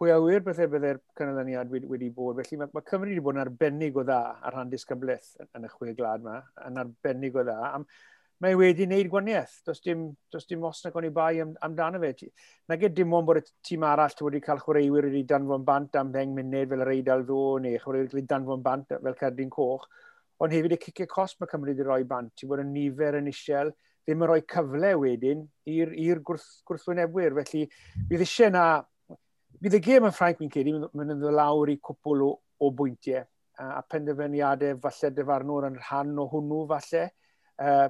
Pwy 0.00 0.12
awyr 0.14 0.44
bethau 0.44 0.68
e 0.68 0.72
byddai'r 0.72 1.00
canlyniad 1.16 1.72
wedi, 1.72 1.88
wedi 1.88 2.10
bod. 2.16 2.38
Felly 2.40 2.60
mae, 2.60 2.72
mae 2.76 2.84
Cymru 2.88 3.12
wedi 3.12 3.24
bod 3.24 3.36
yn 3.36 3.42
arbennig 3.42 3.96
o 3.96 4.04
dda 4.04 4.20
ar 4.36 4.56
rhan 4.56 4.72
disgyblaeth 4.72 5.34
yn 5.48 5.68
y 5.68 5.72
chwe 5.72 5.96
glad 5.96 6.24
yma, 6.24 6.38
yn 6.68 6.80
arbennig 6.80 7.36
o 7.36 7.44
dda. 7.44 7.58
Am, 7.72 7.84
mae 8.40 8.56
wedi 8.56 8.86
wneud 8.88 9.08
gwaniaeth. 9.12 9.58
Does 9.66 9.82
dim, 9.84 10.06
does 10.32 10.46
dim 10.48 10.64
os 10.64 10.80
nag 10.84 10.96
o'n 10.96 11.06
i 11.08 11.12
bai 11.14 11.40
am, 11.44 11.52
amdano 11.66 12.00
fe. 12.00 12.30
Na 12.68 12.78
gyd 12.80 12.94
dim 12.96 13.12
ond 13.16 13.28
bod 13.28 13.40
y 13.40 13.44
tîm 13.66 13.84
arall 13.86 14.16
wedi 14.26 14.40
cael 14.44 14.62
chwaraewyr 14.64 15.10
wedi 15.10 15.24
danfon 15.28 15.64
bant 15.66 15.96
am 16.00 16.12
10 16.14 16.36
munud 16.36 16.72
fel 16.72 16.84
yr 16.86 16.92
Eidal 16.94 17.24
Ddo, 17.28 17.58
neu 17.64 17.80
chwaraewyr 17.82 18.14
wedi 18.16 18.26
danfon 18.30 18.64
bant 18.64 18.94
fel 18.96 19.18
Cerdyn 19.20 19.52
Coch, 19.52 19.86
ond 20.40 20.56
hefyd 20.56 20.76
y 20.76 20.80
cicio 20.84 21.08
cos 21.10 21.36
mae 21.40 21.50
Cymru 21.52 21.74
wedi 21.74 21.86
rhoi 21.86 22.04
bant. 22.08 22.32
Ti'n 22.36 22.52
bod 22.52 22.64
yn 22.64 22.72
nifer 22.72 23.20
yn 23.20 23.28
isiel, 23.32 23.74
ddim 24.06 24.24
yn 24.24 24.32
rhoi 24.32 24.40
cyfle 24.48 24.94
wedyn 25.02 25.44
i'r 25.68 26.22
gwrth, 26.24 26.48
gwrthwynebwyr. 26.68 27.36
Felly, 27.42 27.66
bydd 28.08 28.24
eisiau 28.24 28.54
na... 28.56 28.68
Bydd 29.60 29.76
y 29.76 29.80
gêm 29.84 30.06
yn 30.08 30.14
Ffrainc, 30.16 30.38
mi'n 30.40 30.52
cedi, 30.54 30.72
mae'n 30.72 31.18
ddod 31.18 31.34
lawr 31.36 31.68
i 31.68 31.74
cwpl 31.84 32.22
o, 32.24 32.30
o 32.64 32.70
bwyntiau 32.72 33.26
a 33.60 33.82
penderfyniadau 33.84 34.78
falle 34.80 35.10
dyfarnwr 35.12 35.66
yn 35.68 35.74
rhan 35.76 36.14
o 36.20 36.24
hwnnw 36.32 36.62
falle. 36.70 37.02
Uh, 37.60 37.88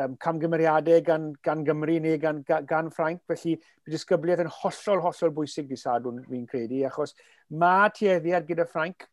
um, 0.00 0.16
camgymeriadau 0.22 1.02
gan, 1.06 1.30
gan 1.44 1.64
Gymru 1.66 1.98
neu 2.02 2.18
gan, 2.22 2.42
gan 2.46 2.90
Ffrainc. 2.90 3.22
Felly, 3.30 3.56
bydd 3.84 3.96
disgybliaeth 3.96 4.44
yn 4.44 4.52
hollol, 4.60 5.02
hollol 5.06 5.34
bwysig 5.38 5.70
di 5.70 5.78
sadwn 5.80 6.22
fi'n 6.28 6.46
credu, 6.50 6.82
achos 6.88 7.16
mae 7.50 7.90
tueddiad 7.96 8.48
gyda 8.48 8.68
Ffrainc 8.68 9.08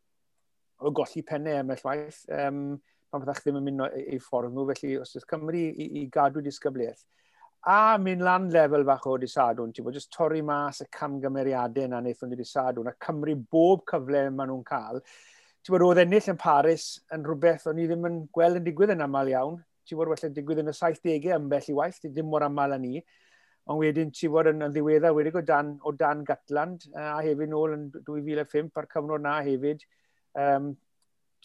o 0.80 0.92
golli 0.96 1.24
pennau 1.28 1.60
ymell 1.64 1.84
waith, 1.84 2.24
um, 2.32 2.78
pan 3.10 3.24
fyddach 3.24 3.42
ddim 3.44 3.58
yn 3.60 3.66
mynd 3.68 3.86
e, 3.88 4.04
ei 4.16 4.20
ffordd 4.24 4.54
nhw, 4.54 4.68
felly 4.72 5.00
os 5.02 5.16
ydych 5.16 5.32
Cymru 5.34 5.64
i, 5.70 5.88
i 6.02 6.06
gadw 6.14 6.44
disgybliaeth. 6.46 7.04
A 7.68 7.98
mynd 8.00 8.24
lan 8.24 8.48
lefel 8.54 8.86
fach 8.88 9.08
o 9.12 9.18
disadwn, 9.20 9.74
ti'n 9.76 9.84
bod, 9.84 9.98
jyst 9.98 10.14
torri 10.16 10.40
mas 10.46 10.80
y 10.86 10.88
camgymeriadau 10.96 11.90
na 11.92 12.00
wnaethon 12.00 12.32
ni 12.32 12.40
disadwn, 12.40 12.88
a 12.88 12.96
Cymru 13.04 13.36
bob 13.52 13.84
cyfle 13.90 14.30
maen 14.32 14.54
nhw'n 14.54 14.64
cael. 14.68 15.02
Ti'n 15.60 15.76
bod, 15.76 15.84
oedd 15.90 16.04
ennill 16.06 16.32
yn 16.32 16.40
Paris 16.40 16.86
yn 17.16 17.26
rhywbeth 17.28 17.68
o'n 17.68 17.82
i 17.84 17.90
ddim 17.90 18.08
yn 18.08 18.22
gweld 18.36 18.62
yn 18.62 18.68
digwydd 18.70 18.96
yn 18.96 19.04
aml 19.04 19.34
iawn 19.34 19.60
ti 19.90 19.98
fod 19.98 20.12
felly 20.14 20.34
digwydd 20.36 20.62
yn 20.64 20.72
y 20.72 20.76
70au 20.78 21.34
ambell 21.36 21.70
i 21.72 21.76
waith, 21.80 22.04
dim 22.16 22.30
mor 22.32 22.46
aml 22.46 22.76
â 22.76 22.80
ni. 22.82 23.02
Ond 23.70 23.82
wedyn 23.84 24.12
ti 24.16 24.30
fod 24.32 24.50
yn, 24.50 24.64
yn 24.66 24.74
ddiweddar 24.74 25.16
wedi 25.18 25.34
o 25.36 25.44
dan, 25.46 25.76
o 25.86 25.94
dan 25.94 26.24
Gatland, 26.26 26.88
a 26.98 27.20
hefyd 27.26 27.52
nôl 27.52 27.76
yn 27.76 27.88
2005 28.08 28.78
ar 28.82 28.90
cyfnod 28.94 29.26
na 29.26 29.38
hefyd, 29.46 29.86
um, 30.42 30.74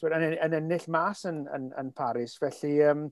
bod, 0.00 0.16
yn, 0.16 0.26
yn 0.46 0.58
ennill 0.60 0.88
mas 0.94 1.24
yn, 1.28 1.44
yn, 1.56 1.70
yn 1.80 1.92
Paris. 1.96 2.36
Felly, 2.40 2.74
um, 2.88 3.06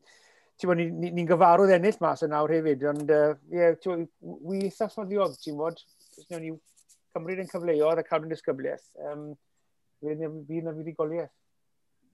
ti'n 0.57 0.71
bod, 0.71 0.81
ni'n 0.81 0.99
ni, 1.03 1.13
ni, 1.19 1.27
gyfarwydd 1.29 1.75
ennill 1.77 2.01
mas 2.05 2.25
yn 2.25 2.37
awr 2.39 2.57
hefyd, 2.57 2.85
ond, 2.93 3.13
uh, 3.13 3.37
yeah, 3.53 3.77
ti'n 3.77 4.05
bod, 4.05 4.43
wi 4.49 4.67
eitha 4.69 4.89
ffoddiog, 4.93 5.37
ti'n 5.43 5.61
bod, 5.61 5.81
ni 6.33 6.55
yn 7.43 7.51
cyfleoedd 7.51 8.01
a 8.01 8.07
cadw'n 8.07 8.33
disgybliaeth. 8.33 8.89
Um, 9.09 9.33
Fe 10.03 10.17
na 10.19 10.29
fi 10.35 10.61
wedi 10.81 10.95
goliaeth. 10.99 11.31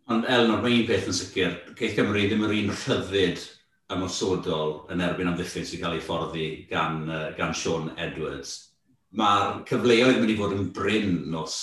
Ond 0.08 0.24
Elnor, 0.24 0.62
mae 0.64 0.72
un 0.72 0.86
peth 0.88 1.08
yn 1.10 1.16
sicr, 1.16 1.56
Ceith 1.76 1.98
Cymru 1.98 2.22
ddim 2.24 2.44
yr 2.46 2.52
un 2.56 2.70
rhyddid 2.72 3.42
ymwysodol 3.92 4.70
yn 4.94 5.02
erbyn 5.04 5.28
amddiffyn 5.28 5.66
sy'n 5.68 5.82
cael 5.82 5.98
ei 5.98 6.04
fforddi 6.04 6.46
gan, 6.70 7.02
uh, 7.12 7.26
gan 7.36 7.52
Sean 7.52 7.90
Edwards. 8.00 8.54
Mae'r 9.20 9.60
cyfleoedd 9.68 10.22
mynd 10.22 10.32
i 10.32 10.38
fod 10.40 10.56
yn 10.56 10.70
bryn 10.78 11.12
nos 11.34 11.58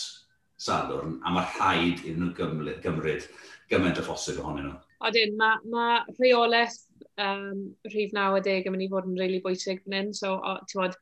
Sadwrn, 0.62 1.18
a 1.26 1.34
mae 1.34 1.50
rhaid 1.56 2.06
iddyn 2.06 2.22
nhw 2.28 2.38
gymryd, 2.38 2.80
gymryd 2.86 3.28
gymaint 3.74 4.04
o 4.04 4.06
phosib 4.06 4.38
ohonyn 4.44 4.70
nhw. 4.70 4.78
Odyn, 5.10 5.34
mae 5.42 5.58
ma 5.74 5.90
rheolaeth 6.20 6.80
um, 7.18 7.68
rhif 7.90 8.14
90 8.14 8.70
yn 8.70 8.76
mynd 8.76 8.86
i 8.86 8.94
fod 8.94 9.10
yn 9.10 9.22
really 9.24 9.42
bwysig 9.42 9.82
fan 9.88 9.98
hyn, 10.04 10.14
so 10.14 10.38
bod, 10.76 11.00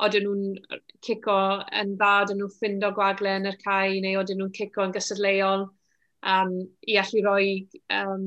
oedden 0.00 0.24
nhw'n 0.24 0.80
cico 1.04 1.36
yn 1.68 1.98
dda, 2.00 2.14
oedden 2.22 2.40
nhw'n 2.40 2.56
ffindo 2.56 2.96
gwagle 2.96 3.36
yn 3.42 3.52
yr 3.52 3.60
cae, 3.60 3.98
neu 4.00 4.22
oedden 4.22 4.40
nhw'n 4.40 4.56
cico 4.56 4.88
yn 4.88 4.96
gysadleol 4.96 5.68
um, 6.22 6.54
i 6.86 6.98
allu 7.00 7.24
rhoi 7.24 7.50
um, 7.94 8.24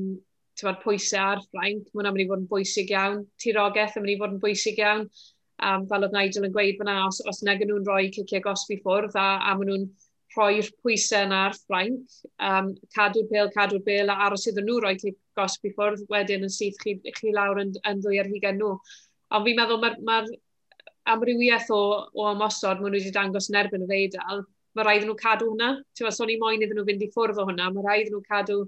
bod, 0.62 0.78
pwysau 0.84 1.34
ar 1.34 1.42
ffrainc. 1.48 1.88
Mae 1.90 2.00
hwnna'n 2.00 2.16
mynd 2.16 2.24
i 2.24 2.28
fod 2.30 2.42
yn 2.44 2.50
bwysig 2.50 2.92
iawn. 2.94 3.24
Tirogaeth 3.42 3.98
yn 3.98 4.06
mynd 4.06 4.14
i 4.14 4.20
fod 4.20 4.36
yn 4.36 4.42
bwysig 4.42 4.80
iawn. 4.82 5.08
Um, 5.62 5.84
fel 5.90 6.06
oedd 6.06 6.14
Nigel 6.16 6.48
yn 6.48 6.54
gweud 6.54 6.78
fyna, 6.80 6.96
os, 7.06 7.20
os 7.30 7.42
neg 7.46 7.60
nhw'n 7.62 7.84
rhoi 7.86 8.08
ciciau 8.14 8.42
gosbi 8.42 8.80
ffwrdd 8.82 9.18
a, 9.18 9.26
a 9.46 9.54
maen 9.58 9.68
nhw'n 9.70 9.84
rhoi'r 10.34 10.70
pwysau 10.82 11.26
yna 11.26 11.40
ar 11.48 11.56
ffrainc, 11.58 12.16
um, 12.48 12.70
cadw'r 12.96 13.28
bel, 13.30 13.50
cadw'r 13.54 13.82
bel, 13.86 14.10
a 14.10 14.16
aros 14.26 14.46
iddyn 14.50 14.66
nhw 14.66 14.78
roi 14.82 14.94
cic 15.00 15.18
gosbi 15.38 15.72
ffwrdd 15.74 16.06
wedyn 16.10 16.46
yn 16.48 16.52
syth 16.52 16.80
chi, 16.82 16.96
chi 17.18 17.34
lawr 17.36 17.60
yn, 17.62 17.74
yn 17.88 18.00
ddwy 18.02 18.20
ar 18.22 18.30
hugen 18.32 18.58
nhw. 18.58 18.72
Ond 19.32 19.46
fi'n 19.46 19.60
meddwl 19.60 19.82
mae'r 19.82 20.00
ma 20.08 20.18
amrywiaeth 21.12 21.70
o, 21.74 21.82
o 22.14 22.30
ymosod 22.32 22.80
maen 22.80 22.94
nhw 22.94 23.00
wedi 23.00 23.14
dangos 23.14 23.50
yn 23.52 23.60
erbyn 23.62 23.86
y 23.86 23.90
feidal, 23.90 24.44
mae 24.76 24.86
rhaid 24.86 25.04
nhw 25.06 25.16
cadw 25.18 25.50
hwnna. 25.50 25.74
Ti'n 25.92 26.06
meddwl, 26.06 26.16
so 26.16 26.28
ni 26.28 26.38
moyn 26.40 26.64
iddyn 26.64 26.80
nhw 26.80 26.86
fynd 26.88 27.04
i 27.04 27.10
ffwrdd 27.12 27.42
o 27.42 27.46
hwnna, 27.48 27.68
mae 27.74 27.86
rhaid 27.86 28.12
nhw 28.12 28.22
cadw 28.28 28.62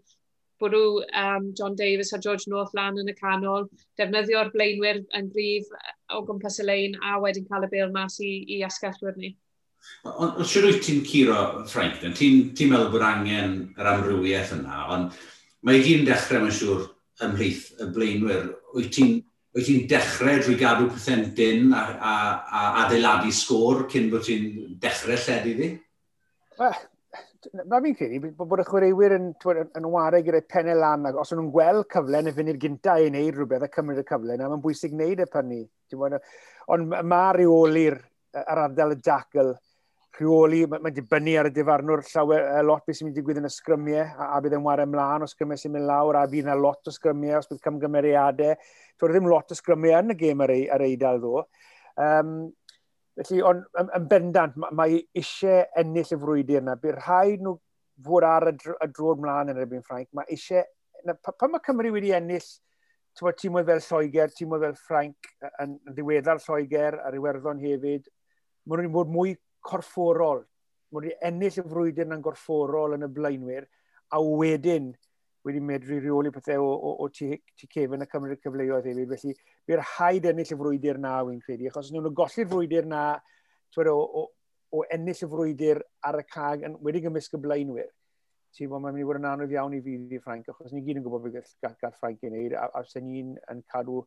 bwrw 0.62 0.82
um, 1.20 1.48
John 1.58 1.74
Davis 1.76 2.12
a 2.12 2.18
George 2.18 2.48
North 2.50 2.74
lan 2.78 3.00
yn 3.02 3.10
y 3.10 3.14
canol, 3.18 3.66
defnyddio'r 3.98 4.52
blaenwyr 4.54 5.02
yn 5.18 5.30
gryf 5.32 5.70
o 6.14 6.22
gwmpas 6.26 6.60
y 6.62 6.68
lein 6.68 6.94
a 7.02 7.18
wedyn 7.22 7.48
cael 7.48 7.66
y 7.66 7.72
bel 7.72 7.92
mas 7.94 8.20
i, 8.22 8.32
i 8.54 8.62
asgellwyr 8.66 9.18
ni. 9.18 9.34
Ond 10.08 10.40
sy'n 10.40 10.48
siwr 10.48 10.68
wyt 10.70 10.82
ti'n 10.86 11.04
curo, 11.08 11.38
Frank, 11.68 12.00
ti'n 12.00 12.14
ti, 12.56 12.68
meddwl 12.70 12.92
bod 12.94 13.04
angen 13.04 13.56
yr 13.74 13.90
amrywiaeth 13.90 14.54
yna, 14.56 14.80
ond 14.94 15.18
mae 15.66 15.82
gyd 15.82 16.02
yn 16.02 16.08
dechrau, 16.08 16.44
mae'n 16.44 16.56
siŵr, 16.56 16.86
ymhlith 17.24 17.66
y 17.80 17.88
blaenwyr. 17.94 18.46
Wyt 18.74 18.92
ti'n 18.94 19.18
ti 19.54 19.76
dechrau 19.90 20.40
drwy 20.40 20.56
gadw 20.58 20.88
pethau'n 20.90 21.28
dyn 21.36 21.74
a, 21.76 21.82
a, 21.94 22.14
a 22.44 22.62
adeiladu 22.84 23.30
sgôr 23.34 23.84
cyn 23.92 24.08
bod 24.12 24.24
ti'n 24.26 24.78
dechrau 24.82 25.18
lledu 25.18 25.52
iddi? 25.52 25.68
Mae 26.58 27.82
fi'n 27.84 27.96
credu 27.98 28.30
bod 28.38 28.62
y 28.62 28.64
chwaraewyr 28.66 29.14
yn, 29.18 29.28
yn 29.78 29.86
wario 29.92 30.22
gyda'i 30.24 30.46
pennau 30.50 30.78
lan, 30.80 31.04
ac 31.10 31.18
os 31.20 31.34
nhw'n 31.34 31.52
gweld 31.54 31.86
cyfle 31.92 32.22
neu 32.24 32.34
fynd 32.36 32.52
i'r 32.52 32.60
gynta 32.62 32.96
i 32.98 33.10
wneud 33.10 33.36
rhywbeth 33.36 33.66
a 33.66 33.70
cymryd 33.74 34.00
y 34.00 34.06
cyfle 34.08 34.38
na 34.38 34.48
mae'n 34.48 34.64
bwysig 34.64 34.96
wneud 34.96 35.22
e 35.22 35.26
y 35.28 35.30
pynnu. 35.34 35.60
Ond 36.74 36.96
mae 37.04 37.36
reoli'r 37.36 38.00
ar 38.40 38.64
ardal 38.64 38.96
y 38.96 38.98
dacle, 39.04 39.52
rheoli, 40.18 40.62
mae'n 40.70 40.94
dibynnu 40.94 41.36
ar 41.40 41.50
y 41.50 41.52
difarnwr 41.54 42.04
llawer, 42.08 42.48
a 42.58 42.62
lot 42.66 42.84
beth 42.86 42.98
sy'n 42.98 43.08
mynd 43.08 43.16
i 43.16 43.20
digwydd 43.20 43.40
yn 43.42 43.48
y 43.48 43.52
sgrymiau, 43.52 44.04
a, 44.14 44.30
a 44.36 44.40
bydd 44.42 44.58
yn 44.58 44.64
wario 44.66 44.86
ymlaen 44.88 45.26
o 45.26 45.30
sgrymiau 45.30 45.60
sy'n 45.60 45.74
mynd 45.74 45.88
lawr, 45.90 46.18
a 46.18 46.26
bydd 46.30 46.46
yna 46.46 46.58
lot 46.58 46.90
o 46.90 46.94
sgrymiau 46.94 47.40
os 47.40 47.50
bydd 47.50 47.62
camgymeriadau. 47.64 48.58
Dwi'n 49.00 49.16
ddim 49.16 49.30
lot 49.30 49.50
o 49.50 49.58
sgrymiau 49.58 50.04
yn 50.04 50.14
y 50.14 50.18
gêm 50.20 50.44
ar, 50.44 50.54
ar 50.76 50.86
eidal 50.86 51.22
ddo. 51.22 51.46
Um, 52.00 52.36
Felly, 53.14 53.42
on, 53.46 53.62
yn, 53.78 53.90
yn 53.94 54.06
bendant, 54.10 54.56
mae, 54.58 54.74
mae 54.74 55.00
eisiau 55.20 55.62
ennill 55.80 56.14
y 56.16 56.18
frwydr 56.18 56.60
yna. 56.60 56.74
Bydd 56.82 56.98
rhaid 56.98 57.44
nhw 57.44 57.54
fod 58.04 58.26
ar 58.26 58.48
y, 58.50 58.54
dro, 58.58 58.74
y 58.82 58.88
drod 58.90 59.22
mlaen 59.22 59.52
yn 59.52 59.60
erbyn 59.62 59.84
Ffrainc, 59.86 60.10
mae 60.16 60.26
eisiau... 60.34 60.64
Pan 61.04 61.52
mae 61.52 61.62
Cymru 61.62 61.92
wedi 61.92 62.14
ennill 62.16 62.46
tîmau 63.14 63.64
fel 63.66 63.82
Lloegr, 63.84 64.32
tîmau 64.34 64.60
fel 64.62 64.74
Ffrainc 64.80 65.28
yn, 65.62 65.76
yn 65.76 65.94
ddiweddar 65.94 66.40
Lloegr 66.42 66.98
a'r 67.04 67.18
Iwerddon 67.18 67.62
hefyd, 67.62 68.08
mae 68.66 68.80
nhw'n 68.80 68.94
bod 68.94 69.12
mwy 69.12 69.36
corfforol. 69.64 70.42
Mae 70.90 71.06
nhw'n 71.06 71.26
ennill 71.28 71.60
y 71.60 71.66
frwydr 71.70 72.08
yn 72.08 72.24
gorfforol 72.24 72.96
yn 72.96 73.06
y 73.06 73.10
blaenwyr, 73.14 73.68
a 74.10 74.20
wedyn 74.22 74.90
wedi 75.44 75.60
medru 75.60 75.98
rheoli 76.00 76.32
pethau 76.32 76.64
o, 76.64 76.72
o, 76.72 76.92
o 77.04 77.08
tu, 77.12 77.28
tu 77.58 77.68
cefn 77.72 78.04
y 78.04 78.08
Cymru 78.10 78.36
cyfleoedd 78.40 78.88
hefyd. 78.88 79.10
Felly, 79.12 79.34
by'r 79.68 79.82
haid 79.94 80.30
ennill 80.30 80.54
y 80.54 80.58
frwydr 80.60 81.00
na, 81.02 81.18
wy'n 81.28 81.42
credu, 81.44 81.68
achos 81.68 81.92
nhw'n 81.92 82.16
golli'r 82.16 82.48
frwydr 82.52 82.88
na 82.88 83.02
twyd, 83.74 83.90
o, 83.92 84.00
o, 84.00 84.24
o 84.74 84.86
ennill 84.94 85.20
y 85.26 85.30
frwydr 85.34 85.82
ar 86.08 86.20
y 86.22 86.24
cag 86.30 86.64
yn 86.68 86.78
wedi 86.86 87.04
gymysg 87.04 87.36
y 87.36 87.42
blaenwyr. 87.44 87.92
Ti'n 88.54 88.70
bod, 88.70 88.84
mae'n 88.84 88.94
mynd 88.94 89.02
i 89.02 89.06
fod 89.08 89.18
yn 89.18 89.24
anodd 89.26 89.52
iawn 89.52 89.72
i 89.74 89.80
fi 89.82 89.96
i 89.98 90.18
Ffrainc, 90.22 90.48
achos 90.52 90.72
ni 90.72 90.84
gyd 90.86 91.00
yn 91.00 91.04
gwybod 91.04 91.24
beth 91.26 91.56
gall, 91.62 91.74
gall 91.80 91.96
Ffrainc 91.98 92.22
i 92.22 92.30
wneud, 92.30 92.54
a, 92.54 92.68
a 92.70 92.84
sy'n 92.86 93.08
ni'n 93.10 93.32
yn 93.50 93.64
cadw 93.72 94.04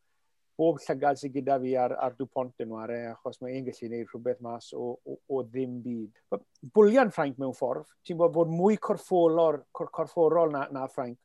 bob 0.57 0.79
llygad 0.81 1.19
sydd 1.19 1.35
gyda 1.35 1.59
fi 1.61 1.75
ar, 1.77 1.93
ar 2.01 2.15
Dupont 2.17 2.63
yn 2.63 2.71
ware, 2.73 2.97
achos 3.11 3.37
mae 3.43 3.59
un 3.59 3.67
gallu 3.67 3.89
gwneud 3.89 4.07
rhywbeth 4.09 4.39
mas 4.45 4.71
o, 4.73 4.95
o, 5.05 5.17
o 5.29 5.41
ddim 5.45 5.77
byd. 5.83 6.39
Bwlian 6.73 7.11
Ffrainc 7.13 7.37
mewn 7.41 7.53
ffordd, 7.57 7.91
ti'n 8.07 8.17
bod 8.17 8.33
bod 8.39 8.49
mwy 8.53 8.79
corfforol, 8.81 9.61
cor, 9.75 9.91
corfforol 9.93 10.55
na, 10.55 10.63
na 10.73 10.87
Ffrainc, 10.89 11.19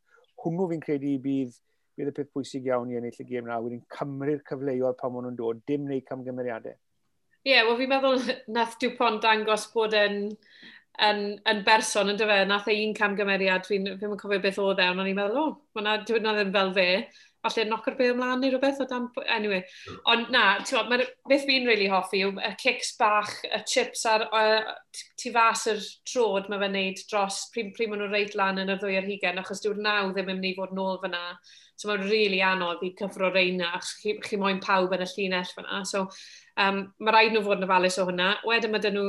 hwnnw 0.44 0.68
fi'n 0.72 0.82
credu 0.84 1.12
bydd, 1.24 1.54
bydd 1.98 2.10
y 2.12 2.14
peth 2.16 2.32
pwysig 2.34 2.68
iawn 2.68 2.90
i 2.92 2.98
ennill 2.98 3.20
y 3.24 3.26
gêm 3.28 3.48
na, 3.48 3.58
wedyn 3.62 3.82
cymryd 3.96 4.44
cyfleoedd 4.48 4.98
pan 5.00 5.14
maen 5.14 5.28
nhw'n 5.28 5.38
dod, 5.38 5.62
dim 5.68 5.88
neu 5.88 6.02
camgymeriadau. 6.08 6.76
Ie, 7.42 7.56
yeah, 7.56 7.66
wel 7.66 7.78
fi'n 7.80 7.90
meddwl 7.90 8.22
nath 8.56 8.78
Dupont 8.82 9.22
dangos 9.24 9.66
bod 9.74 9.96
yn, 9.98 10.20
yn, 11.08 11.22
yn 11.50 11.64
berson 11.66 12.12
yn 12.12 12.20
dyfa, 12.20 12.42
nath 12.48 12.70
ei 12.70 12.84
un 12.86 12.94
camgymeriad, 12.96 13.66
fi'n 13.68 13.92
fi, 13.98 14.14
cofio 14.20 14.40
beth 14.44 14.62
oedd 14.62 14.82
e, 14.82 14.88
ond 14.92 15.02
o'n 15.02 15.10
i'n 15.10 15.18
meddwl, 15.18 15.40
o, 15.40 15.50
oh, 15.50 15.60
mae'na 15.76 15.98
diwrnod 16.06 16.42
yn 16.44 16.54
fel 16.54 16.74
fe, 16.78 16.88
falle 17.42 17.64
nocer 17.68 17.96
beth 17.98 18.12
ymlaen 18.14 18.42
neu 18.42 18.52
rhywbeth 18.52 18.82
o 18.84 18.86
dan... 18.90 19.08
Anyway, 19.36 19.62
ond 20.12 20.30
na, 20.34 20.44
ti'n 20.66 20.88
mae'r 20.90 21.04
beth 21.30 21.46
fi'n 21.48 21.66
really 21.68 21.88
hoffi 21.90 22.22
yw 22.26 22.36
y 22.38 22.52
cics 22.62 22.94
bach, 23.00 23.32
y 23.48 23.60
chips 23.68 24.06
a'r 24.10 24.26
uh, 24.28 24.72
tu 25.18 25.32
fas 25.34 25.66
yr 25.72 25.82
trod 26.08 26.48
mae 26.50 26.62
fe'n 26.62 26.76
neud 26.76 27.02
dros 27.10 27.42
prim, 27.54 27.72
prim 27.76 27.92
maen 27.92 28.04
nhw'n 28.04 28.14
reit 28.14 28.38
lan 28.38 28.62
yn 28.62 28.72
y 28.72 28.78
ddwy 28.78 29.00
ar 29.00 29.08
hugen, 29.08 29.42
achos 29.42 29.64
dyw'r 29.64 29.82
naw 29.82 30.12
ddim 30.12 30.30
yn 30.30 30.40
mynd 30.40 30.50
i 30.52 30.54
fod 30.58 30.74
nôl 30.76 31.00
fyna. 31.02 31.24
So 31.76 31.88
mae'n 31.90 32.04
rili 32.04 32.12
really 32.12 32.42
anodd 32.46 32.82
i 32.86 32.92
cyfro 32.98 33.32
reina, 33.34 33.72
achos 33.78 33.96
chi, 34.02 34.16
chi 34.22 34.38
moyn 34.38 34.62
pawb 34.62 34.94
yn 34.94 35.02
y 35.02 35.08
llinell 35.16 35.54
fyna. 35.56 35.82
So 35.88 36.06
Um, 36.60 36.82
mae 37.00 37.12
rhaid 37.14 37.32
nhw 37.32 37.40
fod 37.46 37.62
yn 37.62 37.64
ofalus 37.64 37.94
o 37.96 38.04
hwnna. 38.04 38.26
Wedyn 38.44 38.72
mae 38.74 38.82
dyn 38.84 38.92
nhw 38.98 39.04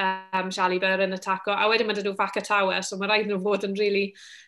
um, 0.00 0.46
Shaliber 0.54 1.02
yn 1.04 1.12
ataco, 1.12 1.52
a 1.52 1.66
wedyn 1.68 1.90
mae 1.90 1.96
dyn 1.98 2.06
nhw 2.08 2.14
Faca 2.16 2.40
Tower, 2.40 2.78
so 2.80 2.96
mae 2.96 3.10
rhaid 3.10 3.26
nhw 3.28 3.36
fod 3.44 3.66
yn 3.68 3.74
really... 3.76 4.06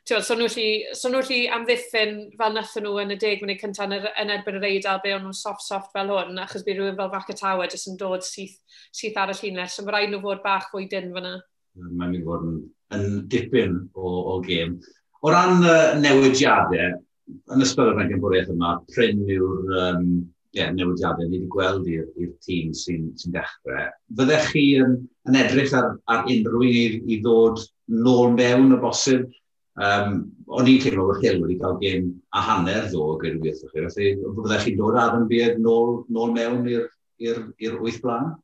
Tiwod, 0.08 0.24
so 0.24 0.36
lli, 0.38 0.68
so 0.96 1.10
nhw 1.12 1.20
lli 1.26 1.42
amddiffyn 1.52 2.14
fel 2.40 2.56
nathon 2.56 2.86
nhw 2.86 2.94
yn 3.02 3.12
y 3.12 3.18
deg 3.20 3.44
munud 3.44 3.60
cyntaf 3.60 3.92
yn, 3.92 4.06
yn 4.24 4.32
erbyn 4.32 4.56
yr 4.62 4.64
eidl, 4.70 5.02
be 5.04 5.12
o'n 5.12 5.26
nhw'n 5.26 5.36
soft-soft 5.36 5.92
fel 5.92 6.14
hwn, 6.14 6.40
achos 6.40 6.64
bydd 6.64 6.80
rhywun 6.80 6.96
fel 7.02 7.12
Faca 7.12 7.36
Tower 7.36 7.68
jyst 7.68 7.90
yn 7.92 8.00
dod 8.00 8.24
syth, 8.24 8.56
syth 8.96 9.20
ar 9.20 9.34
y 9.34 9.36
llinell, 9.42 9.68
so 9.68 9.84
mae 9.84 9.98
rhaid 9.98 10.14
nhw 10.14 10.22
fod 10.24 10.40
bach 10.46 10.70
fwy 10.72 10.88
dyn 10.88 11.12
fyna. 11.12 11.34
Mae'n 11.76 12.00
mynd 12.00 12.16
i 12.16 12.24
fod 12.24 12.48
yn, 12.48 12.56
yn 12.96 13.20
dipyn 13.28 13.76
o, 13.92 14.14
o 14.32 14.38
gêm. 14.48 14.78
O 15.20 15.34
ran 15.34 15.60
uh, 15.60 15.92
newidiadau, 16.00 16.96
yn 17.52 17.68
ystod 17.68 17.92
yr 17.92 18.00
rhaid 18.00 18.50
yma, 18.56 18.78
pryn 18.94 19.20
yw'r 19.28 19.78
um, 19.84 20.10
yeah, 20.52 20.70
newidiadau 20.72 21.28
ni 21.28 21.38
wedi 21.38 21.50
gweld 21.52 21.88
i'r 21.92 22.32
tîm 22.44 22.72
sy'n 22.76 23.10
sy 23.20 23.32
dechrau. 23.34 23.90
Fyddech 24.18 24.48
chi 24.52 24.64
yn, 24.80 24.96
yn 25.28 25.38
edrych 25.42 25.74
ar, 25.76 25.92
ar 26.08 26.24
unrhyw 26.24 26.64
un 26.64 26.78
i, 26.80 26.86
i 27.14 27.20
ddod 27.24 27.60
nôl 28.06 28.34
mewn 28.36 28.74
y 28.76 28.80
bosib? 28.82 29.28
Um, 29.78 30.24
o'n 30.50 30.66
i'n 30.66 30.80
teimlo 30.82 31.06
bod 31.06 31.22
Hill 31.22 31.38
wedi 31.44 31.58
cael 31.60 31.78
gêm 31.82 32.10
a 32.34 32.42
hanner 32.42 32.88
ddo 32.88 33.04
o 33.12 33.20
gyrwyd 33.20 33.46
wrthych 33.46 33.70
chi. 33.74 33.86
Felly, 33.86 34.34
fyddech 34.40 34.66
chi'n 34.66 34.80
dod 34.80 34.98
ar 34.98 35.16
yn 35.20 35.28
byd 35.30 35.62
nôl, 35.62 36.02
nôl 36.10 36.34
mewn 36.34 36.66
i'r 36.68 37.80
wyth 37.82 38.02
blaen? 38.02 38.34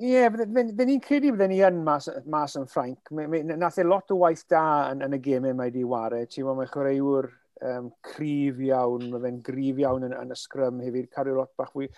Ie, 0.00 0.14
yeah, 0.14 0.30
fe 0.30 0.84
ni'n 0.86 1.00
credu 1.02 1.32
bydden 1.34 1.50
ni 1.50 1.58
yn 1.66 1.80
mas, 1.84 2.06
mas 2.30 2.54
yn 2.56 2.68
Ffrainc. 2.70 3.10
Nath 3.50 3.80
e 3.82 3.84
lot 3.84 4.12
o 4.14 4.20
waith 4.22 4.46
da 4.48 4.62
yn, 4.92 5.02
yn 5.04 5.16
y 5.16 5.20
gemau 5.24 5.56
mae 5.56 5.72
wedi 5.72 5.82
wario. 5.88 6.28
Ti'n 6.30 6.46
meddwl, 6.46 6.60
mae 6.60 6.70
chwaraewr 6.70 7.28
um, 7.66 7.90
cryf 8.04 8.60
iawn, 8.70 9.08
mae 9.12 9.24
fe'n 9.26 9.42
gryf 9.46 9.80
iawn 9.82 10.08
yn, 10.08 10.16
yn 10.16 10.34
y 10.34 10.38
sgrym 10.38 10.80
hefyd, 10.84 11.10
cario 11.14 11.38
lot 11.40 11.52
bach 11.58 11.72
fwy 11.74 11.90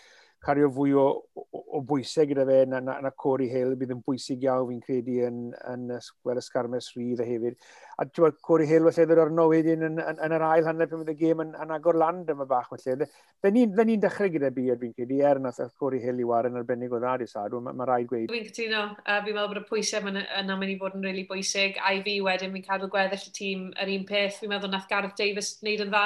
cario 0.43 0.69
fwy 0.75 0.93
o, 0.99 1.07
o, 1.39 1.63
o 1.79 1.81
bwysau 1.87 2.27
gyda 2.27 2.45
fe 2.49 2.59
na, 2.67 2.81
na, 2.83 2.97
na 3.05 3.11
Corey 3.15 3.49
Hill 3.51 3.77
bydd 3.79 3.95
yn 3.95 4.03
bwysig 4.03 4.43
iawn 4.43 4.67
fi'n 4.69 4.81
credu 4.83 5.21
yn, 5.29 5.39
yn, 5.71 5.85
yn 5.95 6.09
gweld 6.25 6.41
ysgarmes 6.43 6.91
rhydd 6.97 7.23
a 7.23 7.27
hefyd. 7.29 7.59
A 8.01 8.07
ti'n 8.09 8.25
gweld 8.25 8.41
Corey 8.43 8.67
Hill 8.67 8.89
felly 8.89 9.07
ddod 9.07 9.23
arno 9.23 9.47
wedyn 9.53 9.87
yn, 9.87 10.01
yn, 10.03 10.19
yn, 10.19 10.35
yr 10.35 10.45
ail 10.49 10.67
hanner 10.67 10.91
pan 10.91 11.05
fydd 11.05 11.13
y 11.15 11.17
gêm 11.21 11.45
yn, 11.45 11.53
yn 11.63 11.75
agor 11.77 11.99
land 12.01 12.33
yma 12.35 12.47
bach 12.51 12.73
felly. 12.73 13.07
Fe 13.43 13.53
ni'n 13.55 13.79
ni 13.87 13.97
dechrau 14.03 14.33
gyda 14.35 14.51
Beard 14.55 14.83
fi'n 14.83 14.97
credu 14.97 15.21
er 15.29 15.41
nath 15.43 15.63
Corey 15.79 16.03
Hill 16.03 16.23
i 16.23 16.27
war 16.27 16.49
yn 16.51 16.59
arbennig 16.59 16.93
o 16.93 17.01
ddad 17.03 17.23
i 17.23 17.31
sadw, 17.31 17.63
mae 17.63 17.79
ma 17.79 17.87
rhaid 17.87 18.11
gweud. 18.11 18.35
Fi'n 18.35 18.49
cytuno, 18.51 18.83
a 19.07 19.21
fi'n 19.23 19.39
meddwl 19.39 19.53
bod 19.55 19.63
y 19.63 19.65
pwysau 19.71 20.11
yna 20.11 20.27
yn 20.43 20.53
mynd 20.57 20.75
i 20.75 20.79
fod 20.83 20.99
yn 20.99 21.07
really 21.07 21.27
bwysig. 21.31 21.79
A 21.79 21.95
i 21.95 22.03
fi 22.03 22.19
wedyn, 22.27 22.55
fi'n 22.57 22.67
cadw 22.67 22.91
gweddill 22.91 23.31
y 23.31 23.35
tîm 23.39 23.69
yr 23.79 23.95
un 23.95 24.07
peth. 24.11 24.43
Fi'n 24.43 24.51
meddwl 24.51 24.75
nath 24.75 24.91
Gareth 24.91 25.15
Davis 25.19 25.55
wneud 25.63 25.87
yn 25.87 25.95
dda, 25.95 26.05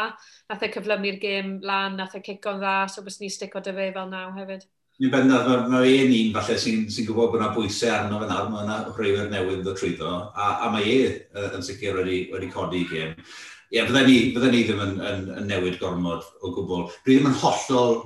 nath 0.52 0.64
e 0.68 0.72
cyflymu'r 0.76 1.20
gêm 1.24 1.56
lan, 1.64 1.96
nath 2.00 2.18
e 2.18 2.24
cico'n 2.28 2.60
dda, 2.60 2.76
so 2.92 3.04
bys 3.06 3.20
ni 3.22 3.32
stico 3.32 3.64
dy 3.64 3.72
fe 3.76 3.90
fel 3.96 4.10
na 4.12 4.25
naw 4.26 4.34
hefyd. 4.40 4.66
Ni'n 4.96 5.12
bendant, 5.12 5.44
mae'r 5.44 5.66
ma 5.68 5.80
un 5.84 6.14
un 6.16 6.30
falle 6.32 6.54
sy'n 6.60 6.86
sy 6.92 7.04
gwybod 7.04 7.34
bod 7.34 7.42
yna 7.42 7.50
bwysau 7.52 7.92
arno 7.92 8.20
fe 8.22 8.28
nawr, 8.30 8.46
mae 8.52 8.64
yna 8.64 8.76
rhywun 8.96 9.28
newydd 9.32 9.58
yn 9.58 9.66
dod 9.66 9.76
trwyddo, 9.76 10.12
a, 10.32 10.46
a 10.64 10.70
mae 10.72 10.94
e 10.94 11.42
yn 11.50 11.66
sicr 11.66 12.00
wedi, 12.00 12.22
wedi 12.32 12.48
codi 12.54 12.80
i 12.80 12.88
gêm. 12.88 13.12
Ie, 13.12 13.76
yeah, 13.76 13.88
fydden 13.90 14.08
ni, 14.08 14.16
fydden 14.32 14.54
ni 14.54 14.62
ddim 14.64 14.80
yn, 14.86 14.94
yn, 15.10 15.26
yn 15.42 15.50
newid 15.50 15.76
gormod 15.82 16.24
o 16.40 16.52
gwbl. 16.54 16.86
Dwi 17.04 17.18
ddim 17.18 17.28
yn 17.28 17.38
hollol 17.42 17.98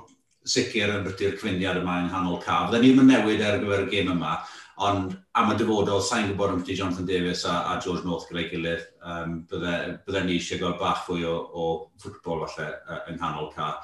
sicr 0.50 0.96
yn 0.96 1.06
byty'r 1.06 1.38
cyfuniad 1.38 1.78
yma 1.78 2.00
yn 2.02 2.10
hanol 2.10 2.40
ca. 2.42 2.64
Fydden 2.66 2.82
ni 2.82 2.90
ddim 2.90 3.04
yn 3.04 3.12
newid 3.14 3.46
ar 3.46 3.62
gyfer 3.62 3.86
y 3.86 3.90
gêm 3.94 4.14
yma, 4.16 4.34
ond 4.90 5.14
am 5.38 5.54
y 5.54 5.58
dyfodol, 5.60 6.02
sa'n 6.02 6.32
gwybod 6.32 6.56
am 6.56 6.62
beth 6.64 6.74
Jonathan 6.74 7.06
Davies 7.06 7.44
a, 7.46 7.60
a 7.70 7.78
George 7.84 8.02
North 8.08 8.26
gyda'i 8.32 8.48
gilydd, 8.50 8.88
um, 9.06 9.42
bydde, 9.52 9.76
bydde 10.08 10.26
ni 10.26 10.40
eisiau 10.40 10.64
gael 10.64 10.80
bach 10.80 11.04
fwy 11.06 11.28
o, 11.28 11.36
o 11.38 11.66
ffwtbol 12.02 12.48
falle 12.48 12.72
yng 13.04 13.20
nghanol 13.20 13.52
ca. 13.54 13.76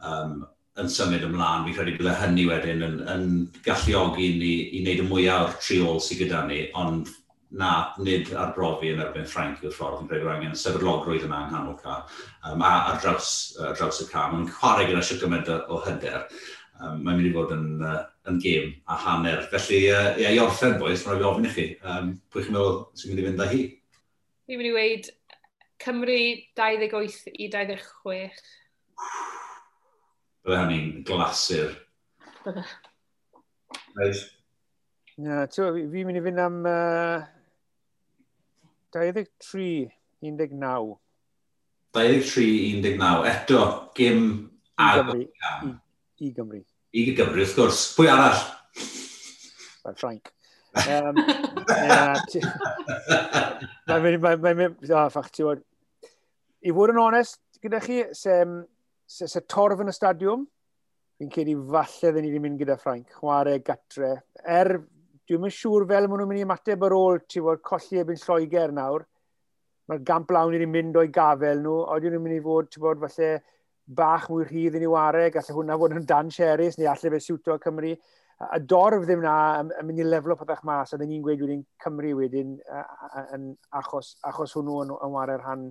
Um, 0.00 0.40
yn 0.80 0.90
symud 0.92 1.24
ymlaen, 1.26 1.64
fi 1.66 1.76
credu 1.76 1.96
bydde 1.98 2.18
hynny 2.22 2.44
wedyn 2.48 2.84
yn, 2.86 3.00
yn 3.12 3.24
galluogi 3.66 4.28
ni 4.40 4.52
i 4.76 4.82
wneud 4.82 5.02
y 5.04 5.08
mwyaf 5.08 5.46
o'r 5.46 5.58
triol 5.62 6.00
sydd 6.04 6.24
gyda 6.24 6.44
ni, 6.48 6.62
ond 6.78 7.10
na, 7.50 7.70
nid 7.98 8.30
arbrofi 8.38 8.92
yn 8.94 9.02
erbyn 9.02 9.26
Ffrainc 9.28 9.62
yw'r 9.64 9.74
ffordd, 9.74 9.98
fi'n 9.98 10.10
credu 10.10 10.26
bod 10.28 10.36
angen 10.36 10.56
sefydlogrwydd 10.58 11.26
yna 11.26 11.42
yng 11.44 11.52
nghanol 11.52 11.76
ca, 11.82 11.98
um, 12.50 12.62
a 12.62 12.72
ar 12.92 13.00
draws, 13.02 13.32
ar 13.58 13.76
draws 13.78 14.00
y 14.04 14.08
ca. 14.10 14.28
Mae'n 14.30 14.48
chwarae 14.54 14.86
gyda 14.88 15.02
sy'n 15.06 15.20
gymaint 15.24 15.50
o 15.50 15.80
hyder. 15.86 16.26
Um, 16.80 17.02
mae'n 17.04 17.18
mynd 17.18 17.28
i 17.28 17.34
fod 17.34 17.50
yn, 17.52 17.66
uh, 17.84 17.98
yn 18.30 18.38
gêm 18.40 18.70
a 18.88 18.96
hanner. 19.02 19.42
Felly, 19.52 19.82
uh, 19.92 20.14
ia, 20.20 20.30
i 20.32 20.40
orffen, 20.40 20.78
boys, 20.80 21.02
mae'n 21.04 21.18
rhaid 21.18 21.26
i 21.26 21.28
ofyn 21.28 21.48
i 21.50 21.54
chi. 21.56 21.66
Um, 21.82 22.14
pwy 22.32 22.46
chi'n 22.46 22.56
meddwl 22.56 22.78
sy'n 22.96 23.12
mynd 23.12 23.20
i 23.20 23.26
fynd 23.26 23.44
â 23.44 23.48
hi? 23.50 23.64
Fi'n 24.48 24.62
mynd 24.62 24.70
i 24.70 24.76
weid 24.78 25.10
Cymru 25.80 26.16
28 26.60 27.34
i 27.34 27.50
26. 27.52 28.40
Bydde 30.50 30.62
hynny'n 30.64 31.02
glasur. 31.06 31.74
Bydde. 32.42 32.62
Reis. 34.00 34.22
Na, 35.22 35.44
ti'n 35.46 35.76
fi'n 35.92 36.08
mynd 36.08 36.18
i 36.18 36.22
fynd 36.24 36.40
am 36.42 36.56
uh, 36.66 37.20
23, 38.96 39.84
19. 40.26 40.96
23-19. 41.94 43.28
Eto, 43.30 43.60
gym 43.94 44.26
agor. 44.74 45.22
I 45.22 45.28
Gymru. 45.28 45.28
I, 45.68 46.26
I 46.26 46.32
Gymru. 46.40 46.60
I 46.90 47.06
Gymru, 47.14 47.44
wrth 47.44 47.54
gwrs. 47.60 47.84
Pwy 47.94 48.10
arall? 48.10 48.42
Mae'n 49.84 50.02
Frank. 50.02 50.34
Um, 50.82 51.14
Mae'n 53.86 54.02
mynd, 54.02 54.26
mae'n 54.26 54.58
mynd, 54.64 54.82
oh, 54.90 55.06
ffach, 55.14 55.30
ti'n 55.30 55.62
I 56.66 56.74
fod 56.74 56.90
yn 56.96 57.02
onest 57.06 57.38
gyda 57.62 57.78
chi, 57.86 58.02
sem 58.18 58.64
se 59.10 59.26
se 59.28 59.42
torf 59.50 59.80
yn 59.82 59.90
y 59.90 59.94
stadiwm, 59.94 60.46
fi'n 61.18 61.30
credu 61.34 61.56
falle 61.72 62.12
ddyn 62.14 62.24
ni 62.24 62.30
wedi 62.30 62.42
mynd 62.44 62.60
gyda 62.60 62.76
Ffrainc, 62.78 63.08
chwarae 63.18 63.58
gatre. 63.66 64.12
Er, 64.40 64.76
dwi'n 65.26 65.46
yn 65.48 65.54
siŵr 65.54 65.86
fel 65.90 66.06
maen 66.06 66.22
nhw'n 66.22 66.30
mynd 66.30 66.40
i 66.40 66.44
ymateb 66.46 66.86
ar 66.86 66.94
ôl, 66.94 67.18
ti 67.26 67.42
fod 67.42 67.64
colli 67.66 68.00
ebyn 68.04 68.20
Lloegr 68.22 68.74
nawr, 68.76 69.06
mae'r 69.90 70.04
gamp 70.06 70.30
lawn 70.30 70.54
wedi 70.54 70.68
mynd 70.70 71.00
o'i 71.00 71.10
gafel 71.10 71.64
nhw, 71.64 71.74
a 71.90 71.98
nhw'n 71.98 72.22
mynd 72.22 72.36
i 72.38 72.44
fod, 72.44 72.70
ti 72.70 72.82
fod, 72.84 73.02
falle 73.02 73.32
bach 74.00 74.30
mwy 74.30 74.46
rhydd 74.46 74.78
yn 74.78 74.86
ei 74.86 74.94
wario, 74.94 75.26
gallai 75.34 75.58
hwnna 75.58 75.78
fod 75.82 75.98
yn 75.98 76.06
dan 76.06 76.30
Sheris, 76.30 76.78
neu 76.78 76.90
allai 76.92 77.14
fe 77.16 77.22
siwto 77.26 77.58
Cymru. 77.66 77.96
A 78.40 78.56
dorf 78.62 79.02
ddim 79.04 79.26
na 79.26 79.34
yn 79.60 79.72
mynd 79.84 80.00
i 80.00 80.06
leflo 80.06 80.38
pethach 80.38 80.62
mas, 80.64 80.94
a 80.94 81.00
dyn 81.00 81.10
ni'n 81.10 81.26
gweud 81.26 81.42
wedyn 81.42 81.66
Cymru 81.82 82.14
wedyn 82.22 82.54
yn 83.34 83.50
achos, 83.82 84.14
achos 84.30 84.54
hwnnw 84.56 84.84
yn, 84.86 84.94
yn 84.94 85.16
wario'r 85.18 85.42
rhan 85.42 85.66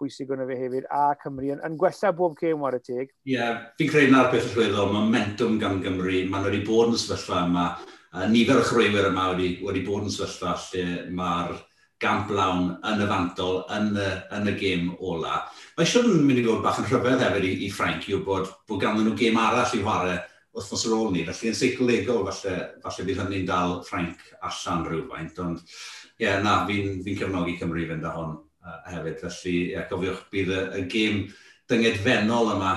bwysig 0.00 0.32
yna 0.34 0.46
fe 0.48 0.58
hefyd, 0.60 0.88
a 0.94 1.04
Cymru 1.22 1.52
yn, 1.54 1.62
yn 1.66 1.78
gwella 1.80 2.12
bob 2.16 2.36
cem 2.40 2.64
war 2.64 2.76
y 2.78 2.82
teg. 2.82 3.12
Ie, 3.26 3.36
yeah, 3.36 3.62
fi'n 3.78 3.92
credu 3.92 4.14
na'r 4.14 4.32
beth 4.32 4.50
allweddol, 4.52 4.92
momentum 4.94 5.58
gan 5.62 5.82
Gymru, 5.84 6.24
maen 6.30 6.48
wedi 6.48 6.64
bod 6.66 6.94
yn 6.94 7.00
sefyllfa 7.00 7.44
yma, 7.48 7.68
a 8.14 8.28
nifer 8.30 8.62
o 8.62 8.66
chrwywyr 8.68 9.10
yma 9.10 9.32
wedi, 9.34 9.50
wedi 9.64 9.84
bod 9.86 10.06
yn 10.08 10.14
sefyllfa 10.14 10.54
lle 10.68 10.86
mae'r 11.18 11.58
gamp 12.02 12.30
lawn 12.30 12.72
yn 12.86 13.02
y 13.02 13.10
fantol, 13.10 13.62
yn 13.74 13.92
y, 13.98 14.08
yn 14.38 14.50
y 14.52 14.56
gêm 14.58 14.90
ola. 15.02 15.42
Mae 15.76 15.86
eisiau 15.86 16.06
yn 16.06 16.26
mynd 16.26 16.40
i 16.42 16.46
fod 16.46 16.62
bach 16.64 16.78
yn 16.82 16.86
rhyfedd 16.88 17.24
hefyd 17.26 17.46
i, 17.48 17.54
i 17.66 17.70
Ffrainc 17.74 18.06
yw 18.12 18.22
bod, 18.26 18.50
bod 18.70 18.82
ganddyn 18.82 19.08
nhw 19.10 19.18
gêm 19.18 19.38
arall 19.42 19.74
i 19.74 19.82
chwarae 19.82 20.18
wythnos 20.54 20.86
ar 20.86 20.96
ôl 20.96 21.12
ni. 21.14 21.24
Felly 21.26 21.52
yn 21.52 21.58
seicolegol, 21.58 22.24
falle, 22.28 22.56
falle 22.84 23.06
bydd 23.06 23.22
hynny'n 23.22 23.48
dal 23.48 23.78
Ffrainc 23.86 24.22
allan 24.46 24.86
rhywfaint. 24.86 25.40
Ond 25.44 25.62
ie, 25.62 26.26
yeah, 26.26 26.42
na, 26.44 26.60
fi'n 26.68 27.00
fi, 27.04 27.16
cefnogi 27.18 27.58
Cymru 27.60 27.86
fynd 27.90 28.06
â 28.06 28.14
hon 28.14 28.36
uh, 28.68 28.78
hefyd. 28.92 29.24
Felly, 29.24 29.56
ia, 29.72 29.86
gofiwch 29.88 30.22
bydd 30.34 30.52
y, 30.52 30.60
y 30.78 30.84
gêm 30.92 31.24
dyngedfennol 31.72 32.52
yma 32.54 32.74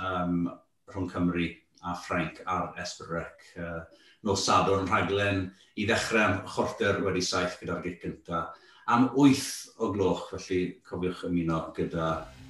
um, 0.00 0.48
rhwng 0.90 1.12
Cymru 1.12 1.50
a 1.84 1.94
Ffrainc 2.00 2.40
ar 2.48 2.72
Esbyrrec. 2.80 3.48
Uh, 3.60 3.84
nos 4.24 4.48
Sadwrn 4.48 4.88
rhaglen 4.88 5.50
i 5.76 5.84
ddechrau 5.84 6.24
am 6.24 6.38
chwarter 6.48 7.02
wedi 7.04 7.20
saith 7.24 7.58
gyda'r 7.60 7.84
gig 7.84 8.00
gyntaf 8.00 8.54
am 8.86 9.10
8 9.16 9.68
o 9.78 9.90
gloch, 9.92 10.28
felly 10.30 10.80
cofiwch 10.88 11.24
ymuno 11.28 11.60
gyda 11.76 12.08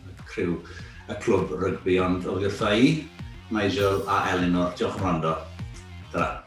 y 0.08 0.16
criw 0.26 0.56
y 1.08 1.18
clwb 1.22 1.54
rygbi, 1.60 1.98
ond 2.02 2.26
oedd 2.30 2.48
wrtha 2.48 2.72
i, 2.74 2.94
Nigel 3.54 4.02
a 4.10 4.24
Elinor, 4.32 4.72
Diolch 4.78 4.98
yn 4.98 5.06
rando. 5.06 5.36
Dyna. 6.14 6.43